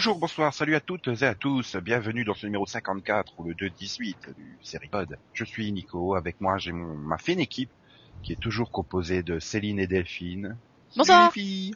[0.00, 3.52] Bonjour, bonsoir, salut à toutes et à tous, bienvenue dans ce numéro 54 ou le
[3.52, 5.18] 2-18 du Seripod.
[5.34, 7.68] Je suis Nico, avec moi j'ai mon, ma fine équipe
[8.22, 10.56] qui est toujours composée de Céline et Delphine.
[10.96, 11.30] Bonsoir.
[11.36, 11.72] Les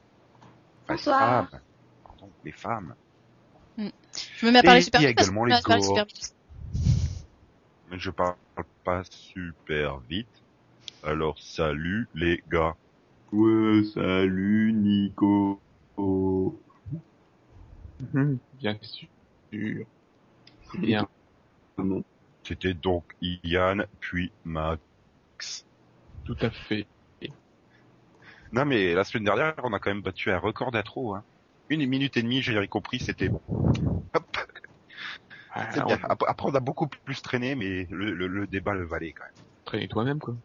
[0.88, 1.20] Bonsoir.
[1.20, 1.60] les femmes.
[2.02, 2.94] Pardon, les femmes.
[3.76, 5.20] Je me mets à parler Et super il y a vite.
[5.20, 6.34] également les super vite.
[7.90, 8.36] Mais je parle
[8.84, 10.42] pas super vite.
[11.02, 12.74] Alors salut les gars.
[13.32, 15.60] Ouais, salut Nico.
[18.00, 19.08] Mhm, Bien sûr.
[19.50, 21.08] C'est bien.
[22.42, 25.66] C'était donc Yann puis Max.
[26.24, 26.86] Tout à fait.
[28.52, 31.14] Non mais la semaine dernière on a quand même battu un record d'intro.
[31.14, 31.24] Hein.
[31.70, 33.40] Une minute et demie, j'ai compris, c'était bon.
[34.14, 34.36] Hop.
[35.50, 35.98] Ah, C'est bien.
[36.04, 39.24] Après, après, on a beaucoup plus traîné, mais le, le, le débat le valait quand
[39.24, 39.46] même.
[39.64, 40.36] traîner toi-même, quoi.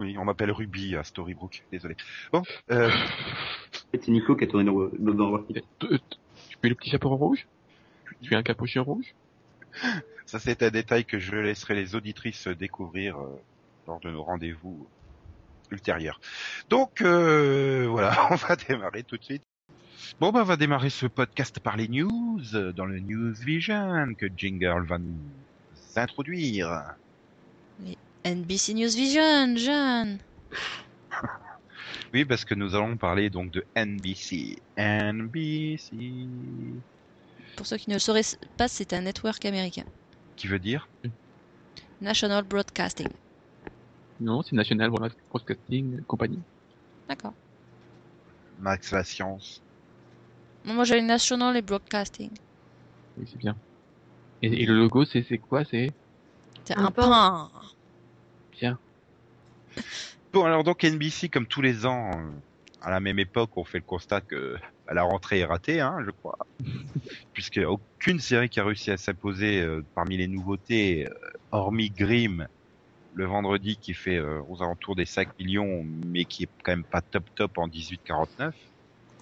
[0.00, 1.96] Oui, on m'appelle Ruby à Storybrooke, désolé.
[2.32, 2.90] Bon, euh,
[4.02, 4.88] C'est Nico qui a tourné dans,
[5.48, 7.46] Tu mets le petit chaperon rouge?
[8.22, 9.14] Tu es un capuchon rouge?
[10.26, 13.40] Ça c'est un détail que je laisserai les auditrices découvrir euh,
[13.86, 14.86] lors de nos rendez-vous
[15.70, 16.20] ultérieurs.
[16.70, 19.42] Donc euh, voilà, on va démarrer tout de suite.
[20.20, 22.40] Bon, ben, on va démarrer ce podcast par les news,
[22.76, 25.16] dans le News Vision que Jingle va nous
[25.96, 26.94] introduire.
[28.24, 30.18] NBC News Vision, Jeanne.
[32.12, 34.56] Oui, parce que nous allons parler donc de NBC.
[34.76, 35.96] NBC.
[37.56, 38.22] Pour ceux qui ne le sauraient
[38.56, 39.84] pas, c'est un network américain.
[40.36, 40.88] Qui veut dire?
[42.00, 43.08] National Broadcasting.
[44.20, 46.38] Non, c'est National Broadcasting Company.
[47.08, 47.34] D'accord.
[48.58, 49.62] Max la science.
[50.64, 52.30] Non, Moi, j'ai National et Broadcasting.
[53.16, 53.56] Oui, c'est bien.
[54.42, 55.64] Et, et le logo, c'est c'est quoi?
[55.64, 55.92] C'est
[56.64, 57.50] C'est Un pain.
[58.60, 58.78] bien.
[60.34, 62.28] Bon, alors donc NBC, comme tous les ans, euh,
[62.80, 65.98] à la même époque, on fait le constat que bah, la rentrée est ratée, hein,
[66.04, 66.36] je crois.
[67.32, 71.10] Puisqu'il n'y a aucune série qui a réussi à s'imposer euh, parmi les nouveautés, euh,
[71.52, 72.48] hormis Grimm,
[73.14, 76.82] le vendredi, qui fait euh, aux alentours des 5 millions, mais qui est quand même
[76.82, 78.50] pas top top en 18-49.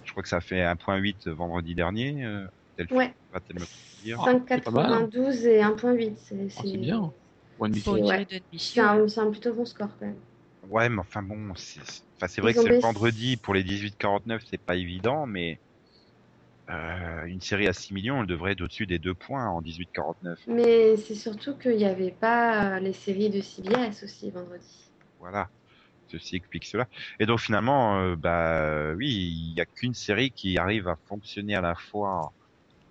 [0.05, 2.25] Je crois que ça fait 1.8 vendredi dernier.
[2.25, 3.13] Euh, Delphine Ouais.
[3.31, 4.33] va-t-elle me dire Ah.
[4.33, 6.15] 5,92 et 1,8.
[6.17, 7.13] C'est Oh, c'est bien.
[8.57, 10.17] C'est un, c'est un plutôt bon score quand même.
[10.69, 11.79] Ouais, mais enfin bon, c'est
[12.21, 15.59] enfin, vrai Ils que c'est le vendredi pour les 18-49, c'est pas évident, mais
[16.69, 20.35] euh, une série à 6 millions, elle devrait être au-dessus des deux points en 18-49.
[20.47, 24.91] Mais c'est surtout qu'il n'y avait pas euh, les séries de CBS aussi vendredi.
[25.19, 25.49] Voilà,
[26.07, 26.87] ceci explique cela.
[27.19, 31.55] Et donc finalement, euh, bah oui, il y a qu'une série qui arrive à fonctionner
[31.55, 32.33] à la fois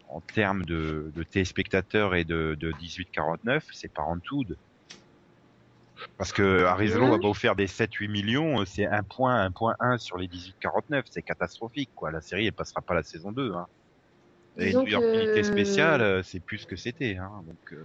[0.09, 4.57] en termes de, de téléspectateurs et de, de 18-49, c'est Parenthood.
[6.19, 9.51] Parce que Arizona va pas vous faire des 7-8 millions, euh, c'est un point, un
[9.51, 12.11] point 1 sur les 18-49, c'est catastrophique quoi.
[12.11, 13.53] La série elle passera pas la saison 2.
[13.53, 13.67] Hein.
[14.59, 17.17] Et Disons New York que- Unité spéciale, euh, c'est plus que c'était.
[17.17, 17.31] Hein.
[17.47, 17.85] Donc, euh,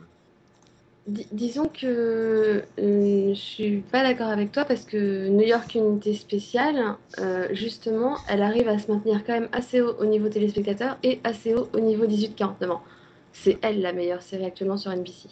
[1.08, 6.14] Dis- disons que euh, je suis pas d'accord avec toi parce que New York Unité
[6.14, 10.98] Spéciale, euh, justement, elle arrive à se maintenir quand même assez haut au niveau téléspectateur
[11.04, 12.84] et assez haut au niveau 18-49 ans.
[13.32, 15.30] C'est elle la meilleure série actuellement sur NBC.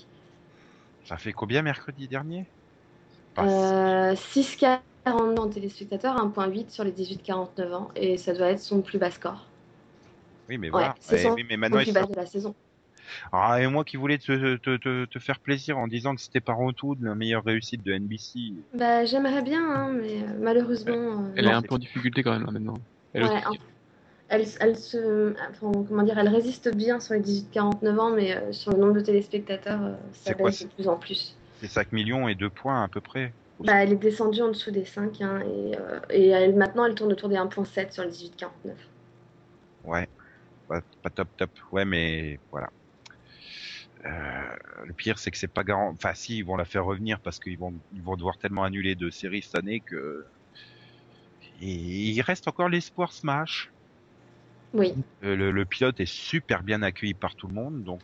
[1.04, 2.46] ça fait combien mercredi dernier?
[3.36, 8.82] Pas Euh, 6,42 en téléspectateur, 1,8 sur les 18-49 ans et ça doit être son
[8.82, 9.46] plus bas score.
[10.50, 10.96] Oui, mais Ouais, voilà.
[11.02, 12.56] c'est Eh son- oui, mais Son maintenant, plus bas de la saison.
[13.32, 16.42] Ah, et moi qui voulais te, te, te, te faire plaisir en disant que c'était
[16.42, 18.54] Parenthood la meilleure réussite de NBC.
[18.74, 21.52] Bah, j'aimerais bien, hein, mais euh, malheureusement, euh, Elle non.
[21.52, 22.76] est un peu en difficulté quand même, là, maintenant.
[23.14, 23.48] Elle Ouais, aussi.
[23.48, 23.54] en-
[24.28, 28.52] elle, elle se, enfin, comment dire, elle résiste bien sur les 18-49 ans, mais euh,
[28.52, 31.36] sur le nombre de téléspectateurs, euh, ça baisse de plus en plus.
[31.60, 33.34] C'est 5 millions et 2 points à peu près.
[33.60, 36.96] Bah, elle est descendue en dessous des 5, hein, et, euh, et elle, maintenant elle
[36.96, 38.74] tourne autour des 1.7 sur les 18-49.
[39.86, 40.10] Ouais.
[40.68, 41.52] Pas, pas top top.
[41.72, 42.70] Ouais, mais voilà.
[44.06, 44.42] Euh,
[44.86, 45.90] le pire, c'est que c'est pas garant.
[45.90, 48.96] Enfin, si, ils vont la faire revenir parce qu'ils vont, ils vont devoir tellement annuler
[48.96, 50.26] de séries cette année que.
[51.62, 53.72] Et il reste encore l'espoir Smash.
[54.74, 54.94] Oui,
[55.24, 58.02] Euh, le, le pilote est super bien accueilli par tout le monde, donc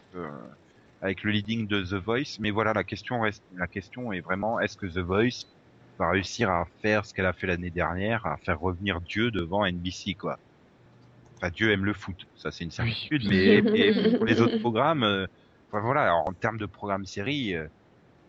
[1.02, 2.38] avec le leading de The Voice.
[2.40, 5.46] Mais voilà, la question reste, la question est vraiment est-ce que The Voice
[5.98, 9.66] va réussir à faire ce qu'elle a fait l'année dernière, à faire revenir Dieu devant
[9.66, 10.38] NBC quoi?
[11.38, 15.04] Enfin, Dieu aime le foot, ça c'est une certitude, mais, mais pour les autres programmes,
[15.04, 15.26] euh,
[15.72, 17.68] enfin, voilà, alors, en termes de programme série, euh,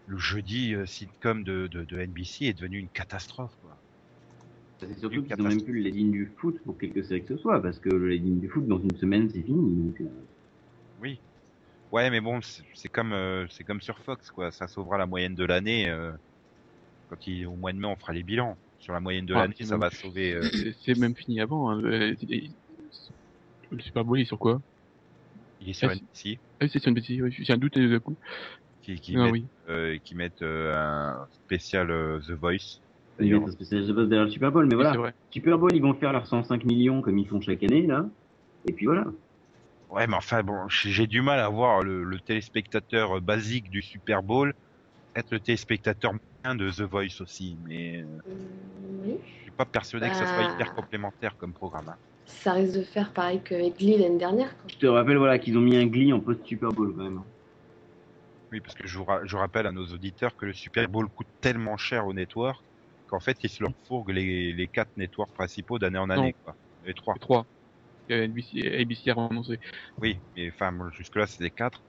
[0.06, 3.76] le jeudi euh, sitcom de, de, de NBC est devenu une catastrophe quoi.
[4.80, 7.40] C'est surtout qu'ils ont même plus le leading du foot pour quelque série que ce
[7.40, 9.76] soit, parce que le leading du foot, dans une semaine, c'est fini.
[9.76, 10.02] Donc,
[11.00, 11.20] Oui.
[11.92, 12.40] Ouais, mais bon,
[12.74, 14.50] c'est comme euh, c'est comme sur Fox, quoi.
[14.50, 15.88] Ça sauvera la moyenne de l'année.
[15.88, 16.12] euh,
[17.10, 18.56] quand il, au mois de mai, on fera les bilans.
[18.78, 20.32] Sur la moyenne de Ah, l'année, ça même- va sauver.
[20.34, 20.42] euh,
[20.84, 21.70] C'est- même fini avant.
[21.70, 21.80] hein.
[21.82, 24.60] Le Super Bowl, il est sur quoi
[25.60, 27.30] Il est sur Ah, NBC Ah, c'est sur une bêtise, oui.
[27.38, 28.16] J'ai un doute euh, d'un coup.
[28.82, 29.44] qui, qui Ah mettent, oui.
[29.68, 32.80] euh, qui mettent euh, un spécial euh, The Voice.
[33.20, 35.12] Ils mettent un spécial de base derrière le Super Bowl, mais Oui, voilà.
[35.30, 38.04] Super Bowl, ils vont faire leurs 105 millions comme ils font chaque année, là.
[38.66, 39.04] Et puis voilà.
[39.92, 43.82] Ouais, mais enfin bon, j'ai du mal à voir le, le téléspectateur euh, basique du
[43.82, 44.54] Super Bowl
[45.14, 46.12] être le téléspectateur
[46.44, 48.06] moyen de The Voice aussi, mais euh,
[49.04, 49.16] oui.
[49.36, 50.54] je suis pas persuadé que ça soit Bah.
[50.54, 51.90] hyper complémentaire comme programme.
[51.90, 51.96] hein.
[52.24, 54.56] Ça risque de faire pareil qu'avec Glee l'année dernière.
[54.56, 54.70] quoi.
[54.70, 57.22] Je te rappelle voilà, qu'ils ont mis un Glee en post-Super Bowl quand même.
[58.50, 61.06] Oui, parce que je, vous ra- je rappelle à nos auditeurs que le Super Bowl
[61.10, 62.64] coûte tellement cher aux networks
[63.08, 66.56] qu'en fait ils se leur fourguent les, les quatre networks principaux d'année en année, quoi.
[66.84, 67.14] Les trois.
[67.20, 67.44] 3.
[68.08, 69.58] NBC, ABC a annoncé.
[69.98, 71.82] Oui, mais enfin bon, jusque là c'était quatre.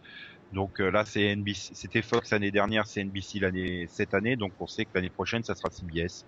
[0.51, 4.53] Donc euh, là c'est NBC, c'était Fox l'année dernière, c'est NBC l'année cette année, donc
[4.59, 6.25] on sait que l'année prochaine ça sera CBS.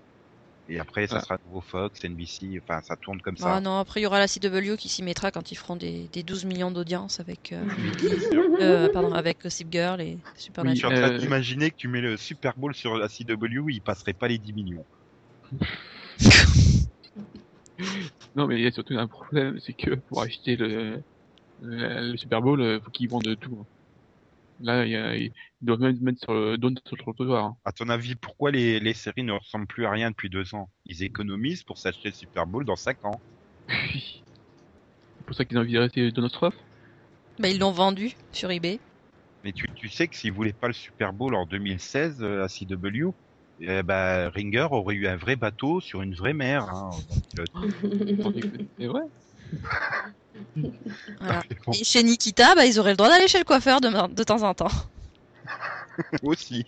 [0.68, 1.22] Et après ça Ah.
[1.22, 3.58] sera nouveau Fox, NBC, enfin ça tourne comme ça.
[3.58, 6.08] Ah non, après il y aura la CW qui s'y mettra quand ils feront des,
[6.08, 7.64] des 12 millions d'audience avec, euh,
[8.62, 10.76] euh, pardon, avec Gossip Girl et Je Supernatural.
[10.96, 13.82] suis en train Euh, d'imaginer que tu mets le Super Bowl sur la CW, il
[13.84, 14.86] passerait pas les 10 millions.
[18.36, 21.02] Non, mais il y a surtout un problème, c'est que pour acheter le,
[21.62, 23.60] le, le Super Bowl, euh, faut qu'ils vendent tout.
[23.62, 23.68] hein.
[24.60, 24.92] Là, il
[25.62, 27.46] ils doivent même mettre sur le, sur le trottoir.
[27.46, 27.58] hein.
[27.66, 30.70] À ton avis, pourquoi les, les séries ne ressemblent plus à rien depuis deux ans?
[30.86, 33.22] Ils économisent pour s'acheter le Super Bowl dans cinq ans.
[33.68, 36.56] C'est pour ça qu'ils ont envie de rester Donostrophe.
[37.40, 38.80] Bah, ils l'ont vendu sur eBay.
[39.44, 42.48] Mais tu, tu sais que s'ils voulaient pas le Super Bowl en 2016 euh, à
[42.48, 43.12] CW,
[43.60, 46.64] eh ben, Ringer aurait eu un vrai bateau sur une vraie mer.
[46.70, 47.52] Hein, en pilote.
[48.78, 49.02] C'est vrai.
[51.20, 51.44] Voilà.
[51.66, 54.24] Bon, Et chez Nikita, bah, ils auraient le droit d'aller chez le coiffeur de, de
[54.24, 54.72] temps en temps.
[56.24, 56.66] aussi.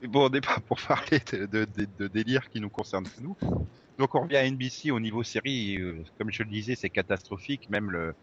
[0.00, 3.06] Mais bon, on n'est pas pour parler de, de, de, de délire qui nous concerne
[3.20, 3.36] nous.
[3.98, 7.68] Donc on revient à NBC au niveau série, euh, comme je le disais, c'est catastrophique.
[7.68, 8.14] Même le,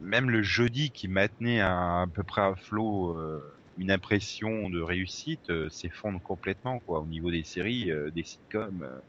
[0.00, 3.40] même le jeudi qui maintenait à, à peu près à flot euh,
[3.76, 7.00] une impression de réussite euh, s'effondre complètement quoi.
[7.00, 9.00] Au niveau des séries, euh, des sitcoms, euh,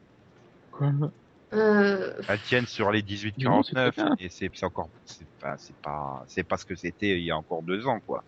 [0.70, 0.92] Quoi
[1.52, 3.02] Euh, elles tiennent sur les
[3.36, 4.16] Non, c'est très 18-49 bien.
[4.18, 7.36] et c'est encore, c'est pas, c'est pas, c'est pas ce que c'était il y a
[7.36, 8.24] encore deux ans quoi.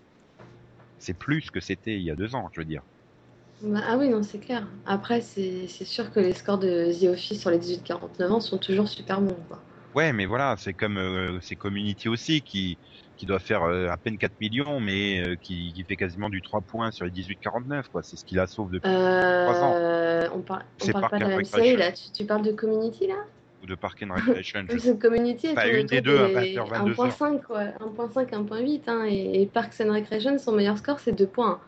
[0.99, 2.85] C'est plus ce que c'était il y a deux ans, je veux dire.
[3.61, 4.67] bah, ah oui, non, c'est clair.
[4.85, 8.59] Après, c'est c'est sûr que les scores de The Office sur les 18-49 ans sont
[8.59, 9.45] toujours super bons.
[9.49, 9.63] Quoi.
[9.95, 12.79] Ouais, mais voilà, c'est comme euh, c'est Community aussi qui
[13.19, 16.41] qui doit faire euh, à peine 4 millions, mais euh, qui, qui fait quasiment du
[16.41, 18.03] 3 points sur les 18-49 quoi.
[18.03, 18.89] C'est ce qui la sauve depuis
[19.75, 21.93] Euh, on, par- on parle pas de la série là.
[21.93, 23.17] Tu, tu parles de Community là?
[23.63, 24.61] Ou de Park and Recreation.
[24.69, 27.11] je Community Enfin, tourné une des deux à des 20h, 22h.
[27.19, 27.65] 1.5 quoi.
[27.65, 31.61] 1.5, 1.8 hein, et, et Parks and Recreation son meilleur score c'est 2 points.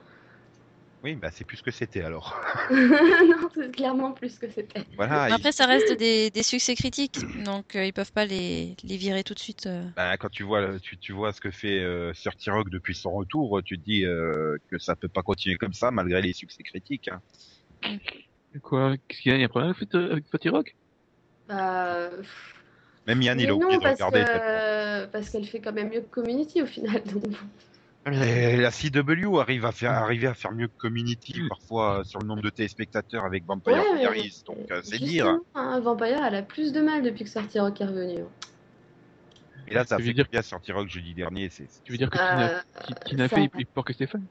[1.03, 2.39] Oui, bah c'est plus ce que c'était alors.
[2.71, 4.83] non, c'est clairement plus que c'était.
[4.97, 5.35] Voilà.
[5.35, 9.25] Après, ça reste des, des succès critiques, donc euh, ils peuvent pas les, les virer
[9.25, 9.67] tout de suite.
[9.67, 9.83] euh.
[9.97, 13.13] bah, quand tu vois tu, tu vois ce que fait euh, Sir T-Rock depuis son
[13.13, 16.63] retour, tu te dis euh, que ça peut pas continuer comme ça malgré les succès
[16.63, 17.09] critiques.
[17.09, 17.99] hein.
[18.63, 19.75] Quoi Qu'est-ce qu'il y a Il y a un problème
[20.11, 20.75] avec, Fatty Rock
[21.49, 22.11] Bah,
[23.07, 24.21] Même Yann, il a oublié non, de regarder.
[24.25, 27.03] que parce qu'elle fait quand même mieux que Community au final.
[27.05, 27.25] donc
[28.07, 32.27] la CW arrive à faire arriver à faire mieux que Community parfois euh, sur le
[32.27, 35.39] nombre de téléspectateurs avec Vampire Ouais, Diaries, donc euh, c'est dire.
[35.55, 38.25] Hein, Vampire, elle a plus de mal depuis que Sorty Rock est revenu.
[39.69, 41.49] Et là, ça Tu veux fait dire- bien sortir Rock jeudi dernier.
[41.51, 44.25] C'est Tu veux dire que Tina, Euh, Ti- Tina Fey est plus fort que Stéphane?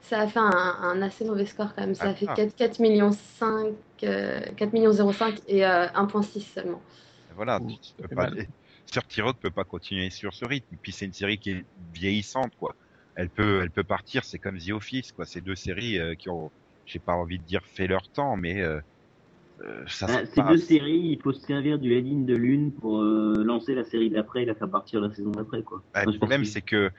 [0.00, 1.94] Ça a fait un, un assez mauvais score quand même.
[1.94, 2.34] Ça a fait ah.
[2.34, 6.80] 4, 4 millions 5, euh, 4 millions 05 et euh, 1.6 seulement.
[7.34, 7.60] voilà.
[7.60, 8.46] Ouh, tu- ça tu peux fait pas- mal.
[8.86, 10.76] Sir T-Rock peut pas continuer sur ce rythme.
[10.80, 12.74] Puis c'est une série qui est vieillissante, quoi.
[13.18, 14.24] Elle peut, elle peut partir.
[14.24, 15.26] C'est comme The Office, quoi.
[15.26, 16.52] C'est deux séries euh, qui ont,
[16.86, 18.80] j'ai pas envie de dire fait leur temps, mais euh,
[19.60, 20.06] euh, ça.
[20.08, 23.74] Ah, ces deux séries, il faut se servir du head-in de l'une pour euh, lancer
[23.74, 25.82] la série d'après et la faire partir la saison d'après, quoi.
[25.92, 26.92] Bah, le problème, que- c'est que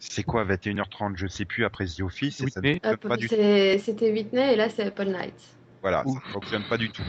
[0.00, 2.80] c'est quoi 21h30, je sais plus après The Office, et Whitney.
[2.80, 5.56] pas du C'était Whitney et là c'est Apple Night.
[5.80, 6.20] Voilà, Ouf.
[6.24, 7.04] ça fonctionne pas du tout.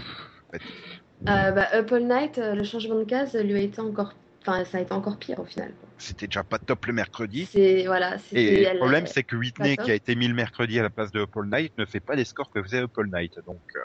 [0.54, 4.14] Euh, bah, Apple Night, euh, le changement de case lui a été encore.
[4.46, 5.72] Enfin, ça a été encore pire au final.
[5.98, 7.48] C'était déjà pas top le mercredi.
[7.50, 8.18] C'est voilà.
[8.34, 11.12] Et le problème, c'est que Whitney, qui a été mis le mercredi à la place
[11.14, 13.40] de Apple Knight, ne fait pas les scores que faisait Apple Knight.
[13.46, 13.80] Donc, euh,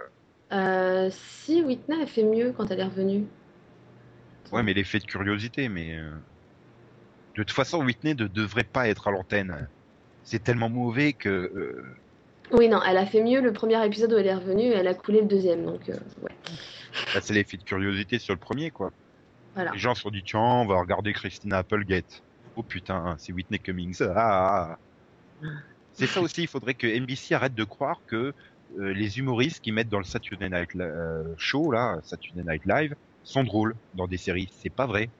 [0.50, 3.24] Euh, si Whitney a fait mieux quand elle est revenue.
[4.50, 6.10] ouais, mais l'effet de curiosité, mais euh,
[7.36, 9.68] de toute façon, Whitney ne devrait pas être à l'antenne.
[10.24, 11.84] C'est tellement mauvais que euh,
[12.50, 14.88] Oui, non, elle a fait mieux le premier épisode où elle est revenue et elle
[14.88, 15.64] a coulé le deuxième.
[15.64, 16.32] Donc, euh, ouais.
[17.14, 18.90] bah, c'est l'effet de curiosité sur le premier, quoi.
[19.58, 19.72] Voilà.
[19.72, 22.22] Les gens se sont dit tiens, on va regarder Christina Applegate.
[22.54, 24.00] Oh putain, c'est Whitney Cummings.
[24.02, 24.78] Ah, ah,
[25.42, 25.48] ah.
[25.94, 28.32] C'est ça aussi, il faudrait que NBC arrête de croire que
[28.78, 32.94] euh, les humoristes qui mettent dans le Saturday Night euh, Show là, Saturday Night Live,
[33.24, 34.48] sont drôles dans des séries.
[34.52, 35.10] C'est pas vrai.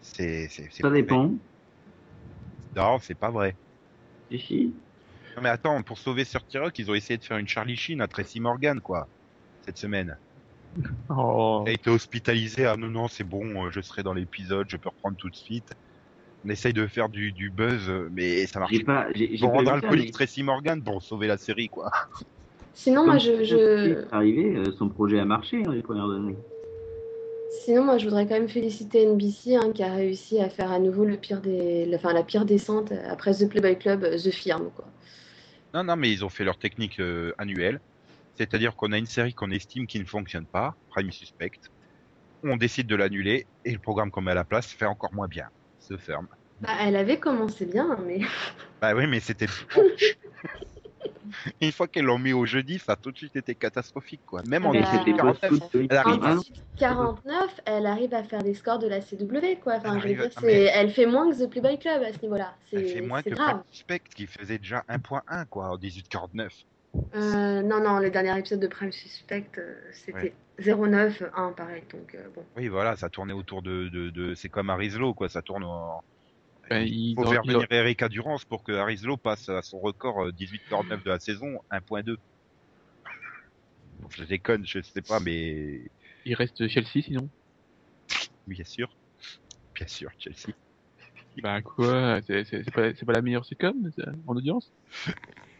[0.00, 1.02] C'est, c'est, c'est Ça mauvais.
[1.02, 1.32] dépend.
[2.76, 3.56] Non, c'est pas vrai.
[4.30, 4.74] Si, si?
[5.36, 8.00] Non mais attends, pour sauver Sir Rock, ils ont essayé de faire une Charlie Sheen
[8.00, 9.08] à Tracy Morgan, quoi,
[9.64, 10.16] cette semaine.
[11.10, 11.62] Oh.
[11.66, 14.76] Elle a été hospitalisée, ah non, non, c'est bon, euh, je serai dans l'épisode, je
[14.76, 15.72] peux reprendre tout de suite.
[16.44, 20.06] On essaye de faire du, du buzz, mais ça marche pas, j'ai, vu ça, alcoolique
[20.06, 21.90] mais Tracy Morgan pour sauver la série, quoi.
[22.74, 24.04] Sinon, moi, je, je...
[24.12, 26.36] arrivé, euh, son projet a marché hein, les premières années.
[27.60, 30.78] Sinon, moi, je voudrais quand même féliciter NBC hein, qui a réussi à faire à
[30.78, 31.84] nouveau le pire des...
[31.84, 34.70] la- Enfin, la pire descente après The Playboy Club, euh, The Firm.
[34.74, 34.86] Quoi.
[35.74, 37.80] Non, non, mais ils ont fait leur technique euh, annuelle.
[38.36, 41.60] C'est-à-dire qu'on a une série qu'on estime qui ne fonctionne pas, Prime Suspect.
[42.42, 45.28] On décide de l'annuler et le programme qu'on met à la place fait encore moins
[45.28, 45.48] bien.
[45.78, 46.26] Se ferme.
[46.60, 48.20] Bah, elle avait commencé bien, mais
[48.80, 49.46] Bah oui, mais c'était.
[51.60, 54.42] Une fois qu'elles l'ont mis au jeudi, ça a tout de suite été catastrophique, quoi.
[54.46, 56.24] Même en Bah, Mais c'était pas 49, tout de elle arrive.
[56.24, 56.42] En
[56.76, 59.60] 49, elle arrive à faire des scores de la CW.
[59.62, 59.74] Quoi.
[59.76, 62.54] Enfin, Elle je veux dire, Elle fait moins que The Playboy Club à ce niveau-là.
[62.72, 63.48] Elle C'est fait moins que grave.
[63.48, 66.52] Prime Suspect, qui faisait déjà 1.1, quoi, en 1849.
[67.14, 71.82] Euh, non, non, le dernier épisode de Prime Suspect, euh, c'était 09-1, pareil.
[71.90, 72.44] Donc, euh, bon.
[72.56, 73.88] Oui, voilà, ça tournait autour de...
[73.88, 74.34] de, de...
[74.34, 76.02] C'est comme Arislo, quoi, ça tourne en...
[76.68, 80.30] Ben, Il faut faire venir Erika Durance pour que Arislo passe à son record euh,
[80.32, 82.16] 18-49 de la saison, 1.2.
[84.00, 85.80] Bon, Je déconne, je sais pas, mais
[86.24, 87.28] il reste Chelsea sinon?
[88.46, 88.94] bien sûr.
[89.74, 90.54] Bien sûr, Chelsea.
[91.36, 93.74] Bah quoi, c'est pas, c'est pas la meilleure sitcom
[94.26, 94.70] en audience?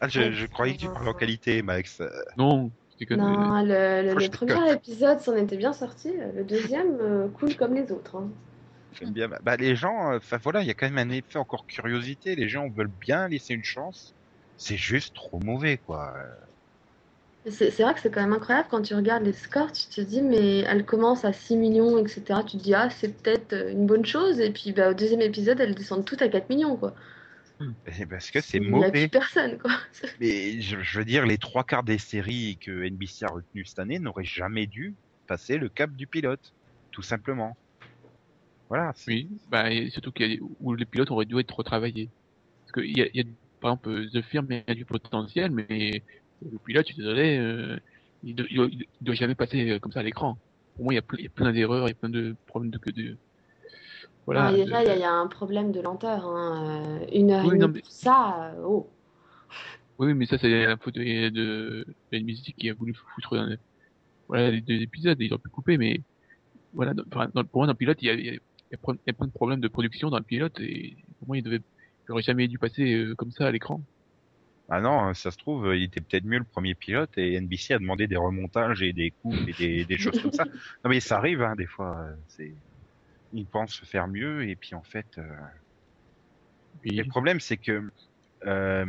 [0.01, 2.03] Ah, je, je croyais que tu parlais en qualité, Max.
[2.37, 6.13] Non, c'est que Non, le, le- le premier épisode s'en était bien sorti.
[6.35, 8.17] Le deuxième, euh, cool comme les autres.
[8.17, 8.29] hein.
[8.93, 9.29] J'aime bien.
[9.43, 12.35] Bah, les gens, euh, enfin voilà, il y a quand même un effet encore curiosité.
[12.37, 14.15] Les gens veulent bien laisser une chance.
[14.57, 16.15] C'est juste trop mauvais, quoi.
[17.47, 20.01] C'est c'est vrai que c'est quand même incroyable quand tu regardes les scores, tu te
[20.01, 22.41] dis, mais elle commence à 6 millions, etc.
[22.47, 24.41] Tu te dis, ah, c'est peut-être euh, une bonne chose.
[24.41, 26.77] Et puis bah, au deuxième épisode, elles descendent toutes à 4 millions.
[26.77, 26.95] Quoi.
[27.87, 29.09] Et Parce que c'est Il n'y a plus mauvais.
[29.09, 29.59] personne.
[29.59, 29.73] Quoi.
[30.19, 33.79] Mais je, je veux dire, les trois quarts des séries que NBC a retenues cette
[33.79, 34.97] année n'auraient jamais dû
[35.27, 36.55] passer le cap du pilote,
[36.91, 37.59] tout simplement.
[38.69, 38.93] Voilà.
[39.07, 42.13] Oui, bah, et surtout qu'il y a, où les pilotes auraient dû être retravaillés.
[42.67, 43.25] Parce qu'il y a, y a,
[43.61, 46.05] par exemple, The Firm il y a du potentiel, mais
[46.51, 47.77] le pilote, je suis désolé, euh,
[48.23, 50.39] il, doit, il, doit, il doit jamais passer euh, comme ça à l'écran.
[50.77, 52.79] Pour moi, il y a, y plein d'erreurs, il y a plein de problèmes de,
[52.93, 53.17] de
[54.27, 54.47] voilà.
[54.49, 56.25] Ah, déjà, il y, a- de- il y a un problème de lenteur.
[56.27, 57.01] hein.
[57.03, 58.89] Euh, Une heure Oui, et demie mais- ça, oh.
[59.99, 63.55] Oui, mais ça, c'est la faute de, de, de NBC qui a voulu foutre dans,
[64.29, 66.01] voilà, les deux épisodes, ils ont pu couper, mais
[66.73, 68.41] voilà, dans, enfin, dans- pour moi, dans le pilote, il y a, y
[68.73, 68.77] y
[69.13, 71.61] plein de problèmes de production dans le pilote, et pour moi, il devait,
[72.09, 73.83] il aurait jamais dû passer euh, comme ça à l'écran.
[74.75, 77.79] Ah non, ça se trouve, il était peut-être mieux le premier pilote et NBC a
[77.79, 80.45] demandé des remontages et des coupes et des, des choses comme ça.
[80.83, 81.99] Non mais ça arrive, hein, des fois.
[82.01, 82.55] euh, C'est,
[83.35, 85.25] ils pensent faire mieux et puis en fait, euh,
[86.85, 87.83] le problème c'est que
[88.47, 88.87] euh,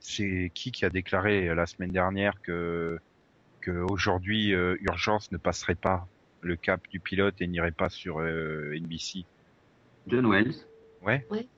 [0.00, 2.98] c'est qui qui a déclaré euh, la semaine dernière que
[3.62, 6.06] que aujourd'hui euh, Urgence ne passerait pas
[6.42, 9.24] le cap du pilote et n'irait pas sur euh, NBC.
[10.06, 10.54] John Wells.
[11.00, 11.26] Ouais.
[11.30, 11.48] Ouais.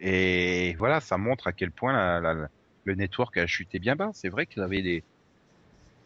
[0.00, 2.48] Et voilà, ça montre à quel point la, la-
[2.84, 4.10] le network a chuté bien bas.
[4.14, 5.02] C'est vrai qu'il avait des,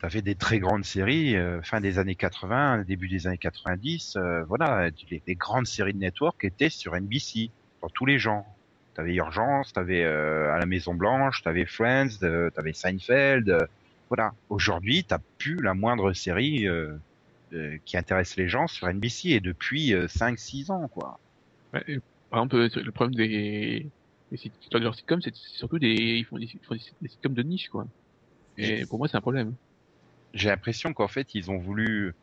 [0.00, 4.16] t'avais des très grandes séries, euh, fin des années 80, début des années 90.
[4.16, 7.50] euh, voilà, les, grandes séries de network étaient sur NBC,
[7.82, 8.47] dans tous les genres.
[8.94, 13.49] T'avais Urgence, t'avais euh, à la Maison Blanche, t'avais Friends, euh, t'avais Seinfeld.
[13.49, 13.66] euh,
[14.08, 14.32] voilà.
[14.49, 16.97] Aujourd'hui, t'as plus la moindre série euh,
[17.85, 21.20] qui intéresse les gens sur NBC et depuis 5-6 ans, quoi.
[21.75, 23.87] ouais, par exemple, le problème des,
[24.32, 27.42] de leurs sitcoms, c'est surtout des, ils font des, ils font des, des sitcoms de
[27.42, 27.87] niche, quoi.
[28.58, 29.54] Et pour moi, c'est un problème.
[30.35, 32.14] j'ai l'impression qu'en fait ils ont voulu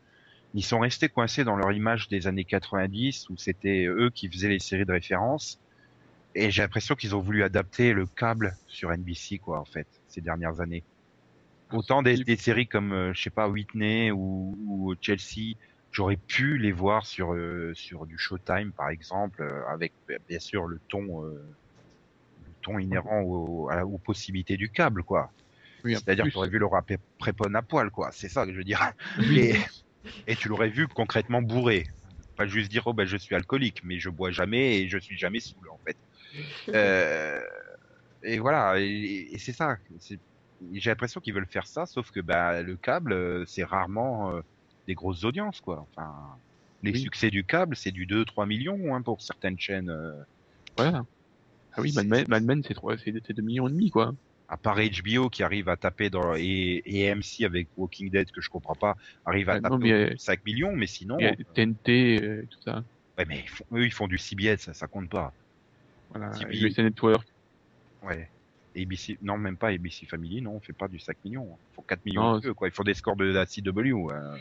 [0.54, 4.48] ils sont restés coincés dans leur image des années 90 où c'était eux qui faisaient
[4.48, 5.60] les séries de référence
[6.34, 10.20] et j'ai l'impression qu'ils ont voulu adapter le câble sur NBC quoi en fait ces
[10.20, 10.84] dernières années
[11.72, 15.56] autant des, des séries comme euh, je sais pas Whitney ou, ou Chelsea
[15.92, 19.92] j'aurais pu les voir sur euh, sur du Showtime par exemple euh, avec
[20.28, 21.42] bien sûr le ton euh,
[22.66, 25.30] ton inhérent au- à aux possibilités du câble quoi
[25.84, 28.10] Oui, c'est-à-dire que tu aurais vu Laura Pré- Prépon à poil, quoi.
[28.12, 28.80] C'est ça que je veux dire.
[29.32, 29.54] Et,
[30.26, 31.86] et tu l'aurais vu concrètement bourré.
[32.36, 35.16] Pas juste dire, oh ben je suis alcoolique, mais je bois jamais et je suis
[35.16, 35.96] jamais saoul, en fait.
[36.74, 37.40] Euh,
[38.22, 39.76] et voilà, et, et c'est ça.
[40.72, 44.40] J'ai l'impression qu'ils veulent faire ça, sauf que bah, le câble, euh, c'est rarement euh,
[44.88, 45.86] des grosses audiences, quoi.
[45.96, 46.12] Enfin,
[46.82, 47.00] les Oui.
[47.00, 49.90] succès du câble, c'est du 2-3 millions hein, pour certaines chaînes.
[49.90, 50.22] euh,
[50.76, 51.04] Voilà.
[51.76, 54.14] Ah oui, Mad Men, Mad Men, c'est trois, c'est c'est deux millions et demi, quoi.
[54.48, 58.40] à part HBO qui arrive à taper dans et, et AMC avec Walking Dead que
[58.40, 61.28] je comprends pas arrive à non, taper mais, euh, 5 millions mais sinon Il y
[61.28, 62.82] a TNT, euh, tout ça.
[63.18, 65.32] Ouais, mais ils font- eux, ils font du CBS, ça, ça compte pas.
[66.10, 66.54] Voilà, CB.
[66.56, 67.26] USA Network.
[68.02, 68.30] Ouais.
[68.76, 71.58] ABC, non, même pas ABC Family, non, on fait pas du 5 millions.
[71.72, 72.68] Il faut 4 millions Non, de quoi.
[72.68, 74.10] Il faut des scores de la CW.
[74.12, 74.36] euh.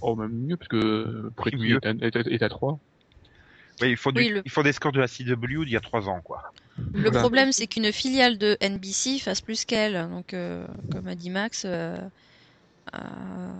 [0.00, 1.80] Oh, même mieux, parce que Mieux.
[1.82, 2.78] est est à 3.
[3.80, 5.76] Ouais, il faut, du- Oui, le- il faut des scores de la CW d'il y
[5.76, 6.42] a 3 ans, quoi.
[6.92, 7.20] Le Voilà.
[7.20, 9.94] problème, c'est qu'une filiale de NBC fasse plus qu'elle.
[10.10, 11.96] Donc, euh, comme a dit Max, euh,
[12.94, 13.52] euh,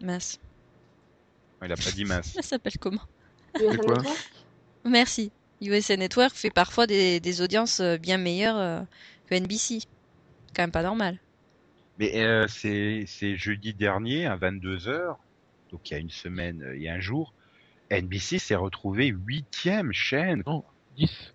[0.00, 0.38] mince.
[1.62, 2.32] Il a pas dit mince.
[2.34, 3.02] Ça s'appelle comment?
[3.58, 3.96] USA quoi?
[3.96, 4.18] Network?
[4.84, 5.32] Merci.
[5.60, 8.86] USA Network fait parfois des, des audiences euh, bien meilleures
[9.26, 9.80] que NBC.
[10.54, 11.18] Quand même pas normal.
[11.98, 15.18] Mais euh, c'est jeudi dernier à 22h,
[15.70, 17.34] donc il y a une semaine euh, et un jour,
[17.90, 20.42] NBC s'est retrouvé huitième chaîne,
[20.96, 21.34] 10.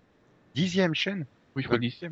[0.54, 1.26] dixième chaîne.
[1.54, 2.04] Oui, je crois 10.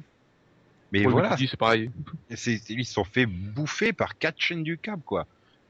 [0.93, 1.91] Mais voilà, 10, c'est pareil.
[2.31, 5.27] ils se sont fait bouffer par quatre chaînes du câble, quoi.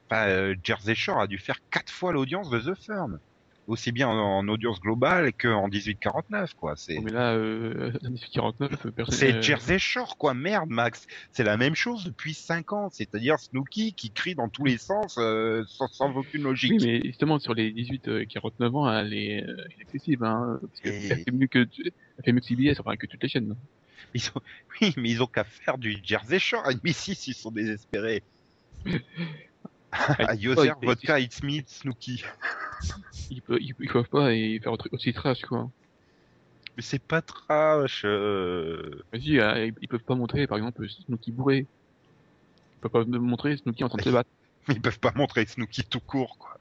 [0.06, 3.18] Enfin, euh, Jersey Shore a dû faire quatre fois l'audience de The Firm,
[3.66, 6.74] aussi bien en, en audience globale qu'en 1849, quoi.
[6.76, 7.92] C'est Oh, mais là, euh,
[8.32, 9.14] 49, personne.
[9.16, 10.34] c'est euh, Jersey Shore, quoi.
[10.34, 11.06] Merde, Max.
[11.32, 12.88] C'est la même chose depuis cinq ans.
[12.90, 16.72] C'est-à-dire Snooki qui crie dans tous les sens euh, sans, sans aucune logique.
[16.72, 20.58] Oui, mais justement, sur les 18-49 ans, elle est euh, inaccessible, hein.
[20.60, 21.60] Parce que Et- elle fait mieux que,
[22.18, 23.54] elle fait mieux que CBS, enfin, que toutes les chaînes.
[24.14, 24.40] Ils ont...
[24.80, 26.64] Oui, mais ils ont qu'à faire du Jersey Shore.
[26.70, 28.22] NBC, ils sont désespérés.
[30.18, 32.24] à Yoser, Ouais, Vodka, It's Me, Snooki.
[33.30, 35.70] Ils peuvent, ils, ils peuvent pas et faire autre- aussi trash, quoi.
[36.76, 38.02] Mais c'est pas trash.
[38.04, 39.02] euh.
[39.12, 41.66] Vas-y, euh, ils, peuvent pas montrer, par exemple, Snooki bourré.
[42.76, 44.30] Ils peuvent pas montrer Snooki en train de se battre.
[44.68, 46.56] Ils peuvent pas montrer Snooki tout court, quoi.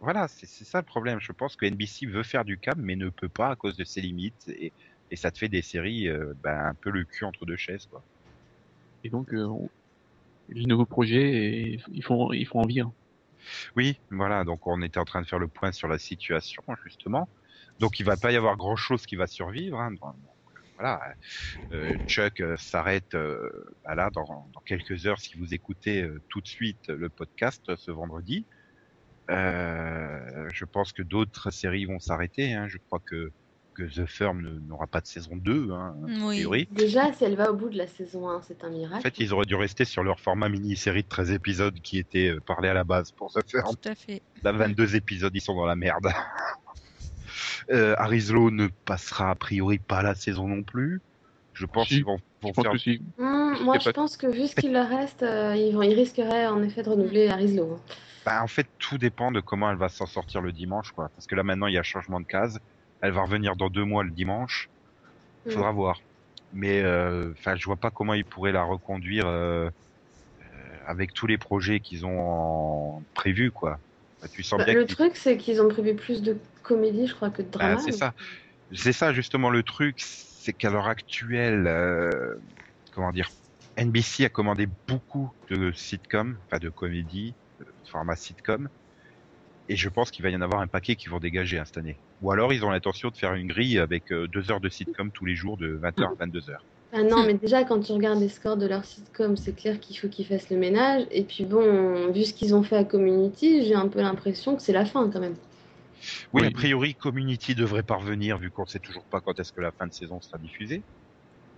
[0.00, 1.18] Voilà, c'est ça le problème.
[1.18, 3.84] Je pense que NBC veut faire du câble, mais ne peut pas à cause de
[3.84, 4.48] ses limites.
[4.48, 4.72] Et,
[5.10, 7.86] et ça te fait des séries euh, ben, un peu le cul entre deux chaises,
[7.86, 8.02] quoi.
[9.02, 9.70] Et donc, euh, on-
[10.48, 12.80] les nouveaux projets, et ils font, ils font envie.
[12.80, 12.92] hein.
[13.76, 14.44] Oui, voilà.
[14.44, 17.28] Donc on était en train de faire le point sur la situation justement.
[17.78, 19.80] Donc il va pas y avoir grand chose qui va survivre.
[19.80, 19.94] Hein.
[20.76, 21.00] Voilà.
[21.72, 23.48] Euh, Chuck euh, s'arrête euh,
[23.84, 27.62] bah là dans, dans quelques heures si vous écoutez euh, tout de suite le podcast
[27.68, 28.46] euh, ce vendredi.
[29.30, 32.54] Euh, je pense que d'autres séries vont s'arrêter.
[32.54, 32.68] Hein.
[32.68, 33.32] Je crois que
[33.74, 36.36] que The Firm n'aura pas de saison 2, hein, a Oui.
[36.36, 36.68] priori.
[36.70, 38.96] Déjà, si elle va au bout de la saison 1, c'est un miracle.
[38.96, 42.28] En fait, ils auraient dû rester sur leur format mini-série de 13 épisodes qui était
[42.30, 43.64] euh, parlé à la base pour The Firm.
[43.68, 44.22] Tout à fait.
[44.42, 46.06] Là, 22 épisodes, ils sont dans la merde.
[47.70, 51.00] euh, Arislo ne passera a priori pas la saison non plus.
[51.52, 52.72] Je pense Si, qu'ils vont, vont Je pense faire.
[52.72, 53.00] que si.
[53.18, 55.94] Hmm, moi, je pas- pense que vu ce qu'il leur reste, euh, ils, vont, ils
[55.94, 57.74] risqueraient en effet de renouveler Arislo.
[57.74, 57.80] hein.
[58.26, 61.10] Bah, en fait, tout dépend de comment elle va s'en sortir le dimanche, quoi.
[61.14, 62.58] Parce que là, maintenant, il y a changement de case.
[63.04, 64.70] Elle va revenir dans deux mois le dimanche.
[65.46, 66.00] Faudra voir.
[66.54, 69.68] Mais, euh, enfin, je vois pas comment ils pourraient la reconduire euh,
[70.40, 73.02] euh, avec tous les projets qu'ils ont en...
[73.12, 73.78] prévus, quoi.
[74.22, 77.14] Bah, tu sens Bah, bien le truc, c'est qu'ils ont prévu plus de comédie, je
[77.14, 77.78] crois, que de Bah, drama.
[77.78, 78.14] c'est ça.
[78.72, 82.36] C'est ça justement le truc, c'est qu'à l'heure actuelle, euh,
[82.94, 83.30] comment dire,
[83.76, 88.70] NBC a commandé beaucoup de sitcoms, enfin de comédies, de format sitcom,
[89.68, 91.76] et je pense qu'il va y en avoir un paquet qui vont dégager hein, cette
[91.76, 91.98] année.
[92.24, 95.10] Ou alors ils ont l'intention de faire une grille avec euh, deux heures de sitcom
[95.12, 96.56] tous les jours de 20h à 22h.
[96.96, 99.98] Ah non, mais déjà, quand tu regardes les scores de leur sitcom, c'est clair qu'il
[99.98, 101.04] faut qu'ils fassent le ménage.
[101.10, 104.62] Et puis bon, vu ce qu'ils ont fait à Community, j'ai un peu l'impression que
[104.62, 105.34] c'est la fin quand même.
[106.32, 106.46] Oui, Oui.
[106.46, 109.86] a priori Community devrait parvenir vu qu'on sait toujours pas quand est-ce que la fin
[109.86, 110.82] de saison sera diffusée.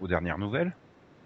[0.00, 0.74] Aux dernières nouvelles.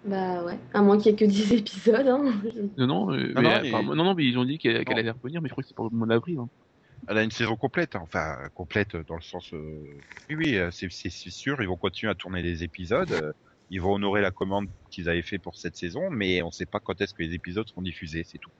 [0.05, 2.07] Bah ouais, à moins qu'il y ait que 10 épisodes.
[2.07, 2.31] Hein.
[2.77, 4.75] Non, non, euh, Non, mais, non, euh, mais- non, non, mais ils ont dit qu'elle
[4.87, 6.37] allait revenir, mais je crois que c'est pour le mois d'avril.
[6.39, 6.47] Hein.
[7.07, 8.01] Elle a une saison complète, hein.
[8.03, 9.53] enfin complète dans le sens.
[9.53, 9.83] euh,
[10.29, 13.11] Oui, oui, euh, c'est sûr, ils vont continuer à tourner les épisodes.
[13.11, 13.33] euh,
[13.69, 16.65] Ils vont honorer la commande qu'ils avaient fait pour cette saison, mais on ne sait
[16.65, 18.51] pas quand est-ce que les épisodes seront diffusés, c'est tout.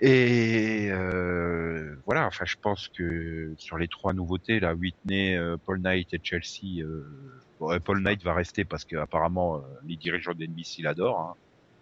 [0.00, 5.80] Et euh, voilà, enfin, je pense que sur les trois nouveautés, là, Whitney, euh, Paul
[5.80, 11.20] Knight et Chelsea, euh, Paul Knight va rester parce qu'apparemment les dirigeants d'NBC l'adorent.
[11.20, 11.34] Hein.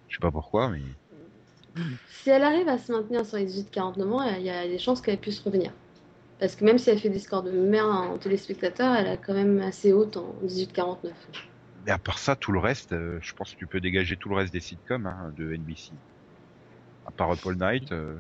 [0.09, 0.81] Je sais pas pourquoi, mais
[2.09, 5.03] Si elle arrive à se maintenir sur les 18-49 ans, il y a des chances
[5.03, 5.73] qu'elle puisse revenir.
[6.39, 9.35] Parce que même si elle fait des scores de merde en téléspectateurs, elle a quand
[9.35, 11.15] même assez haute en 18-49.
[11.85, 14.29] Mais à part ça, tout le reste, euh, je pense que tu peux dégager tout
[14.29, 15.93] le reste des sitcoms hein, de NBC.
[17.07, 18.19] À part Paul Knight, euh,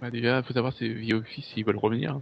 [0.00, 2.20] Bah, déjà, faut savoir si The Office, s'ils veulent revenir.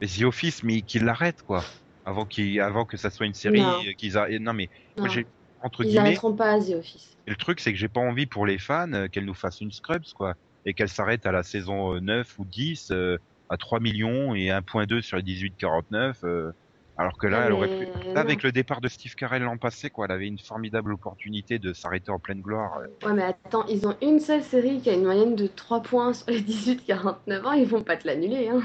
[0.00, 1.64] mais The Office, mais qu'ils l'arrêtent quoi,
[2.04, 2.26] avant
[2.60, 3.80] avant que ça soit une série, Non.
[3.88, 4.40] euh, qu'ils arrêtent.
[4.40, 4.68] Non mais
[4.98, 5.14] moi Non,
[5.60, 7.16] entre ils n'arrêteront pas à The Office.
[7.26, 9.60] et le truc c'est que j'ai pas envie pour les fans euh, qu'elle nous fasse
[9.60, 13.16] une Scrubs quoi, et qu'elle s'arrête à la saison euh, 9 ou 10 euh,
[13.52, 16.14] à 3 millions et 1.2 sur les 18-49.
[16.24, 16.52] euh,
[16.96, 17.86] alors que là, elle aurait pu...
[18.14, 21.58] Là, avec le départ de Steve Carell l'an passé, quoi, elle avait une formidable opportunité
[21.58, 22.78] de s'arrêter en pleine gloire.
[22.78, 23.06] euh.
[23.06, 26.12] Ouais, mais attends, ils ont une seule série qui a une moyenne de 3 points
[26.12, 28.48] sur les 18-49 ans, ils vont pas te l'annuler.
[28.48, 28.62] Hein.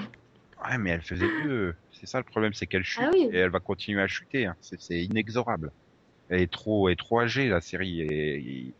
[0.65, 1.75] Ouais, mais elle faisait mieux.
[1.93, 3.29] C'est ça le problème, c'est qu'elle chute Ah oui.
[3.31, 4.45] et elle va continuer à chuter.
[4.45, 4.55] hein.
[4.61, 5.71] C'est inexorable.
[6.29, 8.73] Elle est trop, elle est trop âgée la série et,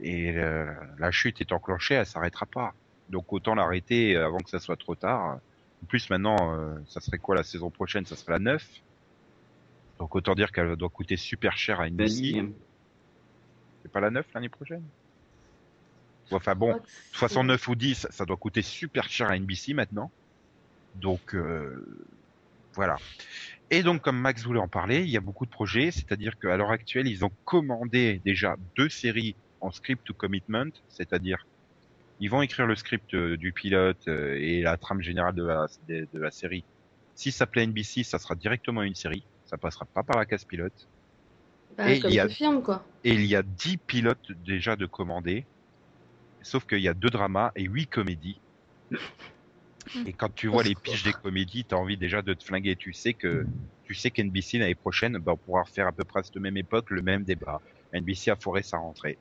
[0.00, 0.66] et euh,
[0.98, 2.74] la chute est enclenchée, elle s'arrêtera pas.
[3.12, 5.38] Donc autant l'arrêter avant que ça soit trop tard.
[5.82, 8.06] En plus maintenant, euh, ça serait quoi la saison prochaine?
[8.06, 8.66] Ça serait la 9.
[9.98, 12.42] Donc autant dire qu'elle doit coûter super cher à NBC.
[13.82, 14.82] C'est pas la 9 l'année prochaine?
[16.30, 18.62] Enfin bon, Je crois de que toute façon c'est- 9 ou 10, ça doit coûter
[18.62, 20.10] super cher à NBC maintenant.
[20.94, 21.84] Donc euh,
[22.74, 22.96] voilà.
[23.70, 26.56] Et donc comme Max voulait en parler, il y a beaucoup de projets, c'est-à-dire qu'à
[26.56, 31.46] l'heure actuelle, ils ont commandé déjà deux séries en script to commitment, c'est-à-dire
[32.18, 35.66] ils vont écrire le script euh, du pilote euh, et la trame générale de la,
[35.88, 36.64] de, de la série.
[37.14, 40.44] Si ça plaît NBC, ça sera directement une série, ça passera pas par la case
[40.44, 40.88] pilote.
[41.76, 42.86] Bah, Et comme il y a- film, quoi.
[43.04, 45.46] Et il y a 10 pilotes déjà de commandés.
[46.42, 48.40] Sauf qu'il y a deux dramas et huit comédies.
[50.06, 52.76] Et quand tu vois les piges des comédies, t'as envie déjà de te flinguer.
[52.76, 53.44] Tu sais que,
[53.82, 56.56] tu sais qu'NBC l'année prochaine, bah, on pourra refaire à peu près à cette même
[56.56, 57.60] époque le même débat.
[57.92, 59.18] NBC a foré sa rentrée.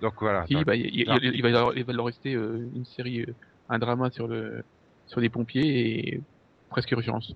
[0.00, 0.46] Donc voilà.
[0.46, 3.22] Si, bah, il, il- dans- il va, leur- il va leur rester euh, une série,
[3.22, 3.34] euh,
[3.68, 4.62] un drama sur le
[5.06, 6.20] sur des pompiers et
[6.68, 7.34] presque urgence.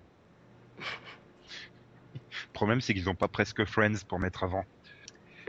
[2.14, 4.64] Le problème, c'est qu'ils n'ont pas presque Friends pour mettre avant.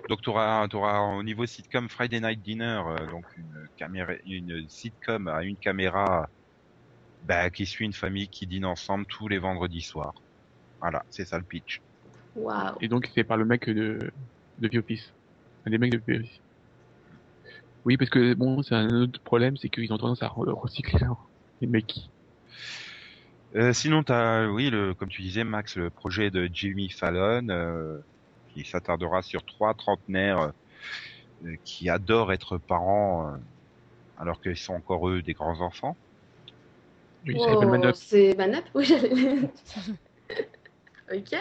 [0.09, 0.67] Donc, tu auras,
[1.15, 6.27] au niveau sitcom Friday Night Dinner, euh, donc une, caméra, une sitcom à une caméra
[7.23, 10.13] bah, qui suit une famille qui dîne ensemble tous les vendredis soirs.
[10.81, 11.81] Voilà, c'est ça le pitch.
[12.81, 13.99] Et donc c'est par le mec de
[14.57, 15.13] de The Office,
[15.65, 16.42] un des mecs de The Office.
[17.85, 20.99] Oui, parce que bon, c'est un autre problème, c'est qu'ils ont tendance à re- recycler
[21.61, 21.93] les mecs.
[23.55, 27.99] Euh, sinon, t'as, oui, le, comme tu disais, Max, le projet de Jimmy Fallon, euh,
[28.53, 30.51] qui s'attardera sur trois trentenaires
[31.45, 33.37] euh, qui adorent être parents euh,
[34.17, 35.97] alors qu'ils sont encore eux des grands enfants.
[37.27, 37.95] Oui, ça s'appelle Oh, Man Up.
[37.95, 39.11] c'est Manap Oui, j'allais.
[41.13, 41.35] ok.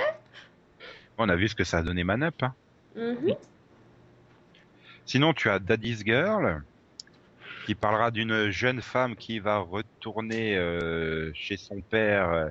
[1.18, 2.35] On a vu ce que ça a donné Man Up.
[2.42, 2.55] Hein.
[2.94, 3.35] Mhm.
[5.04, 6.62] Sinon, tu as Daddy's Girl,
[7.66, 12.48] qui parlera d'une jeune femme qui va retourner euh, chez son père, euh,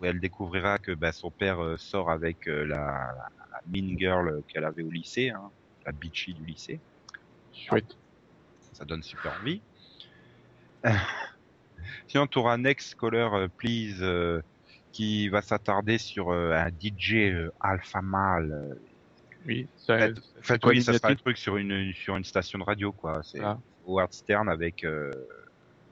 [0.00, 3.98] où elle découvrira que bah, son père euh, sort avec euh, la, la, la mean
[3.98, 5.50] girl qu'elle avait au lycée, hein,
[5.84, 6.80] la bitchy du lycée.
[7.54, 7.96] Chouette.
[8.72, 9.60] Ça donne super envie.
[12.08, 14.42] Sinon, tu auras Next Caller Please,
[14.92, 18.78] qui va s'attarder sur un DJ alpha mâle.
[19.42, 20.08] Euh, Oui, ça.
[20.08, 23.22] En fait, oui, ça sera un truc sur une sur une station de radio, quoi.
[23.22, 23.58] C'est Ah.
[23.86, 25.10] Howard Stern avec, euh,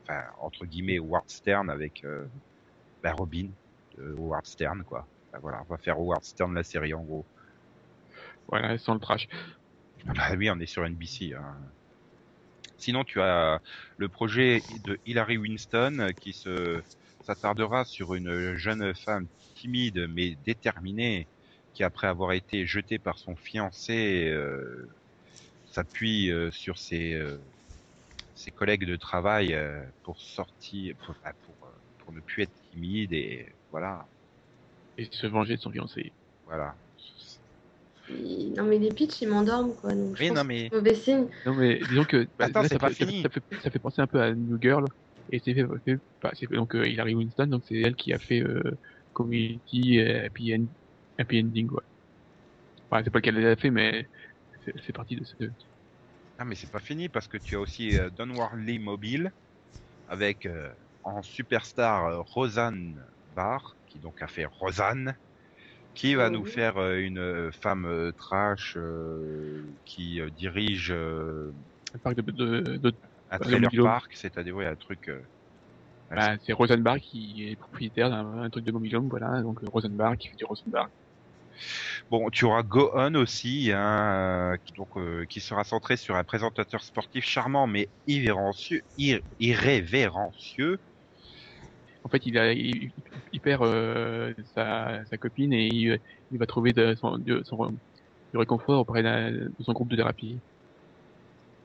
[0.04, 2.26] enfin entre guillemets Howard Stern avec euh,
[3.02, 3.48] bah, Robin
[3.96, 5.06] de Howard Stern, quoi.
[5.32, 7.24] Bah, voilà, on va faire Howard Stern la série en gros.
[8.48, 9.28] Voilà, sans le trash.
[10.06, 11.34] Ah Bah oui, on est sur NBC.
[11.34, 11.56] Hein.
[12.78, 13.60] Sinon, tu as
[13.96, 16.80] le projet de Hilary Winston euh, qui se
[17.22, 21.26] s'attardera sur une jeune femme timide mais déterminée
[21.74, 24.88] qui, après avoir été jetée par son fiancé, euh,
[25.66, 27.38] s'appuie euh, sur ses, euh,
[28.34, 32.54] ses collègues de travail euh, pour sortir, pour, bah, pour, euh, pour ne plus être
[32.70, 34.08] timide et voilà,
[34.98, 36.14] Et se venger de son fiancé.
[36.44, 36.76] voilà.
[38.10, 39.94] Il- Non, mais les pitchs, ils m'endorment, quoi.
[39.94, 41.28] Donc, je Oui, pense non mais mauvais signe.
[41.44, 43.22] Non mais disons que bah, Attends, là, c'est ça, pas fait, ça, fini.
[43.22, 44.84] ça fait ça fait penser un peu à New Girl
[45.30, 48.40] et c'est fait, fait bah, donc euh, Hilary Winston donc c'est elle qui a fait
[48.42, 48.62] euh,
[49.12, 50.66] Community et End,
[51.18, 51.82] Happy Ending ouais.
[52.90, 54.08] Enfin, c'est pas qu'elle l'a fait mais
[54.84, 55.34] c'est parti de ce
[56.38, 59.32] Ah mais c'est pas fini parce que tu as aussi euh, Don Warley Mobile
[60.06, 63.04] avec euh, en superstar euh, Rosanne
[63.34, 65.16] Barr qui donc a fait Rosanne
[65.94, 71.52] qui va nous faire euh, une euh, femme euh, trash euh, qui euh, dirige euh,
[71.94, 72.96] un parc de, de, de-
[73.30, 75.22] un trailer park, c'est-à-dire ouais, un truc euh,
[76.10, 80.16] bah, c'est Rosenbach qui est propriétaire d'un un truc de Mobile Home, voilà donc Rosenbach
[80.18, 80.88] qui fait du Rosenbach.
[82.10, 86.16] Bon, tu auras Go On aussi, hein, euh, qui, donc, euh, qui sera centré sur
[86.16, 90.78] un présentateur sportif charmant mais irrévérencieux, ir- irrévérencieux
[92.04, 92.92] En fait, il, a, il,
[93.32, 97.72] il perd euh, sa, sa copine et il, il va trouver de, son, de, son,
[98.32, 100.42] du réconfort auprès de son groupe de thérapie.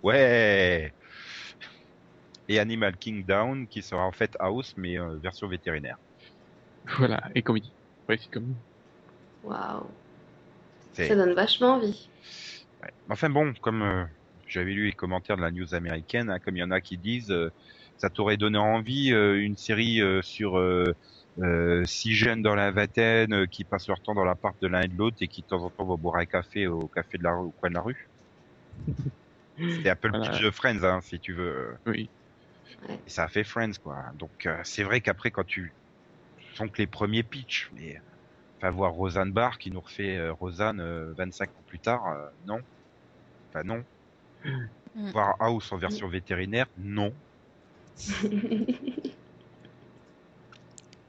[0.01, 0.93] Ouais.
[2.47, 5.97] Et Animal Kingdom qui sera en fait House mais euh, version vétérinaire.
[6.97, 7.75] Voilà, et comédie.
[8.07, 8.57] Ouais, c'est comme
[9.43, 9.85] Waouh.
[10.93, 12.07] Ça donne vachement envie.
[12.83, 12.89] ouais.
[13.09, 14.05] Enfin bon, comme euh,
[14.47, 16.97] j'avais lu les commentaires de la news américaine, hein, comme il y en a qui
[16.97, 17.49] disent, euh,
[17.97, 20.93] ça t'aurait donné envie euh, une série euh, sur euh,
[21.39, 24.81] euh, six jeunes dans la vingtaine euh, qui passent leur temps dans l'appart de l'un
[24.81, 27.17] et de l'autre et qui de temps en temps vont boire un café au café
[27.17, 28.09] de la rue, au coin de la rue.
[29.57, 30.31] C'est un peu le Voilà.
[30.31, 31.75] pitch de Friends, hein, si tu veux.
[31.85, 32.09] Oui.
[33.05, 33.97] Et ça a fait Friends, quoi.
[34.15, 35.75] Donc euh, c'est vrai qu'après, quand tu
[36.55, 37.99] sont que les premiers pitchs, mais
[38.63, 42.29] enfin voir Roseanne Barr qui nous refait euh, Roseanne euh, 25 ans plus tard, euh,
[42.45, 42.59] non?
[43.49, 43.83] Enfin non.
[44.45, 45.09] Mm.
[45.11, 47.13] Voir House en version vétérinaire, non.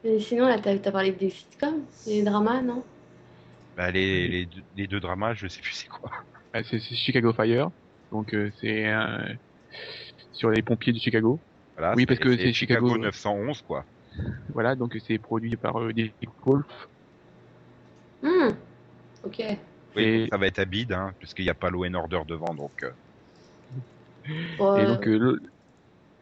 [0.04, 2.82] Et sinon, là, t'as as parlé des sitcoms, des dramas, non?
[3.76, 6.10] Bah, les, les, deux- les deux dramas, je sais plus c'est quoi.
[6.52, 7.70] Ah, c'est Chicago Fire.
[8.10, 9.32] Donc euh, c'est euh,
[10.32, 11.40] sur les pompiers de Chicago.
[11.76, 12.98] Voilà, Oui, parce que c'est Chicago, euh.
[12.98, 13.84] 911, quoi.
[14.50, 15.92] Voilà, donc c'est produit par euh,
[16.44, 16.66] Wolf.
[18.24, 18.50] Hmm.
[19.22, 19.42] Ok.
[19.96, 22.54] Oui, Et- ça va être à bide, hein, puisqu'il n'y a pas and Order devant,
[22.54, 22.72] donc.
[22.82, 22.90] euh,
[24.76, 25.42] Et donc euh, le,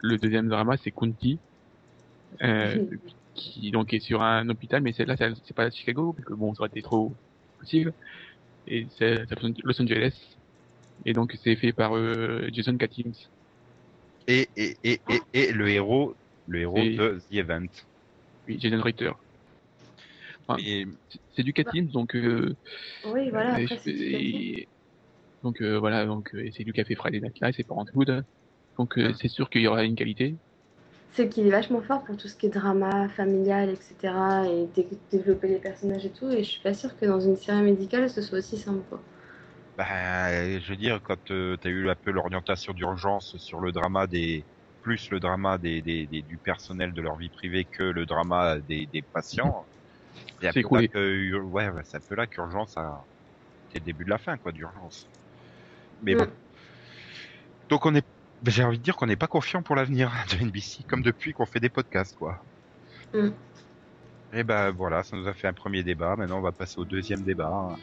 [0.01, 1.39] le deuxième drama c'est County,
[2.41, 2.85] euh,
[3.35, 6.53] qui donc est sur un hôpital, mais celle-là c'est pas à Chicago parce que bon
[6.53, 7.15] ça aurait été trop
[7.59, 7.93] possible.
[8.67, 9.25] Et c'est
[9.63, 10.13] Los Angeles.
[11.05, 13.13] Et donc c'est fait par euh, Jason Katims.
[14.27, 16.15] Et, et, et, et, et le héros,
[16.47, 17.65] le héros de The Event.
[18.47, 19.11] Oui, Jason Ritter.
[20.47, 20.55] Ah.
[20.59, 20.85] Et
[21.35, 22.15] C'est- du Katims donc.
[22.15, 22.55] Euh,
[23.05, 23.91] Oui, voilà, et après, à fait.
[23.91, 24.69] et-
[25.41, 28.23] donc euh, voilà donc euh, c'est du café Friday Night Live, c'est Parenthood.
[28.77, 29.13] Donc euh, Ouais.
[29.19, 30.37] c'est sûr qu'il y aura une qualité.
[31.13, 34.45] C'est qu'il est vachement fort pour tout ce qui est drama, familial, etc.
[34.49, 36.29] Et dé- développer les personnages et tout.
[36.31, 38.81] Et je suis pas sûre que dans une série médicale, ce soit aussi simple.
[38.89, 39.01] Quoi.
[39.77, 44.07] bah, je veux dire, quand tu as eu un peu l'orientation d'urgence sur le drama
[44.07, 44.45] des
[44.81, 48.59] plus le drama des, des, des- du personnel de leur vie privée que le drama
[48.61, 49.67] des, des patients,
[50.41, 50.83] c'est un C'est peu écoulé.
[50.83, 53.07] là que ouais, ouais, c'est un peu là qu'urgence a
[53.69, 55.09] c'est le début de la fin quoi d'urgence.
[56.01, 56.25] Mais bon.
[56.25, 56.33] Mm.
[57.69, 58.05] Donc on est
[58.45, 61.45] j'ai envie de dire qu'on n'est pas confiant pour l'avenir de NBC comme depuis qu'on
[61.45, 62.45] fait des podcasts quoi.
[63.13, 63.29] Mm.
[64.33, 66.15] Et ben voilà, ça nous a fait un premier débat.
[66.15, 67.79] Maintenant on va passer au deuxième débat.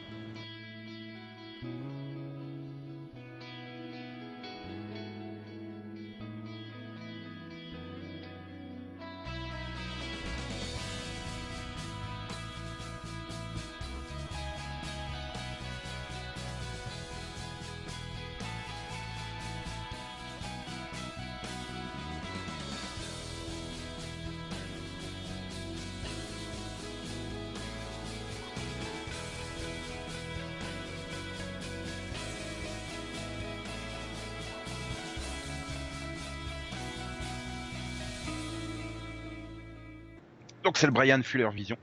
[40.80, 41.76] C'est le Brian Fuller Vision.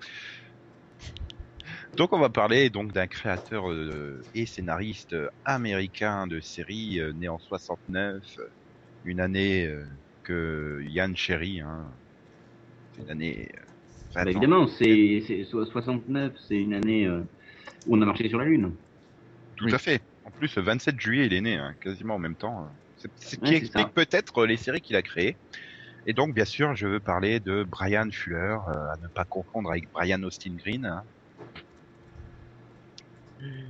[1.96, 7.14] Donc on va parler donc d'un créateur euh, et scénariste euh, américain de séries euh,
[7.14, 8.44] né en 69, euh,
[9.06, 9.86] une année euh,
[10.24, 11.62] que Yann chérit.
[11.62, 11.86] Hein.
[12.96, 13.50] C'est une année.
[13.56, 13.62] euh,
[14.14, 14.32] 20 Bah, ans.
[14.32, 17.22] évidemment, c'est c'est- so- 69, c'est une année euh,
[17.86, 18.72] où on a marché sur la Lune.
[19.58, 19.74] Tout Oui.
[19.76, 20.02] à fait.
[20.24, 22.68] En plus, le 27 juillet, il est né, hein, quasiment en même temps.
[22.98, 25.38] C'est ce qui Ouais, explique peut-être les séries qu'il a créées.
[26.10, 28.38] Et donc, bien sûr, je veux parler de Brian Fuller,
[28.70, 30.86] euh, à ne pas confondre avec Brian Austin Green.
[30.86, 31.04] hein.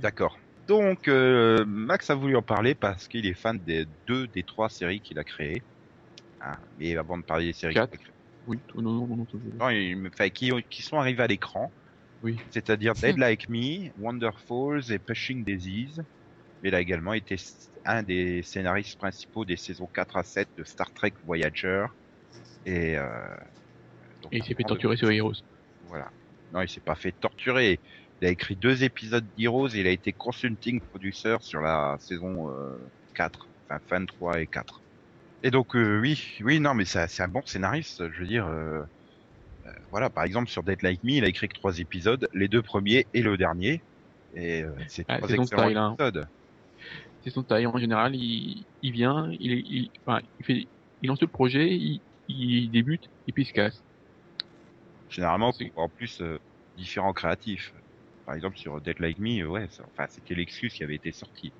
[0.00, 0.38] D'accord.
[0.68, 4.68] Donc, euh, Max a voulu en parler parce qu'il est fan des deux des trois
[4.68, 5.62] séries qu'il a créées.
[6.40, 7.98] Ah, mais avant de parler des séries qu'il a Quatre.
[7.98, 8.14] créées,
[8.46, 9.26] Oui, non, non, non,
[9.58, 11.72] non, il qui, qui sont arrivés à l'écran.
[12.22, 12.38] Oui.
[12.50, 15.96] C'est-à-dire Dead Like Me, Wonderfalls et Pushing Daisies.
[16.62, 17.34] Mais il a également été
[17.84, 21.86] un des scénaristes principaux des saisons 4 à 7 de Star Trek Voyager.
[22.66, 23.06] Et, euh,
[24.22, 25.42] donc, Et il s'est fait torturer sur Heroes.
[25.88, 26.10] Voilà.
[26.52, 27.78] Non, il s'est pas fait torturer.
[28.20, 32.50] Il a écrit deux épisodes d'Heroes et il a été consulting producer sur la saison
[32.50, 32.76] euh,
[33.14, 33.46] 4.
[33.66, 34.80] Enfin, fin 3 et 4.
[35.42, 38.10] Et donc, euh, oui, oui, non, mais c'est un bon scénariste.
[38.10, 38.82] Je veux dire, euh,
[39.66, 42.48] euh, voilà, par exemple, sur Dead Like Me, il a écrit que trois épisodes, les
[42.48, 43.80] deux premiers et le dernier.
[44.34, 45.94] Et euh, c'est Ah, trois excellents style, hein.
[45.94, 46.28] épisodes.
[47.22, 47.66] C'est son taille.
[47.66, 50.66] En général, il, il vient, il, il, enfin, il fait,
[51.02, 53.82] il lance le projet, il, il débute et puis il se casse.
[55.08, 56.38] Généralement, C'est- en plus euh,
[56.76, 57.74] différents créatifs.
[58.24, 61.54] Par exemple, sur Dead Like Me, ouais, ça- enfin, c'était l'excuse qui avait été sortie.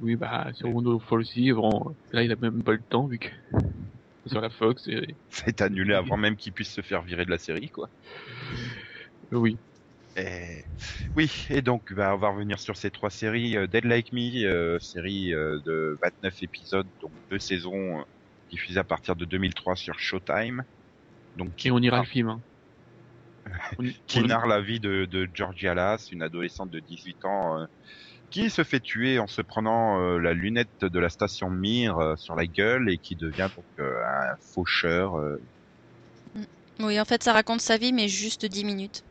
[0.00, 3.28] Oui, bah, sur Wonderful aussi, bon, là, il a même pas le temps, vu que,
[4.26, 7.24] sur la Fox, et- Ça a été annulé avant même qu'il puisse se faire virer
[7.24, 7.90] de la série, quoi.
[9.32, 9.58] euh, oui.
[10.16, 10.64] Et...
[11.16, 13.56] Oui, et donc bah, on va revenir sur ces trois séries.
[13.56, 18.04] Euh, Dead Like Me, euh, série euh, de 29 épisodes, donc deux saisons
[18.50, 20.64] diffusées à partir de 2003 sur Showtime.
[21.36, 22.42] Donc qui, Et on ira le film, hein.
[23.78, 27.58] On- qui on- narre la vie de, de Georgia Lass, une adolescente de 18 ans,
[27.60, 27.66] euh,
[28.30, 32.16] qui se fait tuer en se prenant euh, la lunette de la station Mir euh,
[32.16, 35.18] sur la gueule et qui devient donc euh, un faucheur.
[35.18, 35.38] euh,
[36.80, 39.04] Oui, en fait, ça raconte sa vie, mais juste 10 minutes.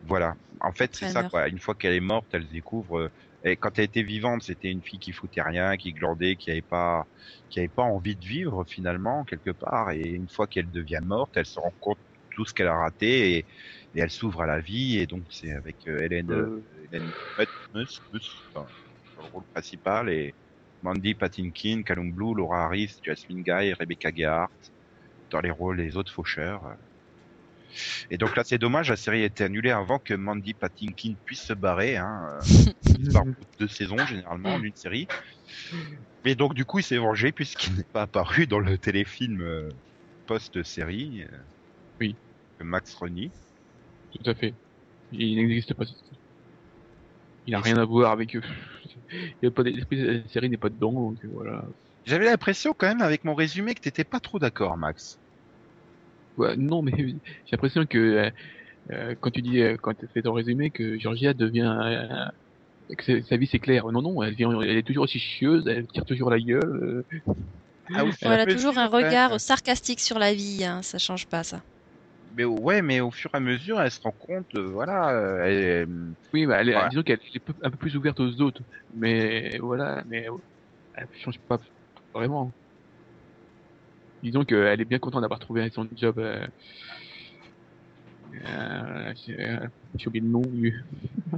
[0.00, 0.36] Voilà.
[0.60, 1.48] En fait, c'est ça, quoi.
[1.48, 3.12] Une fois qu'elle est morte, elle découvre euh,
[3.44, 6.62] Et quand elle était vivante, c'était une fille qui foutait rien, qui glandait, qui avait
[6.62, 7.06] pas,
[7.48, 9.90] qui avait pas envie de vivre finalement quelque part.
[9.92, 12.04] Et une fois qu'elle devient morte, elle se rend compte de
[12.36, 13.46] tout ce qu'elle a raté et,
[13.94, 14.98] et elle s'ouvre à la vie.
[14.98, 16.64] Et donc c'est avec euh, Hélène, Euh.
[16.84, 18.72] Hélène Hutmus, Hutmus, enfin,
[19.16, 20.36] le rôle principal et
[20.82, 24.50] Mandy Patinkin, Callum Blue, Laura Harris, Jasmine Guy, Rebecca Gehart
[25.30, 26.76] dans les rôles des autres faucheurs.
[28.10, 31.42] Et donc là, c'est dommage, la série a été annulée avant que Mandy Patinkin puisse
[31.42, 31.96] se barrer.
[31.96, 32.38] Hein,
[33.12, 33.24] par
[33.58, 35.06] deux saisons généralement d'une série.
[36.24, 39.68] Mais donc du coup, il s'est vengé puisqu'il n'est pas apparu dans le téléfilm euh,
[40.26, 41.22] post-série.
[41.22, 41.38] euh,
[42.00, 42.16] Oui.
[42.60, 43.30] Max renie.
[44.12, 44.54] Tout à fait.
[45.12, 45.84] Il n'existe pas.
[47.46, 48.42] Il n'a rien à voir avec eux.
[49.42, 51.64] Il a pas la série n'est pas dedans, donc euh, voilà.
[52.04, 55.18] J'avais l'impression quand même avec mon résumé que t'étais pas trop d'accord, Max.
[56.56, 57.20] Non, mais j'ai
[57.52, 58.30] l'impression que euh,
[58.92, 63.22] euh, quand tu dis, euh, quand tu fais ton résumé, que Georgia devient, euh, que
[63.22, 63.86] sa vie c'est clair.
[63.92, 66.62] Non, non, elle, vient, elle est toujours aussi chieuse, elle tire toujours la gueule.
[66.64, 67.20] euh.
[67.94, 69.06] Ah, à mesure, toujours un ouais.
[69.06, 71.62] regard sarcastique sur la vie, hein, ça change pas ça.
[72.34, 75.10] Mais ouais, mais au fur et à mesure, elle se rend compte, euh, voilà,
[75.46, 75.88] elle-
[76.32, 76.88] Oui, bah, elle, est- Voilà.
[76.90, 78.60] disons qu'elle est un peu plus ouverte aux autres,
[78.94, 80.26] mais voilà, mais
[80.94, 81.58] elle change pas
[82.14, 82.52] vraiment.
[84.22, 86.18] Disons qu'elle est bien contente d'avoir trouvé son job.
[86.18, 86.46] Euh,
[88.48, 89.12] euh,
[89.94, 90.42] j'ai oublié le nom.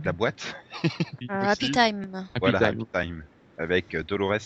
[0.04, 0.88] la boîte, Euh,
[1.28, 2.80] Happy Time, Happy voilà, Time.
[2.80, 3.24] Happy Time,
[3.58, 4.38] avec euh, Dolores.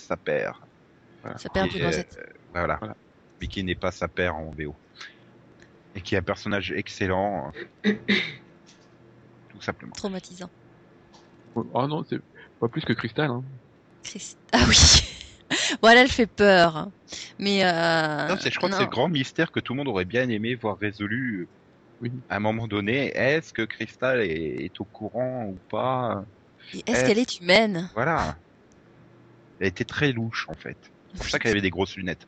[1.23, 1.38] Voilà.
[1.68, 2.18] qui du est, noisette.
[2.18, 2.77] euh, voilà.
[2.79, 2.97] Voilà.
[3.40, 4.75] Mais qui n'est pas sa père en VO.
[5.94, 7.53] Et qui est un personnage excellent.
[7.83, 9.92] Tout simplement.
[9.92, 10.51] Traumatisant.
[11.55, 12.18] Oh non, c'est
[12.61, 13.31] pas plus que Crystal.
[13.31, 13.44] Hein.
[14.03, 14.77] Christ- Ah oui
[15.83, 16.90] Voilà, elle fait peur.
[17.38, 18.29] Mais euh...
[18.29, 20.29] Non, c'est- je crois que c'est le grand mystère que tout le monde aurait bien
[20.29, 21.48] aimé voir résolu euh,
[22.00, 22.12] Oui.
[22.29, 23.07] à un moment donné.
[23.16, 26.24] Est-ce que Crystal est, est au courant ou pas?
[26.72, 27.90] Et Est-ce est- qu'elle est humaine?
[27.94, 28.37] Voilà.
[29.61, 30.79] Elle était très louche en fait.
[31.12, 32.27] C'est pour ça qu'elle avait des grosses lunettes.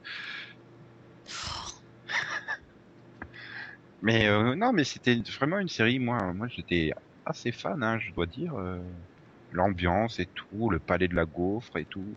[4.03, 5.99] Mais euh, non, mais c'était vraiment une série.
[5.99, 6.91] Moi, moi, j'étais
[7.25, 8.55] assez fan, hein, je dois dire.
[8.55, 8.81] euh,
[9.51, 12.15] L'ambiance et tout, le palais de la gaufre et tout.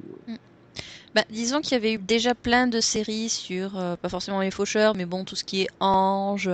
[1.16, 4.52] Bah, disons qu'il y avait eu déjà plein de séries sur, euh, pas forcément les
[4.52, 6.50] faucheurs, mais bon, tout ce qui est ange,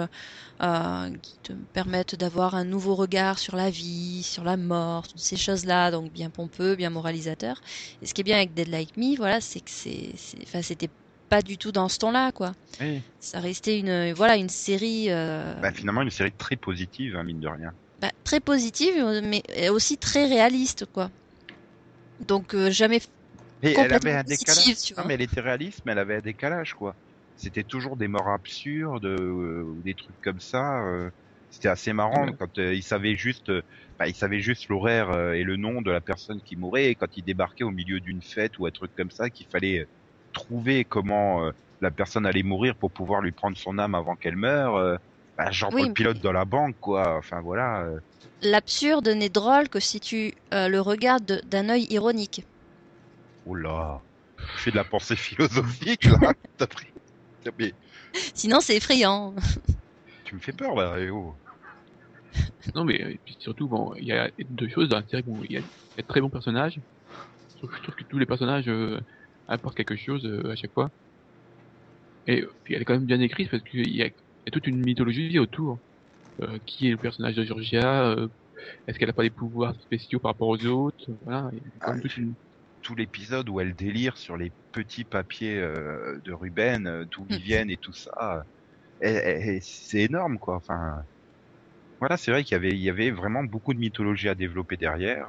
[0.62, 5.20] euh, qui te permettent d'avoir un nouveau regard sur la vie, sur la mort, toutes
[5.22, 7.60] ces choses-là, donc bien pompeux, bien moralisateur.
[8.02, 10.62] Et ce qui est bien avec Dead Like Me, voilà, c'est que c'est, c'est- enfin,
[10.62, 10.90] c'était
[11.28, 12.54] pas du tout dans ce ton-là, quoi.
[12.80, 13.02] Oui.
[13.20, 17.42] Ça restait une, voilà, une série euh, Bah, finalement, une série très positive, hein, mine
[17.42, 17.74] de rien.
[18.00, 21.10] bah, très positive, mais aussi très réaliste, quoi.
[22.26, 23.02] Donc euh, jamais
[23.62, 24.76] Et elle avait un décalage.
[24.84, 26.96] tu Non, mais elle était réaliste, mais elle avait un décalage, quoi.
[27.36, 30.82] C'était toujours des morts absurdes euh, ou des trucs comme ça.
[30.86, 31.10] euh.
[31.50, 33.62] C'était assez marrant quand euh, il savait juste, euh,
[33.98, 36.88] bah, il savait juste l'horaire euh, et le nom de la personne qui mourait.
[36.88, 39.80] Et quand il débarquait au milieu d'une fête ou un truc comme ça, qu'il fallait
[39.80, 39.86] euh,
[40.34, 44.36] trouver comment euh, la personne allait mourir pour pouvoir lui prendre son âme avant qu'elle
[44.36, 44.76] meure.
[44.76, 44.98] euh,
[45.38, 47.18] bah, genre Oui, pour le pilote mais- dans la banque, quoi.
[47.18, 47.84] Enfin voilà.
[47.86, 48.00] euh.
[48.42, 52.44] L'absurde n'est drôle que si tu euh, le regardes de- d'un œil ironique.
[53.46, 54.02] Oh là,
[54.38, 56.34] tu fais de la pensée philosophique là.
[56.58, 56.88] T'as pris.
[57.44, 57.74] t'as- mais
[58.34, 59.36] Sinon, c'est effrayant.
[60.26, 60.96] tu me fais peur là.
[61.00, 61.36] eh oh.
[62.76, 65.24] Non, mais euh, puis surtout, bon, il y a deux choses série.
[65.24, 65.64] Bon, il y a, il
[65.98, 66.80] y a de très bons personnages.
[67.52, 69.00] Je trouve, je trouve que tous les personnages euh,
[69.48, 70.90] apportent quelque chose euh, à chaque fois.
[72.28, 74.14] Et puis elle est quand même bien écrite parce qu'il y a, il
[74.46, 75.80] y a toute une mythologie autour.
[76.42, 78.28] Euh, qui est le personnage de Georgia euh,
[78.88, 81.06] Est-ce qu'elle a pas des pouvoirs spéciaux par rapport aux autres?
[81.24, 82.36] Voilà, il y a quand même Ah, toute une...
[82.86, 87.38] tout l'épisode où elle délire sur les petits papiers euh, de Ruben, euh, d'où ils
[87.40, 87.42] Mm.
[87.42, 88.46] viennent et tout ça.
[89.02, 90.56] Et- et- et c'est énorme, quoi.
[90.58, 91.04] Enfin,
[92.00, 94.78] voilà, c'est vrai qu'il y avait, il y avait vraiment beaucoup de mythologie à développer
[94.78, 95.28] derrière.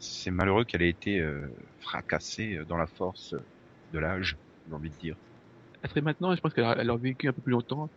[0.00, 1.48] C'est malheureux qu'elle ait été euh,
[1.80, 3.34] fracassée dans la force
[3.92, 5.16] de l'âge, j'ai envie de dire.
[5.82, 7.88] Elle serait maintenant, je pense qu'elle a- aurait vécu un peu plus longtemps.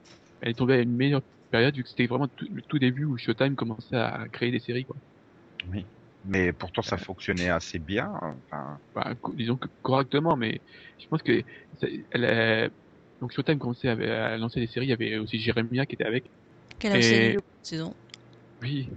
[0.42, 3.06] Elle est tombée à une meilleure période vu que c'était vraiment tout- le tout début
[3.06, 4.86] où Showtime commençait à créer des séries.
[4.86, 4.98] Quoi.
[5.68, 5.86] Oui.
[6.24, 8.12] Mais pourtant, ça fonctionnait assez bien.
[8.52, 10.62] Enfin, co- disons que correctement, mais
[11.00, 11.44] je pense que
[11.80, 12.70] ça- elle a-
[13.20, 14.88] donc Showtime commençait à, à lancer des séries.
[14.88, 16.30] Il y avait aussi Jeremiah qui était avec.
[16.80, 17.96] Quelle a Et- saisons.
[18.62, 18.90] Oui,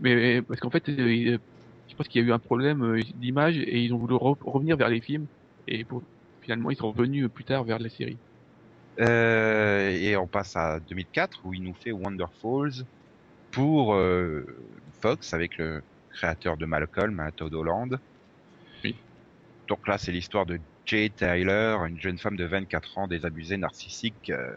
[0.00, 1.38] mais parce qu'en fait, euh,
[1.88, 4.38] je pense qu'il y a eu un problème euh, d'image et ils ont voulu re-
[4.40, 5.26] revenir vers les films
[5.66, 6.02] et pour
[6.42, 8.20] finalement ils sont revenus plus tard vers les séries.
[9.00, 12.84] Euh, et on passe à 2004 où il nous fait Wonderfalls
[13.50, 14.44] pour euh,
[15.00, 15.82] Fox avec le
[16.18, 17.98] créateur de Malcolm, hein, Todd Holland.
[18.84, 18.96] Oui.
[19.68, 24.30] Donc là, c'est l'histoire de Jay Tyler, une jeune femme de 24 ans désabusée, narcissique,
[24.30, 24.52] euh,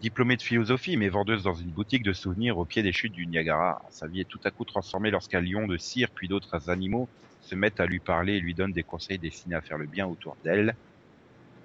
[0.00, 3.26] Diplômée de philosophie, mais vendeuse dans une boutique de souvenirs au pied des chutes du
[3.26, 3.80] Niagara.
[3.90, 7.08] Sa vie est tout à coup transformée lorsqu'un lion de cire puis d'autres animaux
[7.40, 10.06] se mettent à lui parler et lui donnent des conseils destinés à faire le bien
[10.06, 10.74] autour d'elle.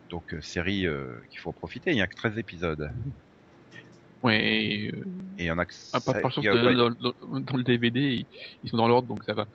[0.10, 2.90] Donc euh, série euh, qu'il faut profiter, il n'y a que 13 épisodes.
[4.22, 5.04] Ouais, et, euh,
[5.38, 7.58] Et il y en a que ah, par, par chance, a- euh, dans, dans- dans
[7.58, 8.26] le DVD,
[8.64, 9.48] ils, sont dans l'ordre, donc ça va.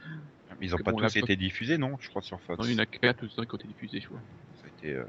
[0.60, 2.58] ils ont que pas bon, tous été diffusés, non Je crois sur Fox.
[2.58, 4.20] Non, il y en a 4 ou 5 qui ont été diffusés, je crois.
[4.62, 5.04] Ça a été, euh,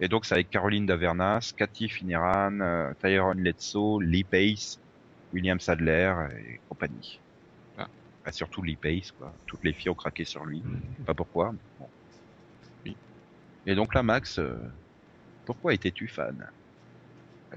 [0.00, 4.80] Et donc c'est avec Caroline Davernas, Cathy Fineran, euh, Tyrone Letso, Lee Pace,
[5.32, 6.12] William Sadler
[6.46, 7.20] et compagnie.
[7.78, 7.86] Ah.
[8.24, 9.32] Bah, surtout Lee Pace, quoi.
[9.46, 10.62] Toutes les filles ont craqué sur lui.
[11.06, 11.52] Pas pourquoi.
[11.52, 11.88] mais bon.
[12.84, 12.96] Oui.
[13.66, 14.56] Et donc là, Max, euh,
[15.44, 16.50] pourquoi étais-tu fan?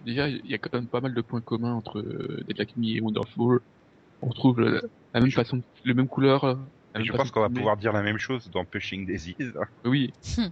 [0.04, 2.76] Déjà, il y a quand même pas mal de points communs entre euh, Dead Like
[2.76, 3.60] Me et Wonderful.
[4.22, 4.82] On retrouve la,
[5.14, 6.44] la même Je- façon, les mêmes couleurs.
[6.44, 6.56] euh,
[6.94, 9.36] la même Je façon pense qu'on va pouvoir dire la même chose dans Pushing Daisies.
[9.86, 10.14] Oui.
[10.38, 10.48] Hmm.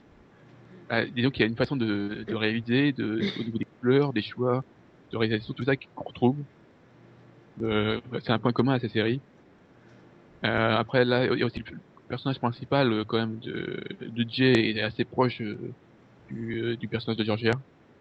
[0.90, 4.14] Ah, disons qu'il y a une façon de, de réaliser, de, au niveau des couleurs,
[4.14, 4.64] des choix,
[5.12, 6.38] de réalisation, tout ça qu'on retrouve.
[7.62, 9.22] Euh, c'est un point commun à ces séries.
[10.46, 14.26] Euh, après, là, il y a aussi le personnage principal, euh, quand même, de, de
[14.30, 15.58] Jay est assez proche euh,
[16.30, 17.52] du, euh, du personnage de Georgia.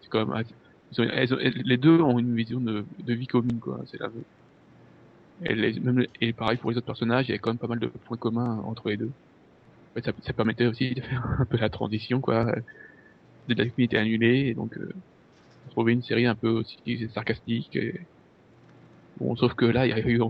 [0.01, 0.53] C'est quand même assez-
[1.01, 3.79] ont- elles ont- elles- les deux ont une vision de, de vie commune, quoi.
[3.87, 4.09] C'est la
[5.45, 7.67] et, les- même, et pareil pour les autres personnages, il y a quand même pas
[7.67, 9.11] mal de points communs entre les deux.
[9.91, 12.55] En fait, ça, ça permettait aussi de faire un peu la transition, quoi.
[13.47, 14.89] Like Me était annulé, et donc euh,
[15.71, 17.75] trouver une série un peu aussi sarcastique.
[17.75, 17.99] Et...
[19.17, 20.21] Bon, sauf que là, il y a eu,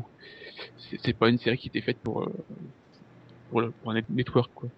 [1.03, 2.33] c'est pas une série qui était faite pour euh,
[3.49, 4.69] pour, le, pour un net- network, quoi.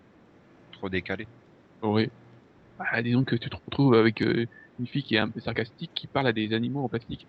[0.74, 1.26] Trop décalé.
[1.82, 2.10] Oui.
[2.78, 4.46] Bah, disons que tu te retrouves avec euh,
[4.80, 7.28] une fille qui est un peu sarcastique, qui parle à des animaux en plastique.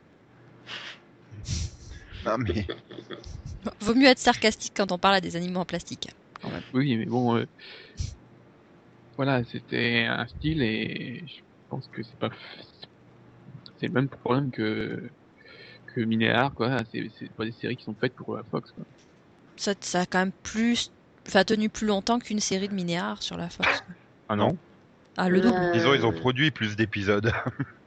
[2.25, 2.67] Non mais
[3.81, 6.09] Vaut mieux être sarcastique quand on parle à des animaux en plastique.
[6.41, 6.63] quand même.
[6.73, 7.47] Oui, mais bon, euh,
[9.17, 12.31] voilà, c'était un style et je pense que c'est pas,
[13.79, 15.11] c'est le même problème que
[15.95, 16.79] que Minéar, quoi.
[16.93, 18.85] C'est pas des séries qui sont faites pour la Fox, quoi.
[19.57, 20.91] Ça, ça a quand même plus,
[21.27, 23.81] enfin, tenu plus longtemps qu'une série de Minéar sur la Fox.
[23.81, 23.95] quoi.
[24.29, 24.59] ah non?
[25.17, 25.55] Ah, le double.
[25.57, 27.33] Euh, Disons ils ont produit plus d'épisodes.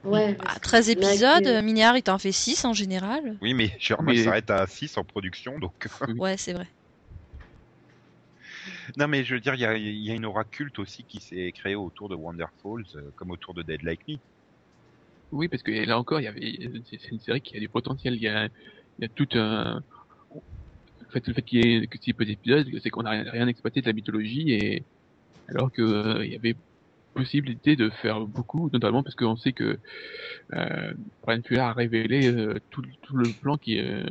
[0.04, 0.36] Ouais.
[0.40, 0.92] Ah, parce que 13 là,
[1.38, 3.36] épisodes, que- Minéar il t'en fait 6 en général.
[3.40, 5.86] Oui mais généralement Mais- ils s'arrêtent à 6 en production donc.
[6.16, 6.66] Ouais, c'est vrai.
[8.96, 11.04] Non mais je veux dire il y a, il y a une aura culte aussi
[11.04, 14.16] qui s'est créée autour de Wonderfalls euh, comme autour de Dead Like Me.
[15.32, 16.58] Oui, parce que là encore, il y avait,
[16.90, 18.14] c'est c'est une série qui a du potentiel.
[18.16, 18.46] Il y a,
[18.98, 19.80] il y a tout un,
[20.34, 23.30] en fait, le fait qu'il y ait que si peu d'épisodes, c'est qu'on n'a rien,
[23.30, 24.82] rien exploité de la mythologie et
[25.48, 26.56] alors que euh, il y avait
[27.14, 29.78] possibilité de faire beaucoup, notamment parce qu'on sait que
[30.54, 34.06] euh, Brian Fuller a révélé euh, tout, tout le plan qui euh,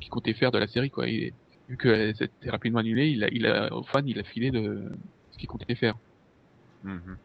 [0.00, 1.08] qui comptait faire de la série quoi.
[1.08, 1.32] Il,
[1.68, 4.82] vu que c'était rapidement annulé, il a, il a aux fans, il a filé de
[5.32, 5.96] ce qu'il comptait faire.
[6.82, 7.16] Mhm.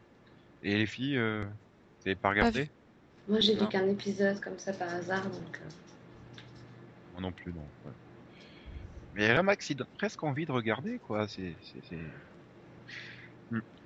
[0.64, 1.46] Et les filles, euh,
[2.06, 2.70] vous pas regardé
[3.28, 5.62] Moi, j'ai vu qu'un épisode comme ça par hasard, donc.
[5.62, 5.70] euh,
[7.14, 7.62] Moi non plus non.
[7.86, 7.92] ouais.
[9.16, 11.28] Mais là Max il donne presque envie de regarder quoi.
[11.28, 11.56] C'est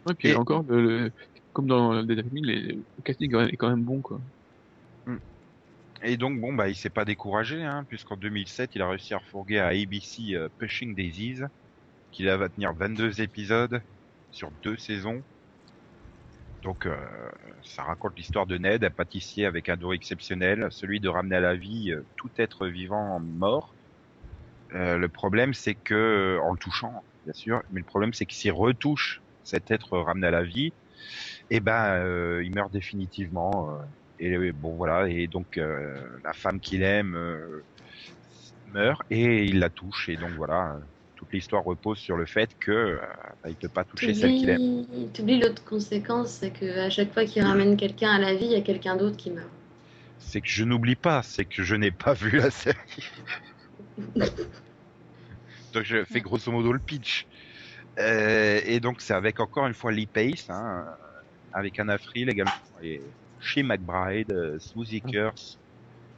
[0.09, 1.13] Et puis Et- encore, le, le-
[1.53, 2.61] comme dans Like Me, les-
[2.97, 4.21] le casting est quand même bon quoi.
[6.03, 9.17] Et donc bon bah il s'est pas découragé hein, puisqu'en 2007 il a réussi à
[9.17, 11.41] refourguer à ABC euh, Pushing Daisies
[12.11, 13.81] qui là va tenir 22 épisodes
[14.31, 15.23] sur deux saisons.
[16.63, 16.95] Donc euh,
[17.63, 21.41] ça raconte l'histoire de Ned, un pâtissier avec un don exceptionnel, celui de ramener à
[21.41, 23.75] la vie euh, tout être vivant mort.
[24.73, 28.33] Euh, le problème c'est que en le touchant bien sûr, mais le problème c'est que
[28.33, 30.73] s'il retouche cet être ramené à la vie,
[31.49, 33.69] eh ben euh, il meurt définitivement.
[33.69, 33.83] euh,
[34.19, 35.59] et euh, bon voilà, et donc
[36.23, 37.17] la femme qu'il aime
[38.71, 40.79] meurt et il la touche et donc voilà,
[41.23, 42.97] toute l'histoire repose sur le fait que euh,
[43.43, 44.85] bah, il peut pas toucher celle qu'il aime.
[45.13, 48.55] T'oublies l'autre conséquence, c'est qu'à chaque fois qu'il ramène quelqu'un à la vie, il y
[48.55, 49.49] a quelqu'un d'autre qui meurt.
[50.19, 52.77] C'est que je n'oublie pas, c'est que je n'ai pas vu la série.
[55.73, 57.25] donc je fais grosso modo le pitch.
[57.99, 60.85] Euh, et donc c'est avec encore une fois Lee Pace, hein,
[61.51, 63.01] avec Anna Friel également, et
[63.39, 65.59] chez McBride, euh, Smoothie Curse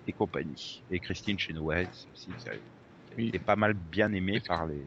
[0.08, 0.84] et compagnie.
[0.90, 2.50] Et Christine Chenoweth aussi, qui
[3.18, 3.28] Oui.
[3.30, 4.86] été pas mal bien aimée par les...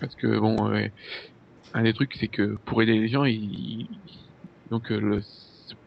[0.00, 0.86] Parce que bon, euh,
[1.74, 3.88] un des trucs, c'est que pour aider les gens, il,
[4.70, 5.22] donc euh, le,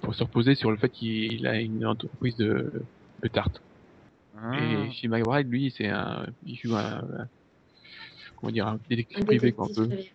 [0.01, 2.85] pour se reposer sur le fait qu'il a une entreprise de,
[3.23, 3.61] de tartes.
[4.35, 4.59] Ah.
[4.59, 7.29] Et chez McBride, lui, c'est un, il joue un, un-
[8.41, 9.95] comment dire, un détective Un privé, quoi, un détective peu.
[9.95, 10.13] privé.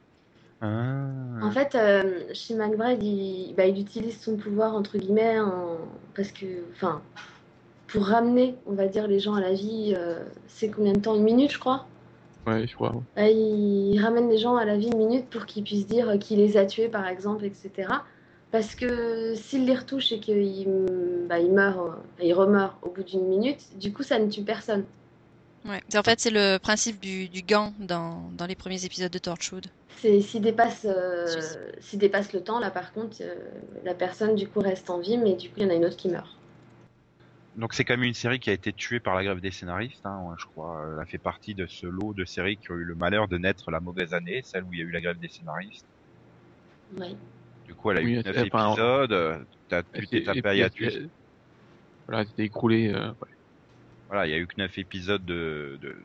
[0.61, 1.45] Ah.
[1.47, 5.79] En fait, euh, chez McBride, il, bah, il utilise son pouvoir entre guillemets en-
[6.15, 7.03] parce que, enfin,
[7.89, 11.15] pour ramener, on va dire, les gens à la vie, euh, c'est combien de temps?
[11.15, 11.87] Une minute, je crois?
[12.47, 12.95] Ouais, je crois.
[13.17, 16.37] Bah, il ramène les gens à la vie une minute pour qu'ils puissent dire qui
[16.37, 18.03] les a tués, par exemple, etc.
[18.51, 20.69] Parce que s'il les retouche et qu'il
[21.29, 24.43] bah, il meurt, euh, il remeurt au bout d'une minute, du coup, ça ne tue
[24.43, 24.85] personne.
[25.69, 25.81] Ouais.
[25.97, 29.67] En fait, c'est le principe du, du gant dans, dans les premiers épisodes de Torchwood.
[29.99, 31.27] C'est s'il dépasse, euh,
[31.81, 33.35] Si, dépasse le temps, là par contre, euh,
[33.85, 35.85] la personne du coup reste en vie, mais du coup il y en a une
[35.85, 36.29] autre qui meurt.
[37.57, 40.05] Donc c'est quand même une série qui a été tuée par la grève des scénaristes,
[40.05, 40.87] hein, je crois.
[40.93, 43.39] Elle a fait partie de ce lot de séries qui ont eu le malheur de
[43.39, 45.87] naître la mauvaise année, celle où il y a eu la grève des scénaristes.
[47.01, 47.17] Oui.
[47.67, 49.39] Du coup, elle a Oui, eu elle- 9 enfin, épisodes, euh,
[49.69, 50.69] t'as tu t'es tapé à
[52.07, 52.93] Voilà, c'était écroulé.
[52.93, 53.36] euh, ouais.
[54.09, 55.97] Voilà, il y a eu que 9 épisodes de, de,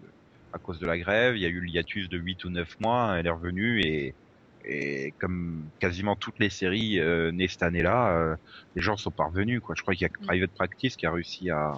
[0.54, 2.80] à cause de la grève, il y a eu le hiatus de 8 ou 9
[2.80, 4.16] mois, elle est revenue et,
[4.64, 8.36] et comme quasiment toutes les séries euh, nées cette année-là, euh,
[8.76, 9.62] les gens sont parvenus.
[9.62, 9.76] Quoi.
[9.78, 10.26] Je crois qu'il y a que Mm.
[10.28, 11.74] Private Practice qui a réussi à,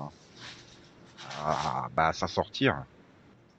[1.38, 2.86] à, bah, à s'en sortir.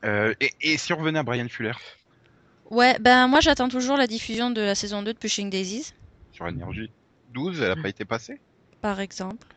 [0.04, 1.72] Euh, et, et si on revenait à Brian Fuller?
[2.70, 5.92] Ouais, ben moi j'attends toujours la diffusion de la saison 2 de Pushing Daisies,
[6.32, 6.92] sur Énergie
[7.28, 8.40] 12, elle a pas été passée?
[8.80, 9.53] Par exemple.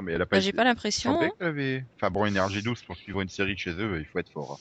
[0.00, 1.18] Non mais elle a pas Bah, j'ai pas l'impression.
[1.40, 1.84] avait...
[1.96, 4.52] Enfin bon, Énergie 12, pour suivre une série de chez eux, il faut être fort.
[4.52, 4.56] hein.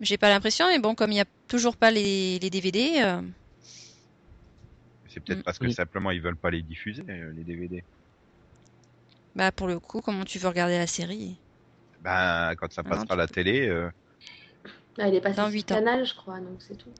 [0.00, 3.20] J'ai pas l'impression, mais bon, comme il y a toujours pas les, les DVD, euh,
[5.08, 5.42] C'est peut-être Mm.
[5.42, 5.74] parce que Oui.
[5.74, 7.82] simplement ils veulent pas les diffuser, euh, les DVD.
[9.34, 11.36] bah pour le coup, comment tu veux regarder la série?
[12.00, 13.90] Ben, quand ça Ah passera à la peux- télé, euh,
[14.96, 15.64] Là, il est passé Dans sur ans.
[15.66, 16.92] Canal, je crois, donc c'est tout.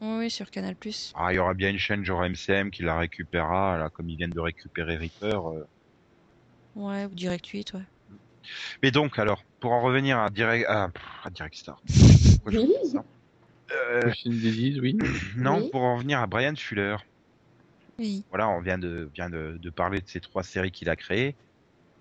[0.00, 0.74] Oui, oui, sur Canal+.
[1.14, 4.16] ah, il y aura bien une chaîne genre MCM qui la récupérera, là, comme ils
[4.16, 5.50] viennent de récupérer Reaper.
[5.52, 5.64] euh.
[6.76, 7.80] Ouais, ou Direct 8, ouais.
[8.82, 10.90] Mais donc, alors, pour en revenir à Direct, à,
[11.24, 11.80] à Direct Star.
[12.46, 12.64] Oui.
[13.72, 14.96] Euh, Daisies, oui.
[15.36, 15.70] non, Oui.
[15.72, 16.96] pour en revenir à Brian Fuller.
[17.98, 18.22] Oui.
[18.28, 21.34] Voilà, on vient de, vient de, de parler de ces trois séries qu'il a créées.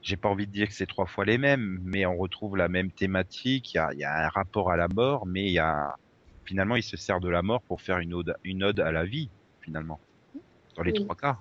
[0.03, 2.67] J'ai pas envie de dire que c'est trois fois les mêmes, mais on retrouve la
[2.67, 3.73] même thématique.
[3.73, 5.95] Il y a, il y a un rapport à la mort, mais il y a
[6.45, 9.03] finalement il se sert de la mort pour faire une ode, une ode à la
[9.03, 9.29] vie,
[9.61, 9.99] finalement,
[10.75, 11.03] dans les Oui.
[11.05, 11.37] trois cas.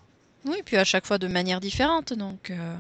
[0.46, 2.74] Oui, puis à chaque fois de manière différente, donc euh,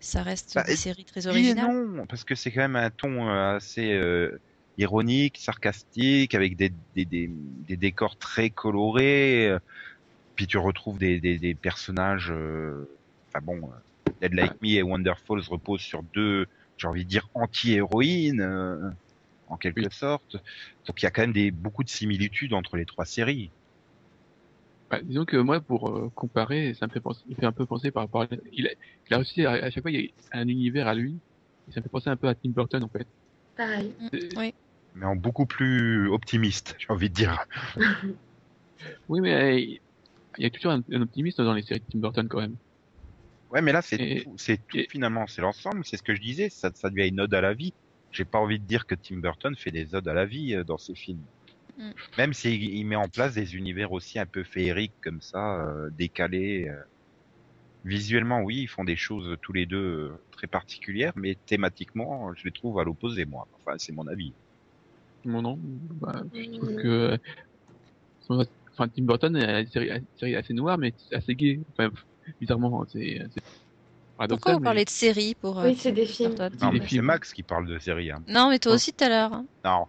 [0.00, 1.66] ça reste Bah, des et- séries très originales.
[1.66, 4.40] non, parce que c'est quand même un ton euh, assez euh,
[4.78, 9.48] ironique, sarcastique, avec des, des, des, des décors très colorés.
[9.48, 9.58] euh,
[10.36, 12.30] Puis tu retrouves des, des, des personnages.
[12.32, 12.88] euh,
[13.28, 13.70] Enfin bon,
[14.20, 16.46] Dead Like Me et Wonderfalls reposent sur deux,
[16.76, 18.90] j'ai envie de dire, anti-héroïnes, euh,
[19.46, 19.88] en quelque Oui.
[19.90, 20.36] sorte.
[20.86, 23.52] Donc il y a quand même des, beaucoup de similitudes entre les trois séries.
[24.90, 27.64] Bah, disons que moi, pour euh, comparer, ça me fait penser, il fait un peu
[27.64, 28.70] penser par rapport à, il a,
[29.08, 31.20] il a réussi à, à chaque fois, il y a un univers à lui.
[31.68, 33.06] Et ça me fait penser un peu à Tim Burton, en fait.
[33.56, 33.94] Pareil.
[34.00, 34.54] Mm, Oui.
[34.94, 37.44] Mais en beaucoup plus optimiste, j'ai envie de dire.
[39.08, 39.80] Oui, mais euh, il
[40.38, 42.56] y a toujours un, un optimiste dans les séries de Tim Burton, quand même.
[43.50, 46.14] Ouais, mais là, c'est Et- tout, c'est tout et- finalement, c'est l'ensemble, c'est ce que
[46.14, 47.74] je disais, ça, ça devient une ode à la vie.
[48.12, 50.64] J'ai pas envie de dire que Tim Burton fait des odes à la vie euh,
[50.64, 51.24] dans ses films.
[51.80, 51.90] Mm.
[52.18, 55.90] Même s'il il met en place des univers aussi un peu féeriques comme ça, euh,
[55.90, 56.68] décalés.
[56.68, 56.80] euh.
[57.86, 62.44] Visuellement, oui, ils font des choses tous les deux euh, très particulières, mais thématiquement, je
[62.44, 63.48] les trouve à l'opposé, moi.
[63.54, 64.32] Enfin, c'est mon avis.
[65.24, 66.52] Mon nom, bah, je Mm.
[66.58, 67.18] trouve que,
[68.28, 69.66] enfin, Tim Burton a une
[70.18, 71.60] série, assez noire, mais assez gay.
[71.72, 71.90] Enfin,
[72.40, 73.22] bizarrement, c'est,
[74.28, 76.34] Pourquoi vous mais- parlez de séries pour euh, Oui, c'est des films.
[76.60, 77.00] Non, mais c'est.
[77.00, 78.10] Max qui parle de série.
[78.10, 78.22] Hein.
[78.28, 79.32] Non, mais toi aussi tout à l'heure.
[79.32, 79.46] hein.
[79.64, 79.86] Non,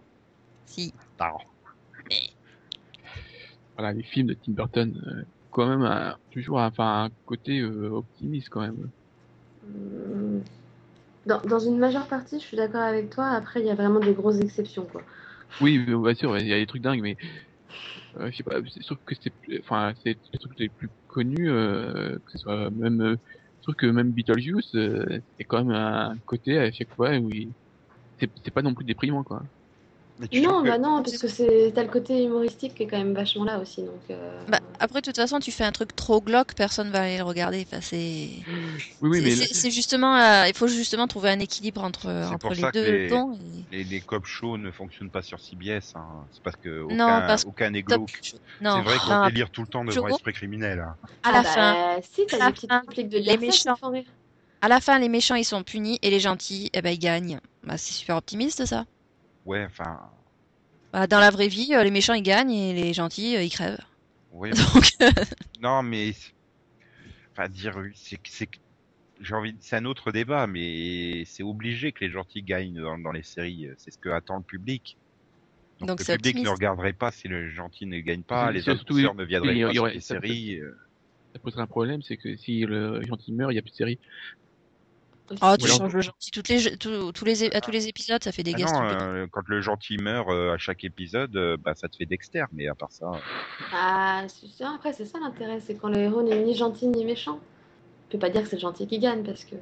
[0.64, 0.94] Si.
[1.20, 1.26] non.
[3.82, 7.60] Voilà, les films de Tim Burton, euh, quand même, un- toujours, un- enfin, un côté
[7.60, 8.90] euh, optimiste, quand même.
[9.66, 10.40] Mm.
[11.26, 13.28] Dans, dans une majeure partie, je suis d'accord avec toi.
[13.28, 15.02] Après, il y a vraiment des grosses exceptions, quoi.
[15.60, 17.16] Oui, bien sûr, il y a des trucs dingues, mais
[18.18, 21.50] euh, je sais pas, c'est sûr que c'est, enfin, c'est les trucs les plus connus,
[21.50, 23.16] euh, que ce soit même, euh,
[23.62, 27.52] trouve que même Beetlejuice, euh, c'est quand même un côté à chaque fois où il,
[28.18, 29.42] c'est pas non plus déprimant, quoi.
[30.32, 33.44] Non, bah non, parce que c'est t'as le côté humoristique qui est quand même vachement
[33.44, 34.00] là aussi, donc.
[34.10, 37.16] euh, Bah, après, de toute façon, tu fais un truc trop glauque, personne va aller
[37.18, 37.66] le regarder.
[37.70, 38.28] Enfin, c'est.
[39.00, 42.50] Oui, oui, mais c'est justement, euh, il faut justement trouver un équilibre entre, entre pour
[42.52, 43.32] les ça que deux les- tons.
[43.34, 45.92] et- Les, les cop shows ne fonctionnent pas sur CBS.
[45.94, 46.26] Hein.
[46.32, 48.20] C'est parce que aucun, Non, parce que aucun est Top- glauque.
[48.60, 50.08] Non, C'est vrai qu'on non, délire tout le temps devant.
[50.08, 50.80] Esprit criminel.
[50.80, 50.96] hein.
[51.24, 53.76] à ah la bah, fin, Si, t'as des petites répliques de les méchants.
[54.60, 57.40] à la fin, les méchants ils sont punis et les gentils, eh ben, ils gagnent.
[57.64, 58.84] Bah, c'est super optimiste ça.
[59.44, 60.10] Ouais, enfin,
[60.92, 63.50] Bah, dans la vraie vie, euh, les méchants ils gagnent et les gentils euh, ils
[63.50, 63.78] crèvent.
[64.30, 64.54] ouais.
[64.74, 65.10] Donc, euh,
[65.60, 66.32] non, mais c'est-
[67.32, 68.20] enfin dire, oui, c'est
[69.20, 72.98] j'ai envie, de- c'est un autre débat, mais c'est obligé que les gentils gagnent dans,
[72.98, 73.68] dans les séries.
[73.78, 74.98] C'est ce que attend le public.
[75.80, 78.68] Donc, Donc le public ne regarderait pas si le gentil ne gagne pas, Oui, les
[78.70, 80.60] annonceurs ne viendraient pas sur les séries.
[81.34, 83.76] ça poserait un problème, c'est que si le gentil meurt, il y a plus de
[83.76, 84.00] série.
[85.40, 88.22] Oh, tu changes le gentil toutes les, tous, tous les, é- à tous les épisodes,
[88.22, 91.34] ça fait des Ah guests non, euh, quand le gentil meurt euh, à chaque épisode,
[91.36, 93.06] euh, bah ça te fait Dexter, mais à part ça.
[93.06, 93.18] euh,
[93.72, 97.04] Ah, c'est ça, après, c'est ça l'intérêt, c'est quand le héros n'est ni gentil ni
[97.04, 97.40] méchant.
[98.10, 99.56] peut pas dire que c'est le gentil qui gagne parce que.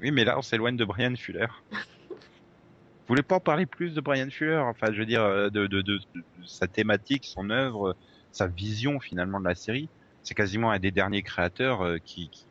[0.00, 1.46] Oui, mais là, on s'éloigne de Brian Fuller.
[1.70, 4.56] Vous voulez pas en parler plus de Brian Fuller?
[4.58, 7.96] Enfin, je veux dire, de, de, de, de sa thématique, son œuvre,
[8.30, 9.90] sa vision finalement de la série.
[10.22, 12.46] C'est quasiment un des derniers créateurs euh, qui, qui,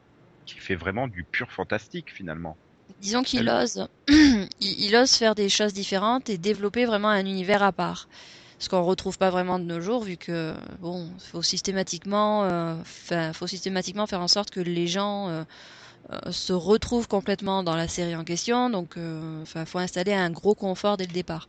[0.53, 2.57] qui fait vraiment du pur fantastique finalement.
[2.99, 7.63] Disons qu'il ose, il, il ose faire des choses différentes et développer vraiment un univers
[7.63, 8.09] à part.
[8.57, 13.31] Ce qu'on retrouve pas vraiment de nos jours, vu que bon, faut systématiquement, euh, fa-
[13.31, 15.43] faut systématiquement faire en sorte que les gens euh,
[16.11, 18.69] euh, se retrouvent complètement dans la série en question.
[18.69, 18.97] Donc,
[19.41, 21.47] enfin, faut installer un gros confort dès le départ.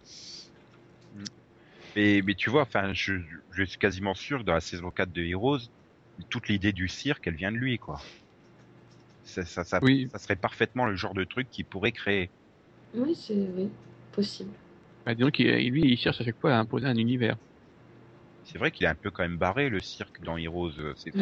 [1.96, 3.14] Mais, mais tu vois, enfin, je,
[3.50, 5.58] je suis quasiment sûr que dans la saison 4 de Heroes,
[6.28, 8.04] toute l'idée du cirque, elle vient de lui, quoi.
[9.30, 10.08] Ça, ça, ça, Oui.
[10.10, 12.30] ça serait parfaitement le genre de truc qu'il pourrait créer.
[12.94, 13.70] Oui, c'est oui,
[14.10, 14.50] possible.
[15.06, 17.36] Bah, disons qu'il lui, il cherche à chaque fois à imposer un univers.
[18.44, 21.14] C'est vrai qu'il est un peu quand même barré le cirque dans Heroes euh, 4.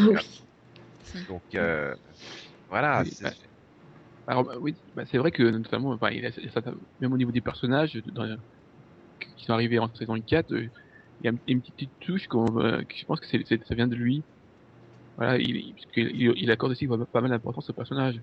[1.14, 1.20] Oui.
[1.28, 1.94] Donc euh,
[2.70, 3.02] voilà.
[3.02, 3.32] Oui, c'est- bah,
[4.26, 6.30] Alors bah, oui, bah, c'est vrai que notamment, il a,
[7.00, 8.36] même au niveau des personnages dans-
[9.36, 10.68] qui sont arrivés en saison 4, euh,
[11.20, 13.74] il y a une petite touche qu'on, euh, que je pense que c'est, c'est- ça
[13.74, 14.24] vient de lui.
[15.18, 18.20] Voilà, il, il, il, accorde aussi pas mal d'importance au personnage.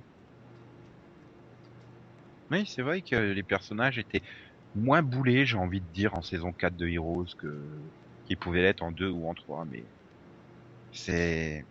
[2.50, 4.22] Oui, c'est vrai que les personnages étaient
[4.76, 7.62] moins boulés, j'ai envie de dire, en saison 4 de Heroes que
[8.26, 9.84] qu'ils pouvaient l'être en 2 ou en 3, mais
[10.92, 11.66] c'est...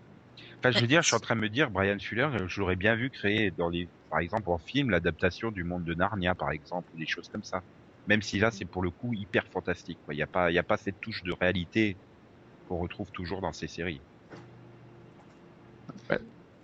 [0.59, 2.77] Enfin, je veux dire, je suis en train de me dire, Brian Fuller, je l'aurais
[2.77, 6.51] bien vu créer dans les, par exemple, en film, l'adaptation du monde de Narnia, par
[6.51, 7.63] exemple, ou des choses comme ça.
[8.07, 9.99] Même si là, c'est pour le coup hyper fantastique.
[10.11, 11.97] Il n'y a pas, il y a pas cette touche de réalité
[12.69, 14.01] qu'on retrouve toujours dans ces séries.
[16.11, 16.19] Le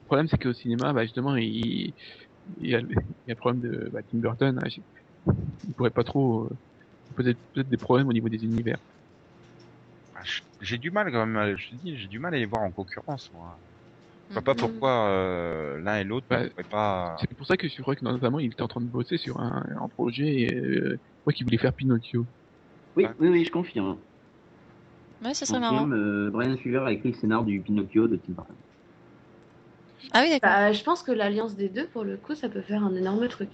[0.06, 1.94] problème, c'est qu'au cinéma, bah, justement, il,
[2.58, 4.58] il, y a, le- il y a le problème de bah, Tim Burton.
[4.62, 4.68] hein,
[5.66, 6.58] il pourrait pas trop euh,
[7.16, 8.78] poser peut-être des problèmes au niveau des univers.
[10.14, 10.22] Ah,
[10.60, 12.72] J'ai du mal quand même, je te dis, j'ai du mal à les voir en
[12.72, 13.60] concurrence, moi.
[14.28, 14.44] Je vois Mm.
[14.44, 17.16] pas pourquoi euh, l'un et l'autre Bah, ne pourraient pas...
[17.20, 19.40] C'est pour ça que je crois que notamment il était en train de bosser sur
[19.40, 22.26] un, un projet, euh, ouais, qui voulait faire Pinocchio.
[22.96, 23.98] Oui, oui, oui, je confirme.
[25.22, 25.90] Ouais, ça serait marrant.
[25.92, 28.56] euh, Brian Fuller a écrit le scénar du Pinocchio de Tim Burton.
[30.12, 30.50] Ah oui, d'accord.
[30.50, 33.28] Bah, je pense que l'alliance des deux, pour le coup, ça peut faire un énorme
[33.28, 33.50] truc.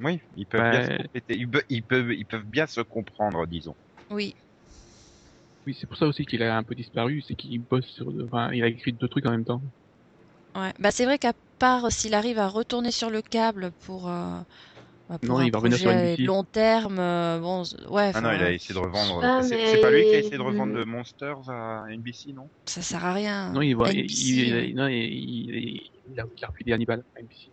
[0.00, 0.70] Oui, ils peuvent Ouais.
[0.70, 0.92] bien se.
[1.28, 3.76] Ils, pe- ils peuvent, ils peuvent bien se comprendre, disons.
[4.10, 4.34] Oui.
[5.66, 8.50] Oui, c'est pour ça aussi qu'il a un peu disparu, c'est qu'il bosse sur, enfin,
[8.52, 9.62] il a écrit deux trucs en même temps.
[10.56, 10.72] Ouais.
[10.78, 14.40] Bah, c'est vrai qu'à part s'il arrive à retourner sur le câble pour, euh,
[15.08, 16.22] bah, Non, il va revenir sur NBC.
[16.24, 19.20] long terme, euh, bon, ouais, Ah non, il a essayé de revendre.
[19.22, 22.48] Ah, c'est mais pas lui qui a essayé de revendre de Monsters à NBC, non?
[22.66, 23.52] Ça sert à rien.
[23.52, 24.00] Non, il voit, il,
[24.52, 27.50] euh, il- non, il, il, il a, refilé Hannibal à NBC.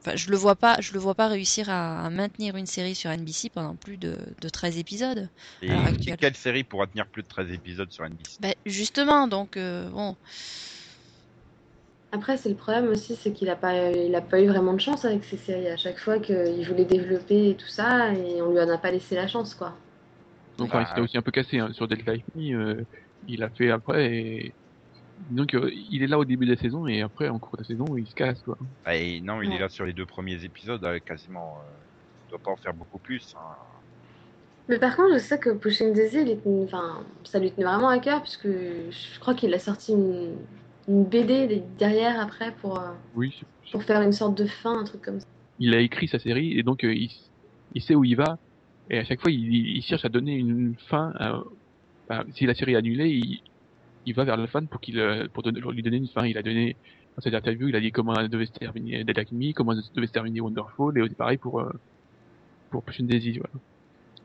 [0.00, 2.94] Enfin, je le vois pas, je le vois pas réussir à, à maintenir une série
[2.94, 5.28] sur NBC pendant plus de, de 13 épisodes.
[5.62, 6.16] et, À l'heure et actuelle.
[6.16, 10.16] quelle série pourra tenir plus de 13 épisodes sur NBC Bah, justement, donc euh, bon,
[12.16, 14.80] Après, c'est le problème aussi, c'est qu'il a pas, il a pas eu vraiment de
[14.80, 15.68] chance avec ces séries.
[15.68, 18.90] À chaque fois qu'il voulait développer et tout ça, et on lui en a pas
[18.90, 19.74] laissé la chance, quoi.
[20.58, 22.54] Donc, Bah, enfin, il s'était aussi un peu cassé hein, sur Dead Like Me.
[22.54, 22.84] euh,
[23.28, 24.54] il a fait après et
[25.30, 27.64] donc euh, il est là au début de la saison et après en cours de
[27.64, 28.56] saison il se casse quoi.
[28.84, 29.56] Ah, et Non, il Ouais.
[29.56, 31.58] est là sur les deux premiers épisodes, euh, quasiment.
[31.60, 31.62] Euh,
[32.26, 33.34] il doit pas en faire beaucoup plus.
[33.36, 33.54] hein.
[34.68, 37.88] Mais par contre, je sais que Pushing Daisy, il est- enfin, ça lui tenait vraiment
[37.88, 40.36] à cœur, puisque je crois qu'il a sorti une,
[40.88, 43.34] une BD derrière après pour, euh, Oui,
[43.72, 45.26] pour faire une sorte de fin, un truc comme ça.
[45.58, 47.10] il a écrit sa série et donc euh, il,
[47.74, 48.38] il sait où il va
[48.90, 51.12] et à chaque fois il, il cherche à donner une fin.
[51.18, 51.40] À,
[52.08, 53.40] enfin, si la série est annulée, il,
[54.04, 56.24] il va vers le fan pour qu'il euh, pour, donner- pour lui donner une fin.
[56.26, 56.76] Il a donné
[57.16, 59.74] dans cette interview, il a dit comment elle devait se terminer Dead Like Me, comment
[59.94, 61.70] devait se terminer Wonderful et c'est pareil pour euh,
[62.70, 63.38] pour Pushing Daisy.
[63.38, 63.52] Voilà.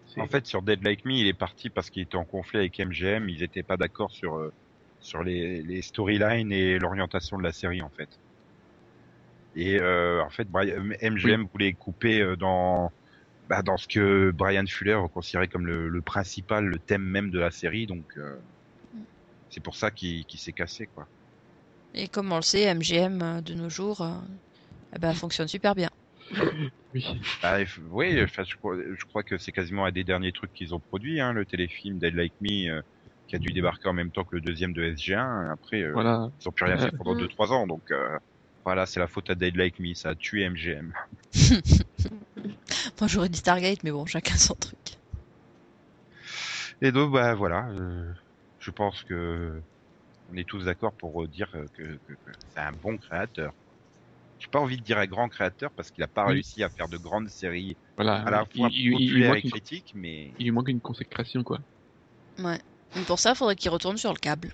[0.07, 2.59] C'est- En fait, sur Dead Like Me, il est parti parce qu'il était en conflit
[2.59, 3.30] avec MGM.
[3.30, 4.51] Ils étaient pas d'accord sur euh,
[5.02, 8.10] sur les, les storylines et l'orientation de la série, en fait.
[9.56, 12.91] Et euh, en fait, Brian- MGM voulait couper euh, dans
[13.49, 17.39] bah, dans ce que Brian Fuller considérait comme le, le principal, le thème même de
[17.39, 17.88] la série.
[17.88, 18.39] Donc, euh,
[19.49, 21.08] c'est pour ça qu'il s'est cassé, quoi.
[21.93, 24.20] et comme on le sait, MGM euh, de nos jours, euh,
[24.99, 25.89] ben, fonctionne super bien.
[26.93, 27.06] oui.
[27.41, 27.58] Bah,
[27.89, 30.80] oui, enfin, je, crois, je crois que c'est quasiment un des derniers trucs qu'ils ont
[30.80, 32.82] produit, hein, le téléfilm Dead Like Me, euh,
[33.32, 35.51] qui a dû débarquer en même temps que le deuxième de SG1.
[35.53, 36.29] Après, euh, Voilà.
[36.41, 37.19] ils ont plus rien fait pendant Mm.
[37.21, 38.17] 2-3 ans, donc euh,
[38.65, 40.91] voilà, c'est la faute à Dead Like Me, ça a tué MGM.
[42.99, 44.77] Moi j'aurais dit Stargate, mais bon, chacun son truc.
[46.82, 48.11] Et donc, bah voilà, euh,
[48.59, 49.61] je pense que
[50.29, 53.53] on est tous d'accord pour dire que, que- que c'est un bon créateur.
[54.39, 56.34] J'ai pas envie de dire un grand créateur parce qu'il a pas Oui.
[56.34, 58.15] réussi à faire de grandes séries Voilà.
[58.23, 60.51] à la Il- fois il, il, il populaires manque et une, critiques, mais il lui
[60.51, 61.59] manque une consécration quoi.
[62.39, 62.59] Ouais.
[62.95, 64.53] Mais pour ça, il faudrait qu'il retourne sur le câble.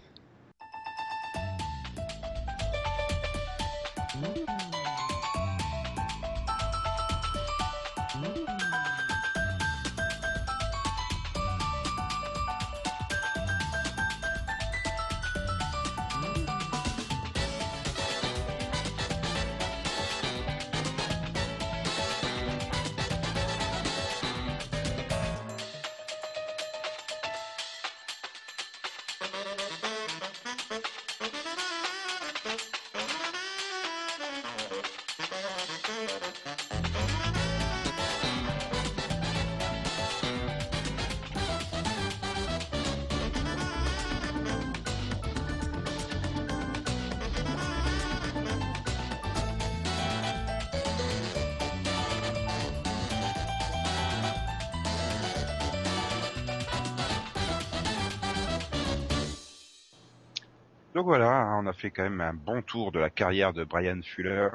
[60.98, 64.02] Donc voilà, on a fait quand même un bon tour de la carrière de Brian
[64.02, 64.50] Fuller.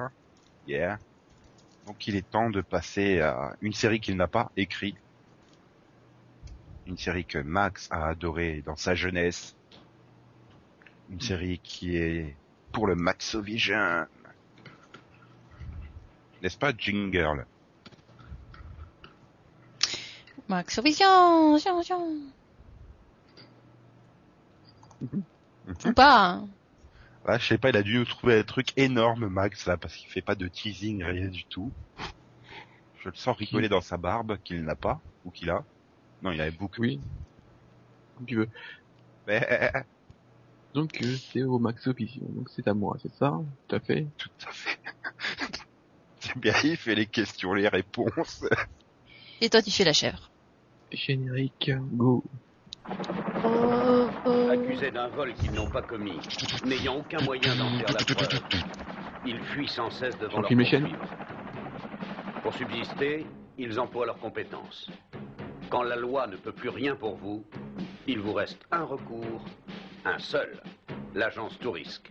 [0.66, 0.98] Yeah.
[1.86, 4.96] Donc il est temps de passer à une série qu'il n'a pas écrite.
[6.88, 9.54] Une série que Max a adorée dans sa jeunesse.
[11.10, 12.34] Une série qui est
[12.72, 14.08] pour le Maxovision.
[16.42, 17.46] N'est-ce pas, Jingle?
[20.48, 22.18] Max Vision, vision, vision.
[25.66, 25.74] Mhm.
[25.86, 26.20] Ou pas.
[26.30, 26.48] hein.
[27.26, 29.94] Ouais, je sais pas, il a dû nous trouver un truc énorme, Max, là, parce
[29.94, 31.70] qu'il fait pas de teasing, rien du tout.
[33.00, 35.64] Je le sens rigoler dans sa barbe, qu'il n'a pas, ou qu'il a.
[36.22, 36.80] Non, il a beaucoup.
[36.82, 37.00] Oui.
[38.16, 38.48] Comme tu veux.
[39.26, 39.72] Mais,
[40.74, 42.24] Donc, euh, c'est au Maxo Vision.
[42.30, 43.38] Donc, c'est à moi, c'est ça
[43.68, 44.06] Tout à fait.
[44.18, 44.78] tout à fait.
[46.20, 48.44] C'est bien, il fait les questions, les réponses.
[49.40, 50.30] Et toi, tu fais la chèvre.
[50.92, 52.22] Générique, go.
[53.44, 54.01] Oh.
[54.24, 56.18] Accusés d'un vol qu'ils n'ont pas commis,
[56.64, 58.40] n'ayant aucun moyen d'en faire la preuve.
[59.26, 60.50] Ils fuient sans cesse devant leur.
[62.42, 63.26] Pour subsister,
[63.58, 64.90] ils emploient leurs compétences.
[65.70, 67.44] Quand la loi ne peut plus rien pour vous,
[68.06, 69.44] il vous reste un recours,
[70.04, 70.60] un seul,
[71.14, 72.10] l'agence Tourisque.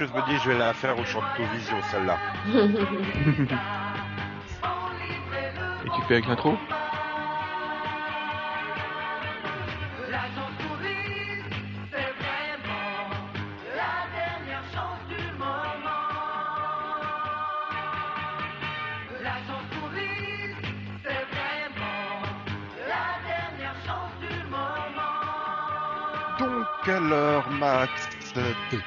[0.00, 2.16] Chose me dit, je vais la faire au champ de vision, celle-là.
[5.84, 6.54] Et tu fais avec l'intro?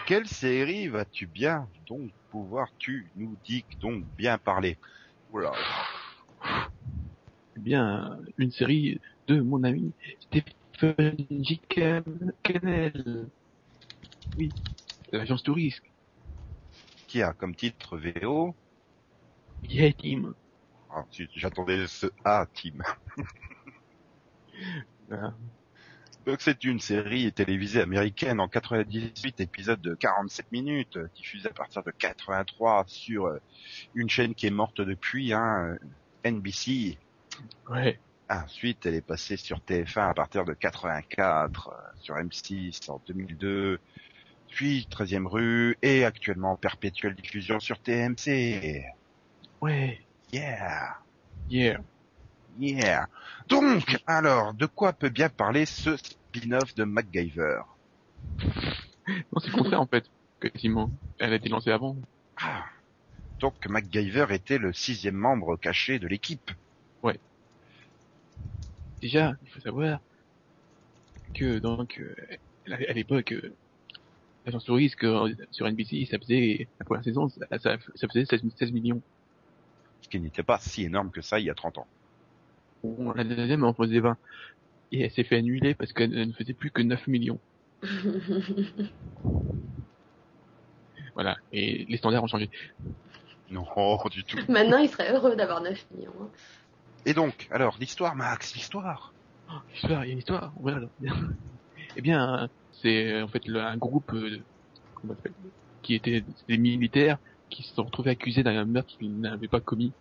[0.06, 4.78] Quelle série vas-tu bien donc pouvoir, tu nous dis donc bien parler?
[5.30, 5.52] Oula.
[7.56, 11.62] Eh bien, une série de mon ami Stephen J.
[11.70, 13.30] Kennel.
[14.38, 14.50] Oui,
[15.12, 15.92] l'agence Tourisque.
[17.08, 18.56] Qui a comme titre VO
[19.70, 20.34] Yeah, Team.
[20.90, 21.06] Ah,
[21.36, 22.82] J'attendais ce A, Team.
[25.08, 25.34] Voilà.
[26.26, 31.54] Donc c'est une série télévisée américaine en 98 épisodes de 47 minutes, euh, diffusée à
[31.54, 33.42] partir de 83 sur euh,
[33.94, 35.78] une chaîne qui est morte depuis, hein,
[36.26, 36.98] euh, NBC.
[37.70, 38.00] Ouais.
[38.30, 43.80] Ensuite, elle est passée sur TF1 à partir de 84, euh, sur M6 en 2002,
[44.50, 48.86] puis 13e rue, et actuellement en perpétuelle diffusion sur TMC.
[49.62, 50.00] Ouais.
[50.32, 50.98] Yeah,
[51.50, 51.78] Yeah.
[52.60, 53.08] Yeah.
[53.48, 57.62] Donc, alors, de quoi peut bien parler ce spin-off de MacGyver?
[59.08, 60.06] Non, c'est le contraire en fait.
[60.40, 60.92] Quasiment.
[61.20, 61.96] Elle a été lancée avant.
[62.38, 62.66] Ah.
[63.40, 66.52] Donc MacGyver était le sixième membre caché de l'équipe.
[69.04, 70.00] Déjà, il faut savoir
[71.34, 72.16] que donc euh,
[72.72, 73.54] à l'époque, euh,
[74.46, 78.44] l'agence Tourisque euh, sur NBC, ça faisait la première saison, ça, ça, ça faisait 16,
[78.58, 79.02] 16 millions.
[80.04, 81.88] Ce qui n'était pas si énorme que ça il y a 30 ans.
[82.84, 84.18] Bon, la deuxième en faisait 20.
[84.92, 87.40] Et elle s'est fait annuler parce qu'elle ne faisait plus que 9 millions.
[91.16, 91.36] Voilà.
[91.52, 92.50] Et les standards ont changé.
[93.50, 93.66] Non,
[94.10, 94.38] du tout.
[94.50, 96.14] Maintenant, il serait heureux d'avoir 9 millions.
[96.22, 96.30] hein.
[97.06, 99.14] Et donc, alors, l'histoire, Max, l'histoire.
[99.50, 100.54] Oh, L'histoire, il y a une histoire.
[100.60, 100.88] Voilà.
[101.96, 102.50] eh bien,
[102.82, 104.40] c'est en fait le- un groupe euh,
[104.96, 105.34] comment on appelle,
[105.84, 107.18] qui était des militaires
[107.50, 109.94] qui se sont retrouvés accusés d'un meurtre qu'ils n'avaient pas commis.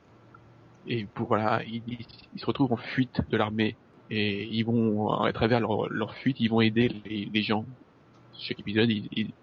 [0.87, 2.07] Et pour voilà, ils,
[2.37, 3.77] se retrouvent en fuite de l'armée
[4.11, 7.65] et ils vont à travers leur, leur fuite, ils vont aider les, les gens.
[8.39, 9.35] Chaque épisode, ils, ils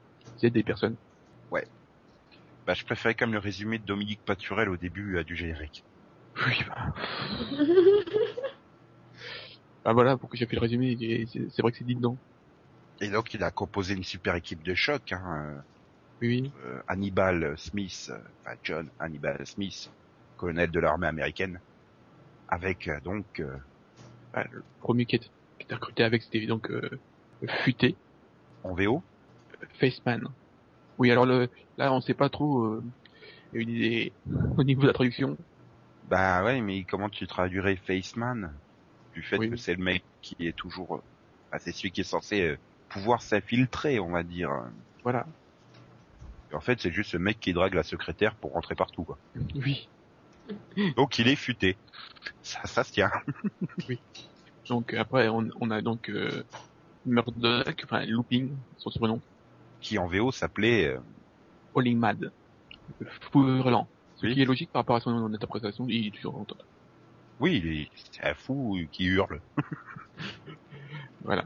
[0.43, 0.97] aident des personnes.
[2.65, 5.83] Bah, je préférais quand même le résumé de Dominique Paturel au début euh, du générique.
[6.45, 6.93] Oui, bah.
[9.85, 10.95] Ah voilà, pourquoi j'ai fait le résumé,
[11.27, 12.19] c'est vrai que c'est dit dedans.
[13.01, 15.61] Et donc, il a composé une super équipe de choc, hein, euh,
[16.21, 16.53] Oui, oui.
[16.65, 19.89] euh, Hannibal Smith, euh, enfin John Hannibal Smith,
[20.39, 21.59] colonel de l'armée américaine,
[22.47, 23.55] avec euh, donc euh,
[24.33, 25.27] Ah, le premier qui était,
[25.59, 26.89] qui recruté avec, c'était donc euh,
[27.63, 27.95] Futé,
[28.63, 29.03] en VO,
[29.79, 30.29] Faceman.
[30.97, 32.83] Oui, alors le, là, on sait pas trop euh,
[33.53, 34.13] une idée
[34.57, 35.37] au niveau de la traduction.
[36.09, 38.51] Bah ouais, mais comment tu traduirais Faceman
[39.13, 39.49] Du fait Oui.
[39.49, 41.01] que c'est le mec qui est toujours...
[41.51, 42.57] bah, c'est celui qui est censé
[42.89, 44.51] pouvoir s'infiltrer, on va dire.
[45.03, 45.25] Voilà.
[46.51, 49.17] Et en fait, c'est juste ce mec qui drague la secrétaire pour rentrer partout, quoi.
[49.55, 49.87] Oui.
[50.95, 51.77] Donc il est futé.
[52.41, 53.11] Ça, ça se tient.
[54.69, 56.43] Donc après, on, on a donc euh,
[57.05, 59.19] Murdoch, enfin Looping, son surnom,
[59.81, 60.87] Qui en VO s'appelait...
[60.87, 60.99] euh,
[61.73, 62.31] Falling Mad,
[63.31, 63.87] fou hurlant.
[64.17, 64.33] Ce Oui.
[64.33, 66.57] qui est logique par rapport à son interprétation, il est toujours longtemps.
[67.39, 67.89] Oui, il est...
[67.95, 69.39] c'est un fou qui hurle.
[71.23, 71.45] Voilà.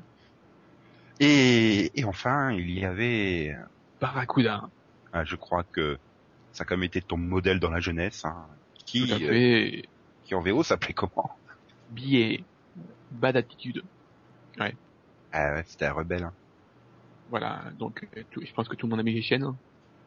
[1.20, 3.56] Et, et enfin, il y avait...
[4.02, 4.70] Barracuda,
[5.14, 5.98] ah, je crois que
[6.52, 8.26] ça a quand même été ton modèle dans la jeunesse.
[8.26, 8.46] Hein,
[8.94, 9.82] qui, euh,
[10.24, 11.32] qui en VO s'appelait comment?
[11.90, 12.46] Billet,
[13.12, 13.82] bad attitude.
[15.34, 16.24] Ah ouais, c'était un rebelle.
[16.24, 16.34] hein.
[17.30, 19.46] Voilà, donc euh, tout- je pense que tout le monde a mis les chaînes.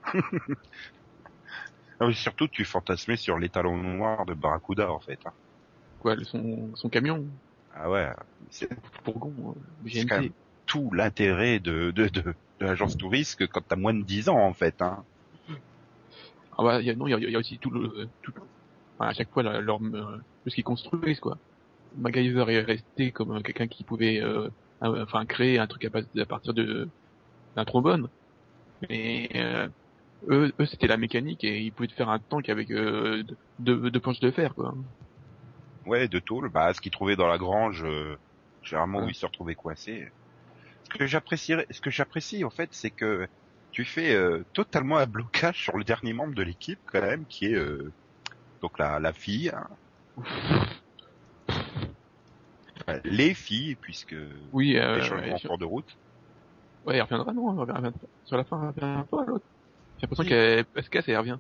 [2.00, 5.18] Ah oui, surtout, tu fantasmais sur les talons noirs de Barracuda, en fait.
[5.26, 5.32] hein.
[5.98, 7.26] Quoi, le- son, son camion,
[7.74, 8.10] Ah ouais,
[8.50, 8.68] c'est
[9.04, 10.20] fourgon, euh, GNT.
[10.20, 10.32] même-
[10.66, 12.34] tout l'intérêt de, de, de, de
[12.66, 14.82] l'agence touriste que quand t'as moins de 10 ans, en fait.
[14.82, 15.04] Hein.
[16.58, 18.32] Ah bah, il y a, non, il y a, y a aussi tout le, tout,
[18.98, 21.38] enfin, à chaque fois, leur, leur, euh, tout ce qu'ils construisent, quoi.
[21.96, 24.48] MacGyver est resté comme euh, quelqu'un qui pouvait, euh,
[24.82, 26.88] euh, enfin, créer un truc à, base, à partir de,
[27.54, 28.08] d'un trombone.
[28.88, 29.68] Mais, euh,
[30.28, 33.22] eux, eux c'était la mécanique et ils pouvaient faire un tank avec, euh,
[33.58, 34.74] deux, deux planches de fer, quoi.
[35.86, 38.16] Ouais, de tôle, bah, ce qu'ils trouvaient dans la grange, euh,
[38.62, 40.08] généralement où ils se retrouvaient coincés.
[40.84, 43.28] Ce que j'apprécierais, ce que j'apprécie, en fait, c'est que
[43.70, 47.46] tu fais euh, totalement un blocage sur le dernier membre de l'équipe, quand même, qui
[47.46, 47.92] est euh,
[48.66, 49.50] donc la, la fille.
[49.50, 49.68] hein.
[52.80, 54.16] Enfin, les filles, puisque
[54.52, 55.88] Oui, euh, euh, ouais, en cours de route.
[56.84, 57.92] ouais, elle reviendra, non, elle reviendra,
[58.24, 59.46] sur la fin, elle revient pas, l'autre.
[59.98, 60.28] J'ai l'impression Si.
[60.28, 61.38] qu'elle elle se casse et elle revient?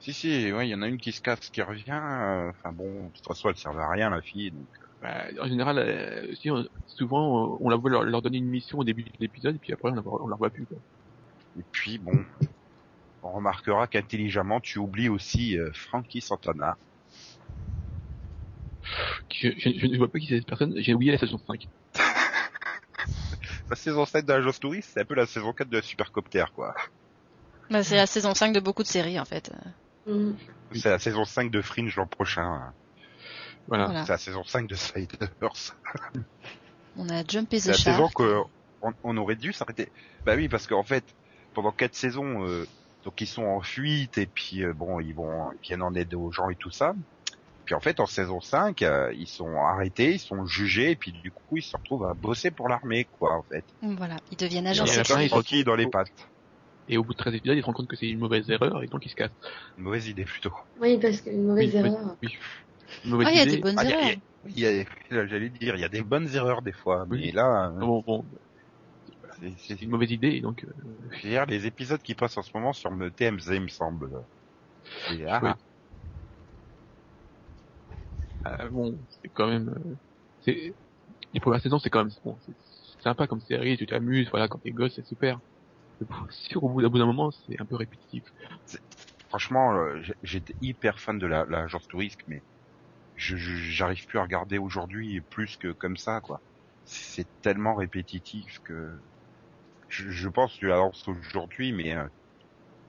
[0.00, 1.90] Si, si, ouais, il y en a une qui se casse, qui revient.
[1.90, 4.50] euh, Enfin bon, de toute façon, elle servait à rien, la fille.
[4.50, 4.66] Donc,
[5.02, 8.48] Bah, en général, euh, si on- souvent, euh, on la voit leur, leur donner une
[8.48, 10.66] mission au début de l'épisode, et puis après, on la, voit- on la voit plus,
[10.66, 10.78] quoi.
[11.58, 12.24] Et puis bon,
[13.22, 16.76] on remarquera qu'intelligemment, tu oublies aussi euh, Frankie Santana.
[19.32, 21.68] Je, je, je ne vois pas qui c'est cette personne, j'ai oublié la saison 5.
[23.70, 26.74] La saison 7 de touriste, c'est un peu la saison 4 de Supercopter, quoi.
[27.70, 29.50] Bah, c'est la saison 5 de beaucoup de séries en fait.
[30.06, 30.36] Mhm.
[30.74, 32.42] C'est la saison 5 de Fringe l'an prochain.
[32.44, 32.72] hein.
[33.68, 33.86] Voilà.
[33.86, 34.04] Voilà.
[34.04, 35.28] C'est la saison 5 de Sliders.
[36.96, 38.14] On a jumpé C'est the la saison shark.
[38.16, 38.40] que
[38.82, 39.88] on, on aurait dû s'arrêter.
[40.26, 41.04] Bah oui, parce qu'en fait,
[41.54, 42.66] pendant quatre saisons, euh,
[43.04, 46.14] donc ils sont en fuite et puis euh, bon, ils vont ils viennent en aide
[46.14, 46.94] aux gens et tout ça.
[47.64, 51.12] Puis en fait, en saison 5, euh, ils sont arrêtés, ils sont jugés et puis
[51.12, 53.64] du coup, ils se retrouvent à bosser pour l'armée, quoi, en fait.
[53.82, 55.58] Voilà, ils deviennent Et agents à la fin, secrets.
[55.58, 56.08] ils dans les pattes.
[56.88, 58.82] Et au bout de 13 épisodes, ils se rendent compte que c'est une mauvaise erreur,
[58.82, 59.30] et donc ils se cassent.
[59.78, 60.52] Une mauvaise idée plutôt.
[60.80, 61.88] Oui, parce qu'une mauvaise Oui, oui.
[61.88, 62.16] erreur.
[63.04, 63.56] Une mauvaise Ah, il y a idée.
[63.56, 64.16] des bonnes Ah, erreurs.
[65.10, 67.26] J'allais dire, il y a des bonnes erreurs des fois, Oui.
[67.26, 68.26] mais là, euh, Ah Bon, bon,
[69.58, 70.72] c'est- une mauvaise idée, donc, euh,
[71.22, 74.10] je les épisodes qui passent en ce moment sur le TMZ, il me semble.
[75.10, 75.56] Et, ah,
[78.46, 79.96] euh, bon, c'est quand même, euh,
[80.40, 80.76] c'est,
[81.32, 82.54] les premières saisons, c'est quand même, bon, c'est
[83.02, 85.40] sympa comme série, tu t'amuses, voilà, quand t'es gosse, c'est super.
[86.00, 88.24] Mais bon, Si au bout d'un moment, c'est un peu répétitif.
[89.28, 92.44] franchement, euh, j'étais hyper fan de la- l'agence touriste, mais
[93.14, 96.42] je je- j'arrive plus à regarder aujourd'hui plus que comme ça, quoi.
[96.84, 99.00] C'est tellement répétitif que
[99.92, 102.04] je, je pense que tu la lances aujourd'hui, mais euh,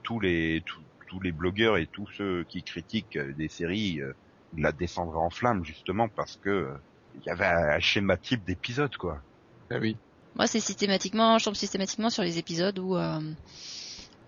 [0.02, 4.12] tous les tous, tous les blogueurs et tous ceux qui critiquent euh, des séries euh,
[4.56, 6.74] ils la descendraient en flammes justement parce que euh,
[7.16, 9.20] il y avait un, un schéma type d'épisode, quoi.
[9.70, 9.96] Ah oui.
[10.36, 13.20] Moi, c'est systématiquement, je tombe systématiquement sur les épisodes où euh,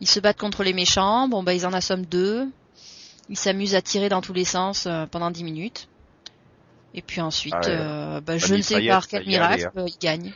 [0.00, 1.28] ils se battent contre les méchants.
[1.28, 2.46] Bon, bah, ils en assomment deux.
[3.28, 5.88] Ils s'amusent à tirer dans tous les sens euh, pendant 10 minutes.
[6.94, 7.76] Et puis ensuite, Ah ouais.
[7.76, 10.32] euh, bah, La je ne sais par quel miracle, euh, ils gagnent.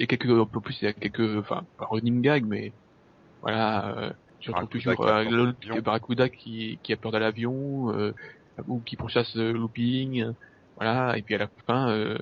[0.00, 2.46] Il y a quelques, un peu plus, il y a quelques, enfin, pas running gag,
[2.46, 2.72] mais
[3.42, 5.82] voilà, euh, tu retrouves Barracuda toujours euh, l'avion.
[5.82, 8.14] Barracuda qui, qui a peur de l'avion, euh,
[8.66, 10.32] ou qui pourchasse euh, Looping,
[10.76, 12.16] voilà, et puis à la fin, euh,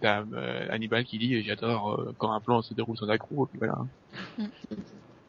[0.00, 3.50] t'as euh, Hannibal qui dit j'adore euh, quand un plan se déroule sans accroc, et
[3.50, 3.78] puis voilà.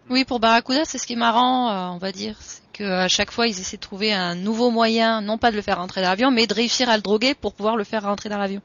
[0.10, 3.08] Oui, pour Barracuda, c'est ce qui est marrant, euh, on va dire, c'est que à
[3.08, 6.02] chaque fois, ils essaient de trouver un nouveau moyen, non pas de le faire rentrer
[6.02, 8.64] dans l'avion, mais de réussir à le droguer pour pouvoir le faire rentrer dans l'avion.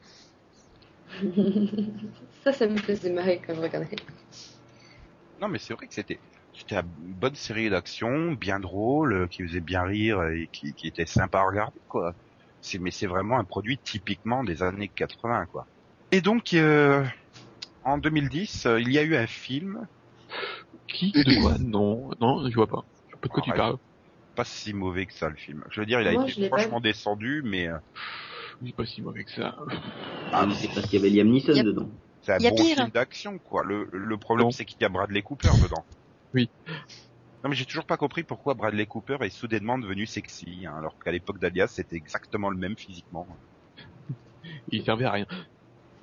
[2.43, 3.95] ça, ça me faisait marrer quand je regardais.
[5.39, 6.21] Non, mais c'est vrai que c'était
[6.53, 6.85] c'était une
[7.15, 11.39] bonne série d'action, bien drôle, euh, qui faisait bien rire et qui, qui était sympa
[11.39, 12.15] à regarder, quoi.
[12.61, 15.67] C'est mais c'est vraiment un produit typiquement des années 80, quoi.
[16.11, 17.05] Et donc euh,
[17.83, 19.87] en 2010, euh, il y a eu un film
[20.87, 22.85] Qui De quoi Non, non, je vois pas.
[23.07, 23.53] Je sais pas de quoi tu Ouais.
[23.53, 23.77] parles?
[24.35, 25.63] Pas si mauvais que ça le film.
[25.71, 27.69] Je veux dire, il a Moi, été franchement descendu, mais
[28.63, 29.55] C'est pas si mauvais que ça.
[30.31, 31.89] Ah, mais c'est parce qu'il y avait Liam Neeson dedans.
[32.21, 32.77] c'est un Y a bon pire.
[32.77, 33.63] film d'action, quoi.
[33.63, 35.83] Le, le problème, c'est qu'il y a Bradley Cooper dedans.
[36.33, 36.49] Oui.
[37.43, 40.97] Non, mais j'ai toujours pas compris pourquoi Bradley Cooper est soudainement devenu sexy, hein, alors
[40.99, 43.27] qu'à l'époque d'Alias, c'était exactement le même physiquement.
[44.71, 45.25] Il servait à rien.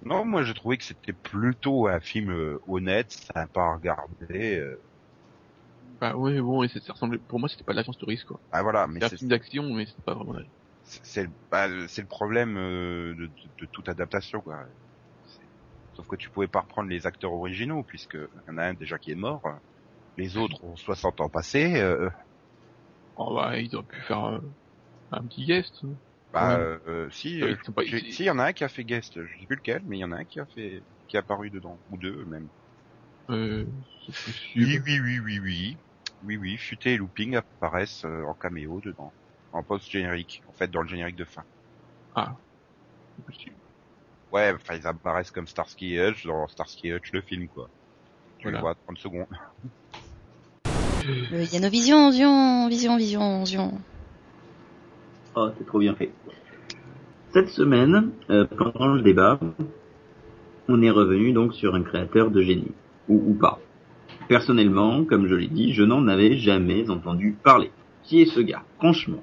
[0.04, 4.58] Non, moi, je trouvais que c'était plutôt un film euh, honnête, sympa à regarder.
[4.58, 4.78] euh.
[6.00, 8.40] Bah ouais, bon, et ça, ressemblait, pour moi, c'était pas de l'agence touriste, quoi.
[8.50, 10.34] Ah voilà, mais C'est un film d'action, mais c'était pas vraiment
[10.84, 14.66] c'est le, bah, le- c'est le problème euh, de, de- de toute adaptation, quoi.
[15.94, 18.98] Sauf que tu pouvais pas reprendre les acteurs originaux, puisque y en a un déjà
[18.98, 19.42] qui est mort,
[20.16, 21.76] les autres ont 60 ans passés.
[21.80, 22.10] euh,
[23.16, 24.40] Oh bah, ils auraient pu faire euh,
[25.12, 25.84] un petit guest.
[26.32, 26.68] bah, Ouais.
[26.86, 29.24] euh, si, Ouais, euh, pas- si, il y en a un qui a fait guest,
[29.24, 31.18] je sais plus lequel, mais il y en a un qui a fait, qui est
[31.18, 32.50] apparu dedans, ou deux même.
[33.30, 33.66] Euh,
[34.54, 35.78] Oui, oui, oui, oui, oui,
[36.22, 39.14] oui, oui, Futé et Looping apparaissent euh, en caméo dedans,
[39.52, 41.42] en post-générique, en fait, dans le générique de fin.
[42.14, 42.34] Ah.
[43.16, 43.56] C'est possible.
[44.32, 47.68] Ouais, enfin, ils apparaissent comme Starsky et Hutch dans Starsky et Hutch, le film, quoi.
[48.38, 48.58] Tu Voilà.
[48.58, 49.26] le vois à 30 secondes.
[51.04, 53.80] Le Yanovision, vision, vision, vision, vision.
[55.34, 56.12] Oh, c'est trop bien fait.
[57.32, 59.38] Cette semaine, euh, pendant le débat,
[60.68, 62.72] on est revenu donc sur un créateur de génie.
[63.08, 63.58] Ou, ou pas.
[64.28, 67.70] Personnellement, comme je l'ai dit, je n'en avais jamais entendu parler.
[68.04, 68.62] Qui est ce gars?
[68.78, 69.22] Franchement.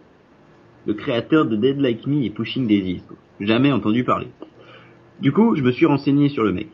[0.89, 3.03] Le créateur de Dead Like Me et Pushing Daisies.
[3.39, 4.29] Jamais entendu parler.
[5.21, 6.69] Du coup, je me suis renseigné sur le mec.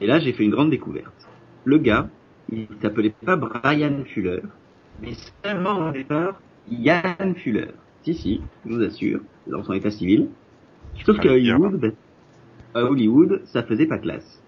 [0.00, 1.28] Et là, j'ai fait une grande découverte.
[1.64, 2.08] Le gars,
[2.52, 4.42] il s'appelait pas Brian Fuller,
[5.02, 6.40] mais seulement au départ,
[6.70, 7.72] Yann Fuller.
[8.04, 10.28] Si, si, je vous assure, dans son état civil.
[11.04, 11.32] Sauf qu'à.
[11.32, 11.92] Hollywood, ben,
[12.76, 14.40] à Hollywood, ça faisait pas classe.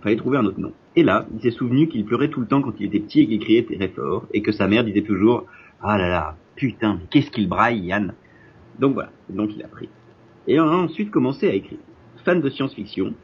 [0.00, 0.72] Fallait trouver un autre nom.
[0.96, 3.26] Et là, il s'est souvenu qu'il pleurait tout le temps quand il était petit et
[3.26, 5.44] qu'il criait très fort, et que sa mère disait toujours
[5.82, 8.14] Ah là là, putain, mais qu'est-ce qu'il braille, Yann
[8.78, 9.88] Donc voilà, donc il a pris.
[10.46, 11.78] Et a ensuite commencé à écrire.
[12.24, 13.14] Fan de science-fiction,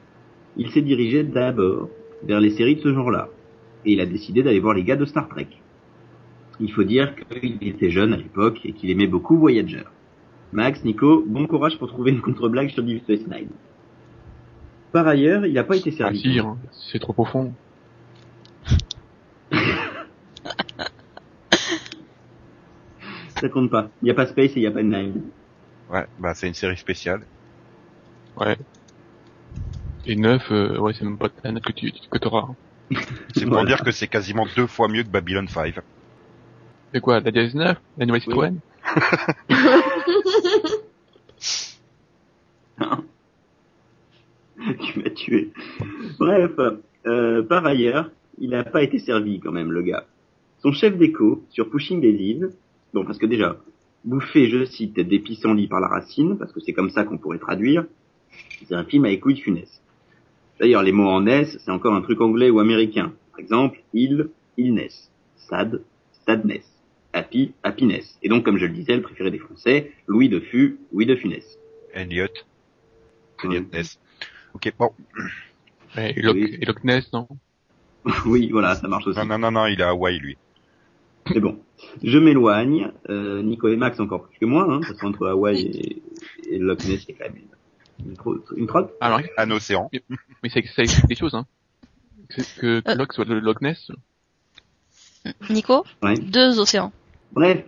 [0.57, 1.89] il s'est dirigé d'abord
[2.23, 3.29] vers les séries de ce genre-là.
[3.85, 5.49] Et il a décidé d'aller voir les gars de Star Trek.
[6.61, 9.83] Il faut dire qu'il était jeune à l'époque et qu'il aimait beaucoup Voyager.
[10.53, 13.49] Max, Nico, bon courage pour trouver une contre-blague sur Deep Space Nine.
[14.93, 16.19] Par ailleurs, il n'a pas été Ah servi.
[16.21, 17.53] si, hein, c'est trop profond.
[23.41, 23.91] Ça compte pas.
[24.01, 25.23] Il n'y a pas Space et il n'y a pas Nine.
[25.95, 27.23] Ouais, bah, c'est une série spéciale.
[28.37, 28.57] Ouais.
[30.07, 32.49] Et neuf, euh, ouais, c'est même pas ta note que tu que t'auras.
[32.51, 32.57] hein.
[33.35, 33.69] C'est pour Voilà.
[33.69, 35.77] dire que c'est quasiment deux fois mieux que Babylon 5.
[36.93, 38.57] C'est quoi, la dièse 9 La nouvelle Citroën
[44.81, 45.53] tu m'as tué.
[46.19, 46.53] Bref,
[47.07, 50.07] euh, par ailleurs, il n'a pas été servi quand même, le gars.
[50.59, 52.41] Son chef d'écho sur Pushing Daisies,
[52.93, 53.57] bon, parce que déjà,
[54.05, 57.39] bouffer, je cite, des pissenlits par la racine, parce que c'est comme ça qu'on pourrait
[57.39, 57.85] traduire,
[58.67, 59.83] c'est un film avec couilles funestes.
[60.61, 63.13] D'ailleurs, les mots en S, c'est encore un truc anglais ou américain.
[63.33, 65.83] Par exemple, il, illness, sad,
[66.27, 66.65] sadness,
[67.13, 68.19] happy, happiness.
[68.23, 71.17] Et donc, comme je le disais, le préféré des Français, Louis de Fu, Louis de
[71.17, 71.45] Funès.
[71.93, 72.27] Elliot.
[73.43, 73.79] Elliot Ouais.
[73.79, 73.99] Ness.
[74.55, 74.91] Ok, bon.
[75.97, 76.59] Et Loch, Oui.
[76.67, 77.27] Loch Ness, non?
[78.27, 79.19] Oui, voilà, ça marche aussi.
[79.19, 80.37] Non, non, non, non, il est à Hawaï, lui.
[81.33, 81.59] Mais bon,
[82.03, 82.91] je m'éloigne.
[83.09, 86.03] Euh, Nico et Max encore plus que moi, hein, parce qu'entre Hawaï et,
[86.51, 87.43] et le Loch Ness, il y a quand même
[88.01, 88.93] une, une, tro- une trotte.
[89.01, 89.91] Alors, Un océan.
[90.43, 91.47] mais ça, ça explique des choses, hein.
[92.29, 92.95] Que, que, Euh.
[92.95, 93.91] Loch soit le Loch Ness.
[95.51, 96.15] Nico Ouais.
[96.19, 96.93] Deux océans.
[97.33, 97.65] Bref,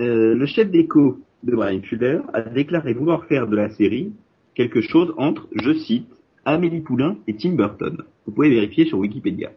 [0.00, 4.12] euh, le chef d'écho de Brian Fuller a déclaré vouloir faire de la série
[4.54, 6.08] quelque chose entre, je cite,
[6.44, 8.02] Amélie Poulain et Tim Burton.
[8.26, 9.50] Vous pouvez vérifier sur Wikipédia.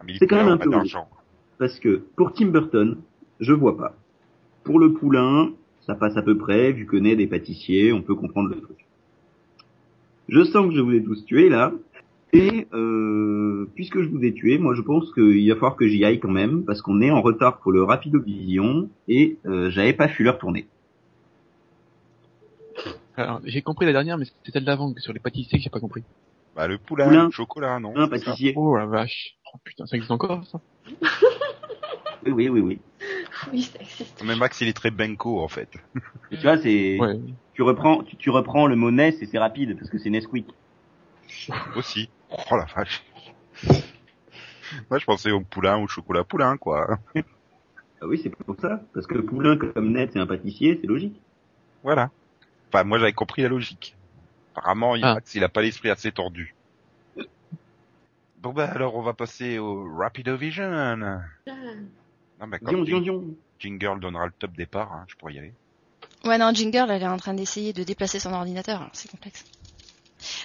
[0.00, 1.08] Amélie C'est quand même un peu d'argent.
[1.58, 2.98] Parce que pour Tim Burton,
[3.40, 3.94] je vois pas.
[4.64, 5.50] Pour le Poulain,
[5.86, 8.86] ça passe à peu près, vu que naît des pâtissiers, on peut comprendre le truc.
[10.28, 11.72] Je sens que je vous ai tous tués là.
[12.34, 16.04] Et euh, puisque je vous ai tués, moi je pense qu'il va falloir que j'y
[16.04, 19.94] aille quand même, parce qu'on est en retard pour le Rapido Vision, et euh, j'avais
[19.94, 20.66] pas fu leur tournée.
[23.16, 25.70] Alors, j'ai compris la dernière, mais c'était celle d'avant, que sur les pâtissiers que j'ai
[25.70, 26.04] pas compris.
[26.54, 27.24] Bah, le poulain, Poulain.
[27.24, 28.52] le chocolat, non Un pâtissier.
[28.56, 29.36] Oh la vache.
[29.54, 30.60] Oh putain, ça existe encore, ça?
[32.26, 32.80] Oui, oui, oui, oui.
[33.52, 34.22] Oui, ça existe.
[34.24, 35.68] Mais Max, il est très benko, en fait.
[36.30, 37.18] Et tu vois, c'est Ouais.
[37.54, 40.46] tu reprends tu, tu reprends le mot Ness et c'est rapide parce que c'est Nesquik.
[41.76, 42.10] Aussi.
[42.30, 43.02] Oh la vache.
[44.90, 46.98] Moi, je pensais au poulain, au chocolat poulain, quoi.
[48.00, 51.20] Ah oui, c'est pour ça, parce que Poulain comme Net c'est un pâtissier, c'est logique.
[51.82, 52.10] Voilà.
[52.68, 53.96] Enfin, moi, j'avais compris la logique.
[54.54, 55.14] Apparemment, il- Ah.
[55.14, 56.54] Max, il a pas l'esprit assez tordu.
[58.40, 60.70] Bon bah alors on va passer au Rapidovision.
[61.50, 61.52] Ah,
[62.40, 63.34] Non, bah, Dion, comme Dion, Jing- Dion.
[63.58, 65.52] Jingle donnera le top départ, hein, je pourrais y aller.
[66.24, 69.44] Ouais, non, Jingle, elle est en train d'essayer de déplacer son ordinateur, alors c'est complexe.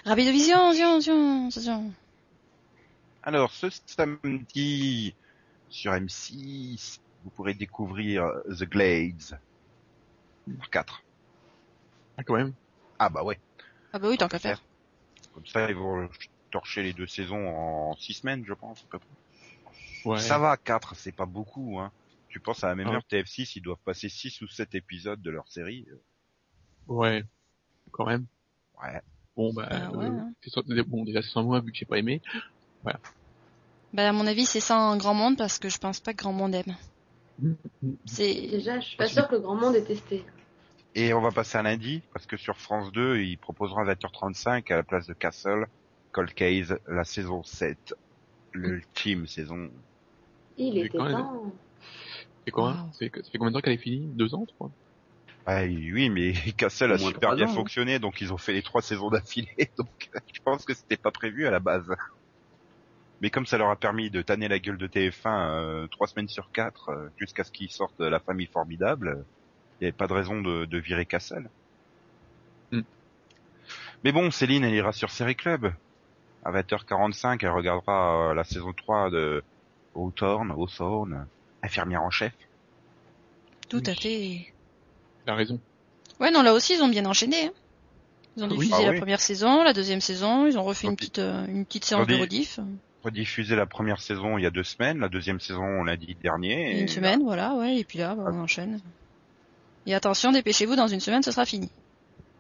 [0.05, 1.91] Rapidovision, vision, vision, vision.
[3.23, 5.13] Alors ce samedi
[5.69, 9.39] sur M6, vous pourrez découvrir The Glades.
[10.71, 11.01] 4.
[12.17, 12.53] Ah, quand même.
[12.99, 13.39] Ah bah ouais.
[13.93, 14.61] Ah bah oui, tant qu'à faire.
[15.33, 16.07] Comme ça ils vont
[16.51, 18.79] torcher les deux saisons en 6 semaines je pense.
[18.81, 19.07] à peu près.
[20.05, 20.19] Ouais.
[20.19, 21.79] Ça va, 4, c'est pas beaucoup.
[21.79, 21.91] Hein.
[22.29, 22.95] Tu penses à la même Ah.
[22.95, 25.85] heure TF6, ils doivent passer 6 ou 7 épisodes de leur série.
[26.87, 27.23] Ouais.
[27.91, 28.25] Quand même.
[28.81, 29.01] Ouais.
[29.35, 30.83] Bon, bah, Ah ouais, euh, hein.
[30.87, 32.21] bon, déjà, c'est sans moi, vu que j'ai pas aimé.
[32.83, 36.17] Bah à mon avis, c'est ça un grand monde parce que je pense pas que
[36.23, 36.75] grand monde aime.
[38.05, 40.25] C'est Déjà, je suis pas sûre que le grand monde ait testé.
[40.95, 44.71] Et on va passer à lundi, parce que sur France 2, ils proposeront à 20h35
[44.71, 45.67] à la place de Castle,
[46.11, 47.95] Cold Case, la saison 7.
[48.53, 49.71] L'ultime saison.
[50.57, 51.13] Il était quand même.
[51.13, 51.53] temps.
[52.45, 54.07] C'est quoi ça fait combien de temps qu'elle est finie?
[54.13, 54.69] Deux ans, trois
[55.45, 57.53] Ah, oui, mais Castle a super bien ans, hein.
[57.53, 61.11] fonctionné, donc ils ont fait les trois saisons d'affilée, donc je pense que c'était pas
[61.11, 61.89] prévu à la base.
[63.21, 66.27] Mais comme ça leur a permis de tanner la gueule de TF1 euh, trois semaines
[66.27, 69.23] sur quatre, euh, jusqu'à ce qu'ils sortent La Famille Formidable,
[69.79, 71.49] il n'y avait pas de raison de, de virer Castle.
[72.73, 72.81] Hmm.
[74.03, 75.73] Mais bon, Céline, elle ira sur Série Club.
[76.43, 79.41] À 20h45, elle regardera euh, la saison 3 de
[79.95, 81.27] Hawthorne, Hawthorne,
[81.61, 82.33] infirmière en chef.
[83.69, 84.53] tout à fait.
[85.25, 85.59] Elle a raison.
[86.19, 87.47] Ouais, non, là aussi, ils ont bien enchaîné.
[87.47, 87.51] hein.
[88.37, 88.57] Ils ont Oui.
[88.57, 88.97] diffusé Ah la oui.
[88.97, 92.15] première saison, la deuxième saison, ils ont refait une petite, euh, une petite séance de
[92.15, 92.59] rediff.
[93.03, 96.77] Rediffusé la première saison il y a deux semaines, la deuxième saison lundi dernier.
[96.77, 98.79] et Une semaine, voilà, ouais, et puis là, bah, on enchaîne.
[99.85, 101.69] Et attention, dépêchez-vous, dans une semaine, ce sera fini.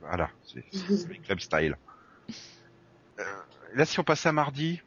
[0.01, 1.77] Voilà, c'est c'est le club style.
[3.19, 3.23] Euh,
[3.75, 4.81] là, si on passait à mardi,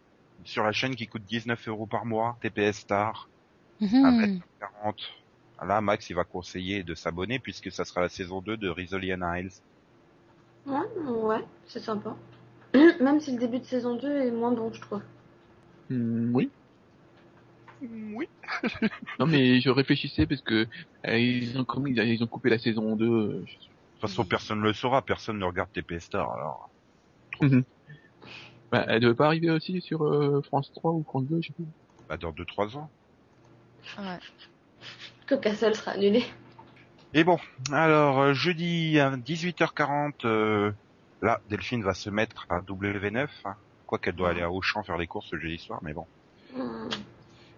[0.47, 3.31] sur la chaîne qui coûte 19 euros par mois, TPS Star,
[3.81, 4.41] à Mhm.
[4.61, 5.01] 40.
[5.63, 9.21] Là, Max, il va conseiller de s'abonner puisque ça sera la saison 2 de Rizolian
[9.35, 9.61] Isles.
[10.67, 12.17] Ouais, ouais, c'est sympa.
[13.01, 15.03] Même si le début de saison 2 est moins bon, je trouve.
[15.89, 16.51] Hmm, oui.
[17.81, 18.29] Oui.
[19.19, 20.67] Non, mais je réfléchissais parce que
[21.07, 23.07] euh, ils ont comme ils, ils ont coupé la saison 2.
[23.07, 26.71] euh, je- De toute façon, personne ne le saura, personne ne regarde TPS Star, alors.
[28.71, 31.53] Bah, elle devait pas arriver aussi sur euh, France 3 ou France 2, je sais
[31.53, 31.65] plus.
[32.09, 32.91] Bah, dans 2-3 ans.
[33.99, 34.19] Ouais.
[35.27, 36.25] Que Castle sera annulé.
[37.15, 37.39] Et bon,
[37.73, 40.73] alors, euh, jeudi à 18h40, euh,
[41.23, 43.55] là, Delphine va se mettre à W9, hein.
[43.87, 46.07] quoi qu'elle doit aller à Auchan faire les courses le jeudi soir, mais bon.
[46.55, 46.89] Hmm.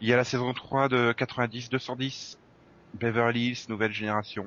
[0.00, 2.36] Il y a la saison 3 de 90-210,
[2.94, 4.46] Beverly Hills, nouvelle génération.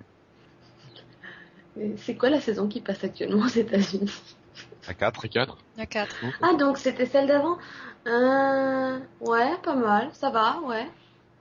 [1.75, 4.35] Mais C'est quoi la saison qui passe actuellement aux États-Unis?
[4.87, 5.07] À 4.
[5.07, 5.57] Après 4.
[5.75, 6.15] Il y a quatre.
[6.41, 7.57] Ah, donc c'était celle d'avant
[8.07, 8.99] euh...
[9.19, 10.87] Ouais, pas mal, ça va, ouais.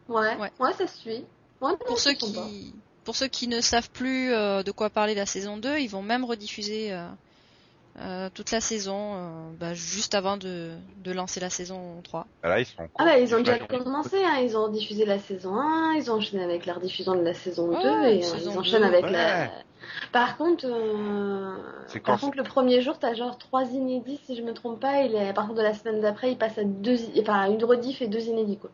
[0.08, 0.50] Ouais, Ouais.
[0.58, 1.24] ouais, ça suit.
[1.60, 5.26] Ouais, Pour ceux qui, pour ceux qui ne savent plus euh, de quoi parler la
[5.26, 6.92] saison 2, ils vont même rediffuser
[8.00, 10.70] euh, toute la saison euh, bah, juste avant de,
[11.04, 12.26] de lancer la saison 3.
[12.42, 14.38] Là, ils sont Ah bah ils ont déjà commencé, hein.
[14.42, 17.68] ils ont diffusé la saison 1, ils ont enchaîné avec la rediffusion de la saison
[17.68, 19.12] 2 Ouais, et euh, saison ils enchaînent 2, avec ouais.
[19.12, 19.50] la...
[20.12, 21.56] Par contre, euh...
[22.04, 25.28] Par contre le premier jour t'as genre trois inédits si je me trompe pas et
[25.28, 28.26] à partir de la semaine d'après il passe à deux, enfin une rediff et deux
[28.26, 28.70] inédits quoi.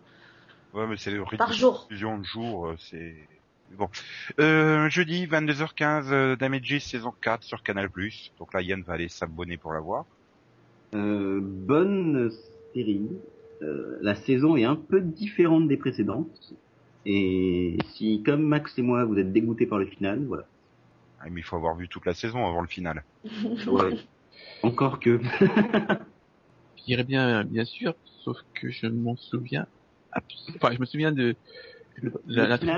[0.74, 1.86] Ouais, mais c'est le rythme Par jour.
[1.89, 3.15] diffusion de jour, c'est...
[3.72, 3.88] Bon.
[4.38, 7.88] Euh, jeudi, 22h15, euh, Damages saison 4 sur Canal+.
[8.38, 10.06] Donc là, Yann va aller s'abonner pour la voir.
[10.94, 12.30] Euh, bonne
[12.74, 13.09] série.
[13.62, 16.55] Euh, la saison est un peu différente des précédentes.
[17.05, 20.44] Et si, comme Max et moi, vous êtes dégoûtés par le final, voilà.
[21.20, 23.05] Ah, mais il faut avoir vu toute la saison avant le final.
[23.66, 23.97] Ouais.
[24.62, 25.20] Encore que.
[26.76, 29.66] Je dirais bien, bien sûr, sauf que je m'en souviens.
[30.12, 31.34] Enfin, je me souviens de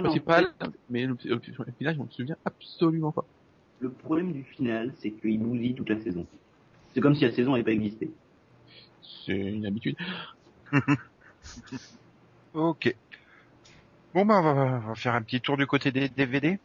[0.03, 0.53] Principale,
[0.91, 3.25] mais je m'en souviens absolument pas.
[3.81, 6.27] Le problème du final, c'est qu'il bousille toute la saison.
[6.95, 8.11] C'est comme si la saison n'avait pas existé.
[9.27, 9.97] C'est une habitude.
[12.55, 12.95] Ok.
[14.15, 16.59] Bon, bah, on va, on va faire un petit tour du côté des DVD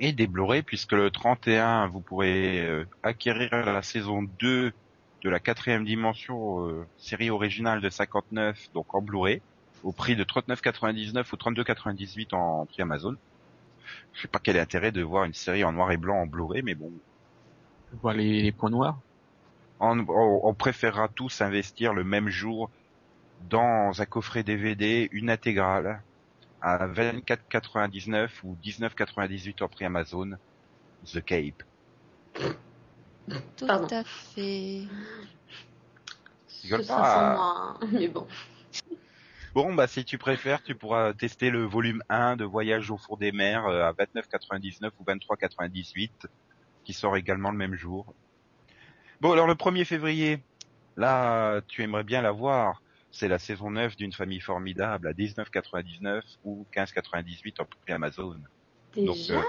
[0.00, 4.72] et des Blu-ray, puisque le 31, vous pourrez euh, acquérir la saison 2
[5.22, 9.40] de la quatrième dimension euh, série originale de 59, donc en Blu-ray,
[9.82, 13.16] au prix de 39,99 ou 32,98 en prix Amazon.
[14.14, 16.26] Je sais pas quel est l'intérêt de voir une série en noir et blanc en
[16.26, 16.92] Blu-ray, mais bon,
[18.02, 18.98] Voir les, les points noirs.
[19.80, 22.70] on, on- on préférera tous investir le même jour
[23.48, 26.02] dans un coffret DVD, une intégrale,
[26.62, 30.32] à 24,99 ou 19,98 en prix Amazon,
[31.06, 31.62] The Cape.
[33.56, 33.86] Tout Pardon.
[33.96, 34.82] à fait.
[36.48, 37.14] Ce sera pas.
[37.14, 37.88] sans moi, hein.
[37.92, 38.26] mais bon.
[39.52, 43.16] Bon, bah si tu préfères, tu pourras tester le volume 1 de Voyage au four
[43.16, 46.10] des mers euh, à 29,99 ou 23,98
[46.84, 48.14] qui sort également le même jour.
[49.20, 50.40] Bon, alors le 1er février,
[50.96, 52.80] là, tu aimerais bien la voir.
[53.10, 58.36] C'est la saison 9 d'une famille formidable à 19,99 ou 15,98 en prix Amazon.
[58.96, 59.42] Donc, Déjà euh,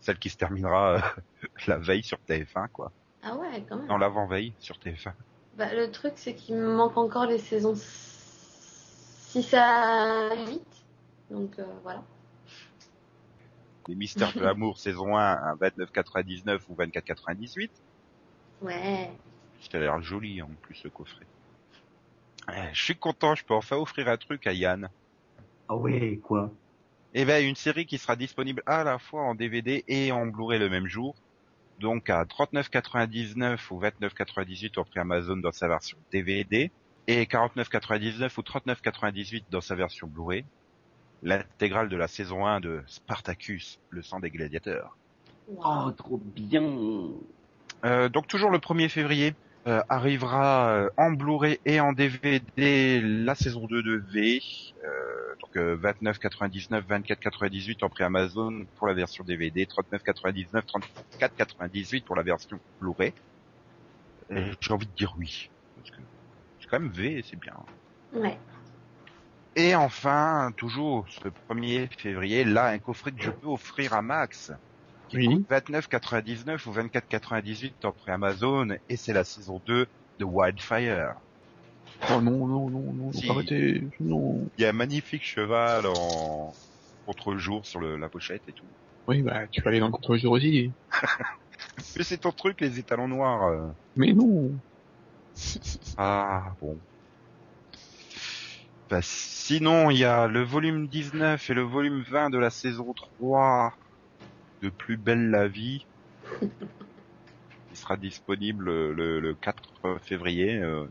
[0.00, 2.92] celle qui se terminera euh, la veille sur TF1, quoi.
[3.22, 3.88] Ah ouais, quand même.
[3.88, 5.12] Non, l'avant-veille sur TF1.
[5.58, 7.74] Bah, le truc, c'est qu'il me manque encore les saisons
[9.34, 10.62] 6 à 8.
[11.30, 12.04] Donc euh, voilà.
[13.88, 17.70] Les Mystères de l'amour saison 1 à 29,99 ou 24,98.
[18.62, 19.10] Ouais.
[19.60, 21.26] Ça a l'air joli en plus le coffret.
[22.72, 24.88] Je suis content, je peux enfin offrir un truc à Yann.
[25.68, 26.52] Ah ouais, quoi?
[27.14, 30.60] Eh ben une série qui sera disponible à la fois en DVD et en Blu-ray
[30.60, 31.16] le même jour.
[31.80, 36.70] Donc à 39,99 ou 29,98 au prix Amazon dans sa version DVD
[37.06, 40.44] et 49,99 ou 39,98 dans sa version Blu-ray.
[41.22, 44.96] L'intégrale de la saison 1 de Spartacus, le sang des gladiateurs.
[45.58, 46.62] Oh, trop bien
[47.84, 49.34] Euh, donc toujours le 1er février
[49.66, 54.42] euh, arrivera euh, en Blu-ray et en DVD la saison 2 de V.
[54.84, 60.62] Euh, donc euh, 29,99, 24,98 en prix Amazon pour la version DVD, 39,99,
[61.20, 63.12] 34,98 pour la version Blu-ray.
[64.30, 65.50] J'ai envie de dire oui.
[65.76, 66.13] Parce que c'est
[66.74, 67.54] quand même V et c'est bien.
[68.12, 68.36] Ouais.
[69.56, 74.52] Et enfin, toujours ce 1er février, là, un coffret que je peux offrir à Max.
[75.08, 75.26] Qui Oui.
[75.26, 78.68] coûte 29,99 ou 24,98 en prix Amazon.
[78.88, 79.86] Et c'est la saison 2
[80.18, 81.14] de Wildfire.
[82.10, 83.30] Oh non, non, non, non, Si.
[83.30, 84.50] arrêtez, non.
[84.56, 86.52] Il y a un magnifique cheval en
[87.06, 88.66] contre-jour sur le- la pochette et tout.
[89.06, 90.72] Oui, bah, tu vas aller dans le contre-jour aussi.
[91.96, 93.44] Mais c'est ton truc, les étalons noirs.
[93.44, 93.70] euh.
[93.94, 94.58] Mais non.
[95.96, 96.78] Ah, bon.
[98.90, 102.92] Bah, sinon, il y a le volume 19 et le volume 20 de la saison
[102.92, 103.74] 3
[104.62, 105.86] de Plus belle la vie.
[106.42, 110.86] Il sera disponible le, le 4 février euh,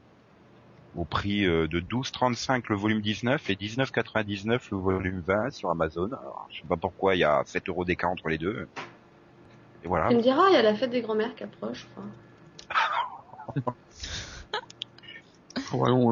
[0.98, 6.08] au prix euh, de 12,35 le volume 19 et 19,99 le volume 20 sur Amazon.
[6.08, 8.68] Alors, je sais pas pourquoi il y a 7 euros d'écart entre les deux.
[9.84, 10.10] Et voilà.
[10.10, 13.74] Tu me diras, il y a la fête des grands-mères qui approche, je crois.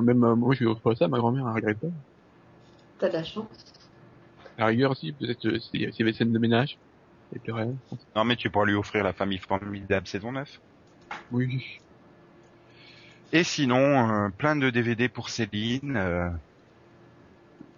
[0.02, 1.88] Même euh, moi, je vais offrir ça, ma grand-mère, elle regrette pas.
[3.00, 3.48] T'as de la chance.
[4.58, 6.78] À la rigueur, si, peut-être, euh, s'il y avait des scènes de ménage.
[7.34, 7.74] Et puis rien.
[8.16, 10.60] Non mais tu pourras lui offrir la famille formidable saison 9.
[11.32, 11.80] Oui.
[13.32, 15.96] Et sinon, euh, plein de DVD pour Céline.
[15.96, 16.30] Euh,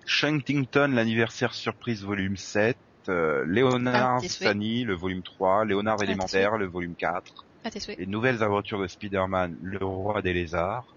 [0.06, 2.76] Shantington, l'anniversaire surprise volume 7.
[3.10, 4.28] Euh, Léonard Ah.
[4.28, 5.66] Sani, le volume 3.
[5.66, 7.46] Léonard tes élémentaire, le volume 4.
[7.64, 8.00] À tes souhaits.
[8.00, 10.93] Les nouvelles aventures de Spider-Man, le roi des lézards.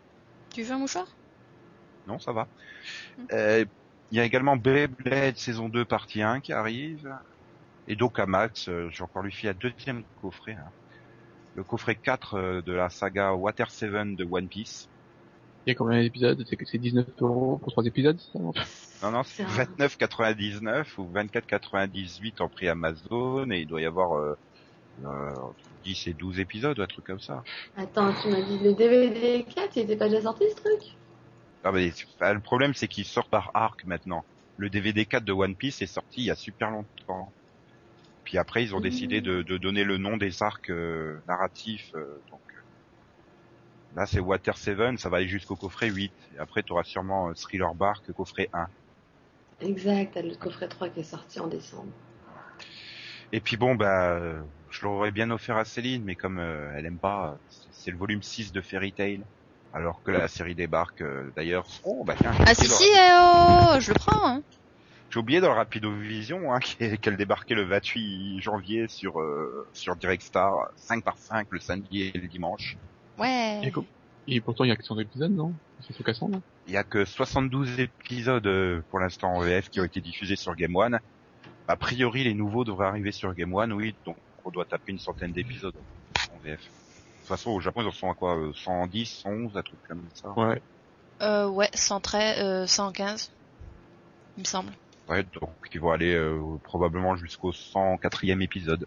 [0.57, 1.07] Tu veux un mouchoir?
[2.07, 2.49] Non, ça va.
[3.19, 3.27] Hmm.
[3.33, 3.65] Euh,
[4.11, 7.07] Il y a également Beyblade saison 2 partie 1 qui arrive.
[7.87, 10.53] Et donc à Max, euh, j'ai encore lui fait un deuxième coffret.
[10.53, 10.73] hein.
[11.57, 14.89] Le coffret 4 euh, de la saga Water 7 de One Piece.
[15.67, 16.43] Il y a combien d'épisodes?
[16.49, 18.39] C'est que c'est 19 euros pour 3 épisodes, ça?
[18.39, 18.55] Non
[19.03, 24.15] Non, c'est C'est un- 29,99 ou 24,98 en prix Amazon et il doit y avoir
[24.17, 24.35] euh,
[25.05, 25.35] euh,
[25.87, 27.45] 10 et 12 épisodes un truc comme ça.
[27.77, 30.83] Attends, tu m'as dit le DVD 4, il était pas déjà sorti ce truc?
[31.63, 34.25] Ah, mais, le problème c'est qu'il sort par arc maintenant.
[34.57, 37.33] Le DVD 4 de One Piece est sorti il y a super longtemps.
[38.25, 41.93] Puis après ils ont décidé de, de donner le nom des arcs euh, narratifs.
[41.95, 42.61] euh, donc euh,
[43.95, 46.13] là c'est Water 7, ça va aller jusqu'au coffret 8.
[46.35, 48.67] Et après tu auras sûrement Thriller Bark coffret 1.
[49.61, 51.93] Exact, le coffret 3 qui est sorti en décembre.
[53.33, 54.21] Et puis bon, bah,
[54.77, 57.39] je l'aurais bien offert à Céline, mais comme euh, elle aime pas,
[57.73, 59.23] c'est- le volume 6 de Fairy Tail.
[59.73, 61.67] Alors que la série débarque, euh, d'ailleurs.
[61.85, 64.27] Oh, bah tiens, Ah si si, eh oh, je le prends.
[64.27, 64.43] Hein.
[65.11, 66.61] J'ai oublié dans le Rapido Vision hein,
[67.01, 72.03] qu'elle débarquait le 28 janvier sur euh, sur Direct Star, 5 par 5 le samedi
[72.03, 72.77] et le dimanche.
[73.19, 73.61] Ouais.
[74.29, 75.53] Et, pourtant, il y a que 100 épisodes, non?
[75.87, 76.39] C'est sur 400, là?
[76.67, 80.55] Il y a que 72 épisodes pour l'instant en VF qui ont été diffusés sur
[80.57, 80.99] Game One.
[81.69, 84.17] A priori, les nouveaux devraient arriver sur Game One, oui, donc
[84.47, 85.75] on doit taper une centaine d'épisodes
[86.33, 86.61] en VF.
[86.61, 89.79] De toute façon, au Japon, ils en sont à quoi euh, 110, 111, un truc
[89.89, 90.31] comme ça?
[90.39, 90.63] Ouais.
[91.23, 93.33] Euh, ouais, 113, euh, 115,
[94.37, 94.71] il me semble.
[95.09, 98.87] Ouais, donc ils vont aller euh, probablement jusqu'au 104e épisode.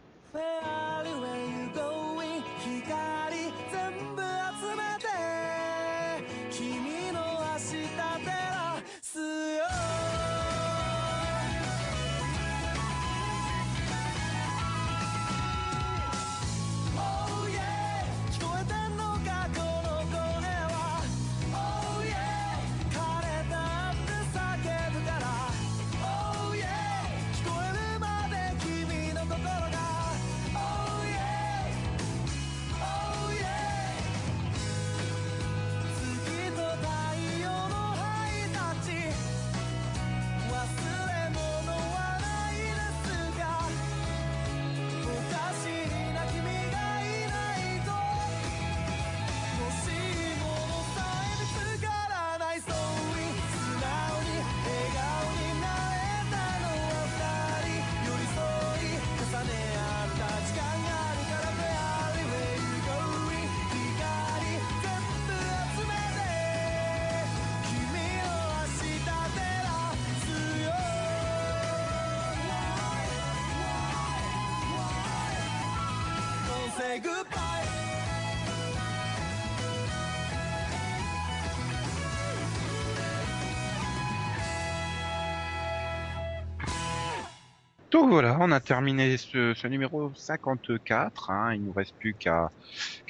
[87.91, 91.31] Donc voilà, on a terminé ce, numéro 54.
[91.31, 91.55] Hein.
[91.55, 92.51] Il nous reste plus qu'à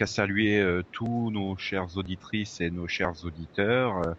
[0.06, 3.98] saluer euh, tous nos chères auditrices et nos chers auditeurs.
[4.08, 4.14] Euh,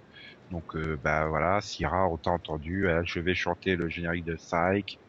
[0.50, 2.86] donc euh, bah voilà, Syrah, t'a entendu.
[2.88, 5.00] euh, je vais chanter le générique de Psych.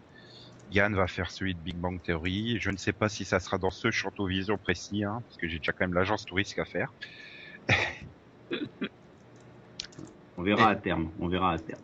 [0.71, 2.57] Yann va faire celui de Big Bang Theory.
[2.59, 3.89] Je ne sais pas si ça sera dans ce
[4.25, 6.93] Vision précis, hein, parce que j'ai déjà quand même l'agence touristique à faire.
[10.37, 11.11] On verra à terme.
[11.19, 11.81] On verra à terme.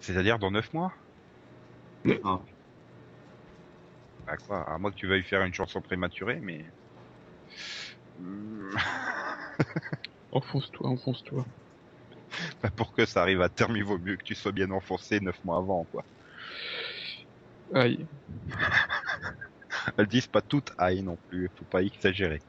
[0.00, 0.92] C'est-à-dire dans 9 mois?
[2.24, 2.40] Ah.
[4.26, 6.64] Bah quoi À moins que tu veuilles faire une chanson prématurée, mais...
[10.32, 11.44] Enfonce-toi, enfonce-toi.
[12.62, 15.20] Bah, pour que ça arrive à terme, il vaut mieux que tu sois bien enfoncé
[15.20, 16.04] neuf mois avant, quoi.
[17.74, 18.06] Aïe.
[19.96, 22.40] Elles disent pas toutes aïe non plus, faut pas exagérer.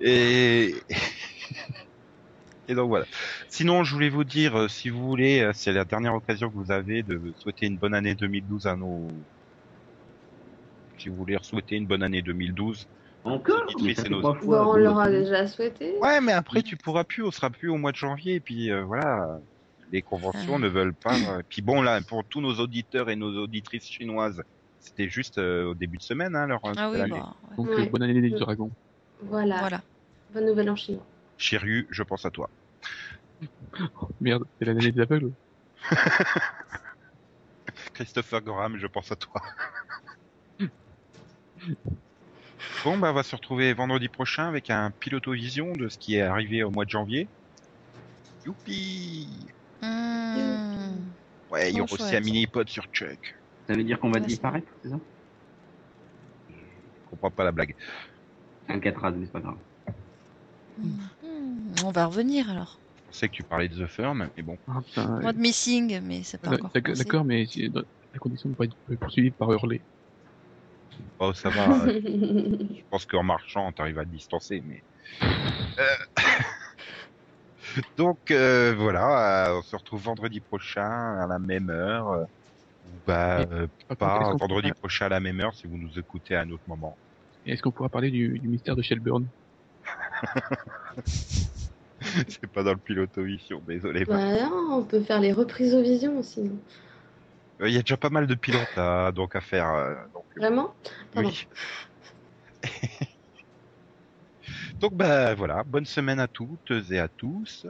[0.00, 0.74] Et...
[2.68, 3.06] Et donc voilà.
[3.48, 6.54] Sinon, je voulais vous dire, euh, si vous voulez, euh, c'est la dernière occasion que
[6.54, 9.08] vous avez de souhaiter une bonne année 2012 à nos...
[10.96, 12.86] Si vous voulez souhaiter une bonne année 2012.
[13.24, 15.98] Encore Mais nos- Bon, on l'aura déjà souhaité.
[15.98, 18.70] Ouais, mais après, tu pourras plus, on sera plus au mois de janvier, et puis
[18.70, 19.40] euh, voilà,
[19.92, 20.58] les conventions Ah.
[20.58, 21.14] ne veulent pas.
[21.38, 24.42] euh, Puis bon, là, pour tous nos auditeurs et nos auditrices chinoises,
[24.80, 27.10] c'était juste euh, au début de semaine, hein, leur Ah oui, l'année.
[27.20, 27.56] bah, ouais.
[27.56, 27.86] Donc, Ouais.
[27.86, 28.70] euh, bonne année des dragons.
[29.22, 29.58] Voilà.
[29.60, 29.80] voilà.
[30.34, 31.04] Bonne nouvelle en chinois.
[31.38, 32.48] Chiryu, je pense à toi.
[34.20, 35.30] Merde, c'est l'année des aveugles.
[37.94, 39.40] Christopher Gorham, je pense à toi.
[42.84, 46.22] bon, bah, on va se retrouver vendredi prochain avec un piloto-vision de ce qui est
[46.22, 47.28] arrivé au mois de janvier.
[48.46, 49.28] Youpi
[49.82, 51.12] Hmm.
[51.50, 53.18] Ouais, il y aura aussi un mini-pod sur Chuck.
[53.68, 54.98] Ça veut dire qu'on va Ouais, disparaître, c'est ça?
[56.48, 56.54] Je
[57.04, 57.74] comprends pas la blague.
[58.68, 59.58] Alcatraz, mais c'est pas grave.
[60.78, 61.74] Hmm.
[61.84, 62.80] On va revenir alors.
[63.10, 64.56] Je sais que tu parlais de The Firm, mais bon.
[64.66, 65.32] Ah, Moi ouais.
[65.34, 66.94] de Missing, mais c'est pas D'accord, encore.
[66.96, 67.82] D'accord, mais si- dans
[68.12, 69.84] la condition de ne pas être poursuivi par hurler.
[71.18, 71.84] Oh, ça va.
[71.88, 74.82] euh, Je pense qu'en marchant, t'arrives à te distancer, mais.
[75.78, 75.96] Euh,
[77.96, 82.08] Donc euh, voilà, euh, on se retrouve vendredi prochain à la même heure.
[82.10, 82.24] euh,
[82.84, 85.78] ou Bah, euh, pas est-ce qu'on vendredi pourra- prochain à la même heure si vous
[85.78, 86.98] nous écoutez à un autre moment.
[87.44, 89.26] Est-ce qu'on pourra parler du, du mystère de Shelburne?
[92.28, 94.04] C'est pas dans le piloto-vision, désolé.
[94.04, 94.18] bah
[94.48, 96.58] non, on peut faire les reprises au vision sinon.
[97.60, 100.08] Euh, Il y a déjà pas mal de pilotes à, donc à faire.
[100.12, 100.74] donc, Vraiment?
[101.12, 101.28] Pardon.
[101.30, 101.46] oui.
[104.82, 107.66] Donc bah voilà, bonne semaine à toutes et à tous.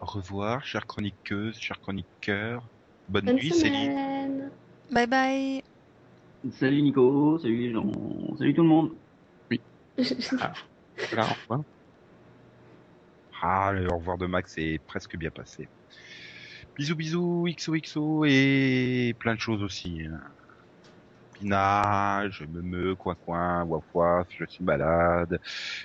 [0.00, 2.64] Au revoir, chères chroniqueuses, chers chroniqueurs.
[3.08, 3.92] Bonne, Bonne nuit, Céline.
[3.92, 4.50] semaine.
[4.92, 5.62] Bye bye.
[6.52, 7.90] Salut Nico, salut les gens,
[8.38, 8.92] salut tout le monde.
[11.10, 11.62] Voilà, au revoir.
[13.42, 15.70] Ah, le au revoir de Max est presque bien passé.
[16.76, 20.02] Bisous, bisous, XOXO et plein de choses aussi.
[20.06, 20.20] hein.
[21.38, 25.40] Pinage, me me, coin coin, waf waf, je suis malade,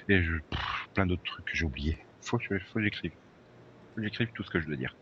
[0.09, 1.97] et je, pff, plein d'autres trucs que j'ai oubliés.
[2.21, 3.11] Faut que, faut que j'écrive.
[3.11, 4.95] Faut que j'écrive tout ce que je dois dire.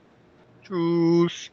[0.63, 1.51] Tchuss!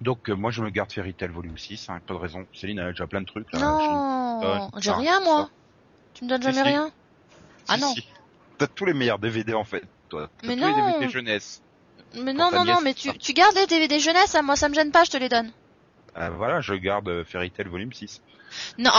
[0.00, 2.46] Donc euh, moi je me garde Fairy Tail volume 6, hein, pas de raison.
[2.52, 3.58] Céline a déjà plein de trucs là.
[3.58, 5.44] Non, donne j'ai ça, rien moi.
[5.44, 5.50] ça.
[6.12, 6.62] Tu me donnes jamais si.
[6.62, 6.90] rien?
[7.68, 7.94] Ah Si, non.
[7.94, 8.06] si.
[8.58, 10.28] T'as tous les meilleurs DVD en fait, toi.
[10.40, 10.90] T'as Mais tous les non.
[10.92, 11.62] DVD jeunesse.
[12.16, 14.74] Mais non, non, non, mais tu, tu gardes les DVD jeunesse, hein, moi ça me
[14.74, 15.50] gêne pas, je te les donne.
[16.14, 18.22] Ah, voilà, je garde euh, Fairy Tail volume 6.
[18.78, 18.90] Non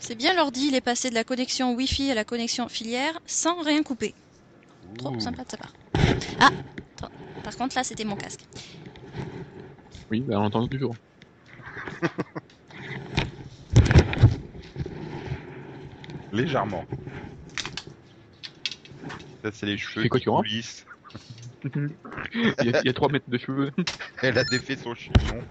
[0.00, 3.60] C'est bien l'ordi, il est passé de la connexion Wi-Fi à la connexion filière sans
[3.62, 4.14] rien couper.
[4.98, 5.72] Trop sympa de sa part.
[6.40, 6.50] Ah.
[7.44, 8.40] Par contre là c'était mon casque.
[10.10, 10.96] Oui, bah, on entend toujours.
[16.36, 16.84] Légèrement.
[19.42, 20.86] Ça c'est les cheveux C'est quoi, qui tu
[22.34, 23.72] il, y a, il y a 3 mètres de cheveux.
[24.22, 25.42] Elle a défait son chignon.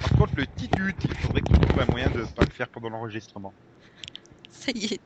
[0.00, 2.68] Par contre le titut, il faudrait que tu trouves un moyen de pas le faire
[2.68, 3.52] pendant l'enregistrement.
[4.50, 5.00] Ça y est.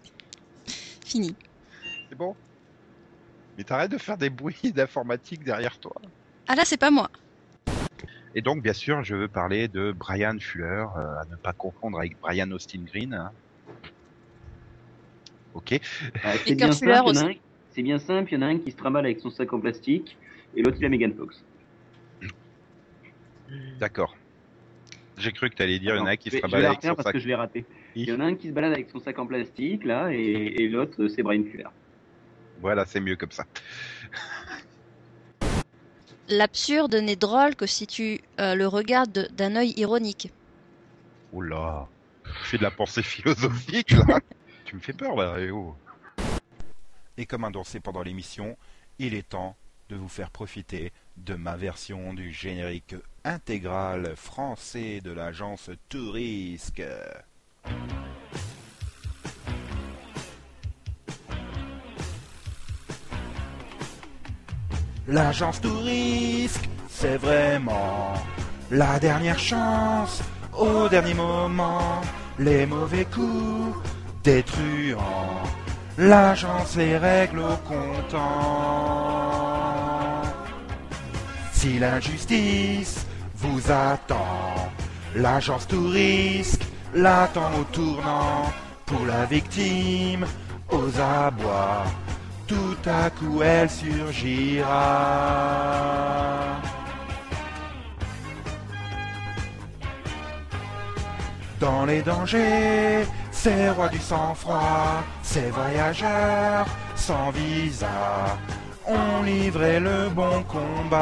[1.04, 1.34] Fini.
[2.08, 2.34] C'est bon?
[3.56, 5.94] Mais t'arrêtes de faire des bruits d'informatique derrière toi.
[6.48, 7.10] Ah là c'est pas moi.
[8.34, 11.98] Et donc, bien sûr, je veux parler de Brian Fuller, euh, à ne pas confondre
[11.98, 13.14] avec Brian Austin Green.
[13.14, 13.32] hein.
[13.68, 13.74] Ok.
[13.74, 15.37] Euh, c'est Et bien Kurt Fuller simple, il y en
[17.10, 17.24] aussi.
[17.24, 17.34] un-
[17.70, 19.60] c'est bien simple, il y en a un qui se trimballe avec son sac en
[19.60, 20.16] plastique
[20.56, 21.42] et l'autre il a Megan Fox.
[23.78, 24.16] D'accord.
[25.16, 26.94] J'ai cru que t'allais dire, il y en a un qui se la avec son
[26.94, 27.12] parce sac.
[27.12, 27.64] que je l'ai raté.
[27.96, 30.54] Il y en a un qui se balade avec son sac en plastique, là, et,
[30.62, 31.64] et l'autre, c'est Brian Fuller.
[32.60, 33.44] Voilà, c'est mieux comme ça.
[36.28, 40.30] L'absurde n'est drôle que si tu euh, le regardes d'un œil ironique.
[41.32, 41.88] Oula,
[42.24, 44.20] je fais de la pensée philosophique là.
[44.68, 45.74] tu me fais peur là, eh oh.
[47.16, 48.58] Et comme annoncé pendant l'émission,
[48.98, 49.56] il est temps
[49.88, 56.82] de vous faire profiter de ma version du générique intégral français de l'agence Tourisque.
[65.06, 68.12] L'agence Tourisque, c'est vraiment
[68.70, 70.22] la dernière chance.
[70.52, 72.02] Au dernier moment,
[72.38, 73.78] les mauvais coups,
[74.28, 75.42] des truands.
[75.96, 78.22] L'agence les règle au comptant.
[81.58, 83.06] Si l'injustice
[83.42, 84.70] vous attend,
[85.16, 86.64] l'agence Tourisque
[86.94, 88.42] l'attend au tournant.
[88.84, 90.24] Pour la victime,
[90.70, 91.84] aux abois,
[92.46, 94.74] tout à coup elle surgira.
[101.60, 103.04] Dans les dangers,
[103.42, 106.66] ces rois du sang-froid, ces voyageurs
[106.96, 108.36] sans visa,
[108.86, 110.98] ont livré le bon combat.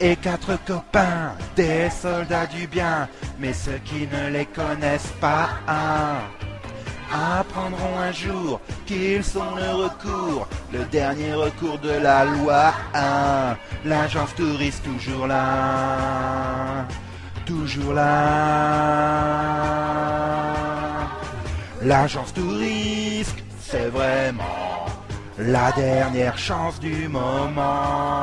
[0.00, 3.08] Et quatre copains, des soldats du bien,
[3.38, 6.20] mais ceux qui ne les connaissent pas, un,
[7.38, 13.56] apprendront un jour qu'ils sont le recours, le dernier recours de la loi 1.
[13.86, 16.86] L'agence touriste toujours là,
[17.50, 18.06] toujours là.
[21.82, 24.86] L'agence touriste, c'est vraiment
[25.38, 28.20] la dernière chance du moment.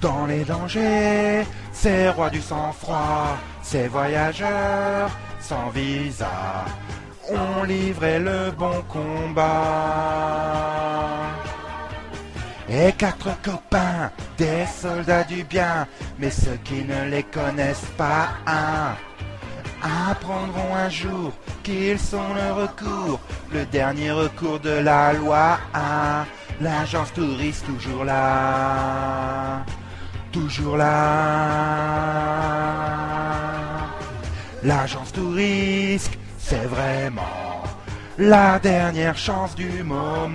[0.00, 6.64] Dans les dangers, ces rois du sang-froid, ces voyageurs sans visa,
[7.36, 9.42] ont livré le bon combat.
[12.68, 15.86] Et quatre copains, des soldats du bien,
[16.18, 18.94] mais ceux qui ne les connaissent pas, un,
[19.82, 21.32] apprendront un jour
[21.62, 23.20] qu'ils sont le recours,
[23.52, 26.24] le dernier recours de la loi 1.
[26.60, 29.64] L'agence touriste toujours là,
[30.30, 30.92] toujours là.
[34.62, 36.16] L'agence touriste,
[36.52, 37.62] c'est vraiment
[38.18, 40.30] la dernière chance du moment.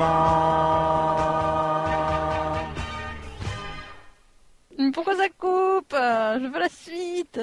[4.93, 5.93] Pourquoi ça coupe?
[5.93, 7.39] Je veux la suite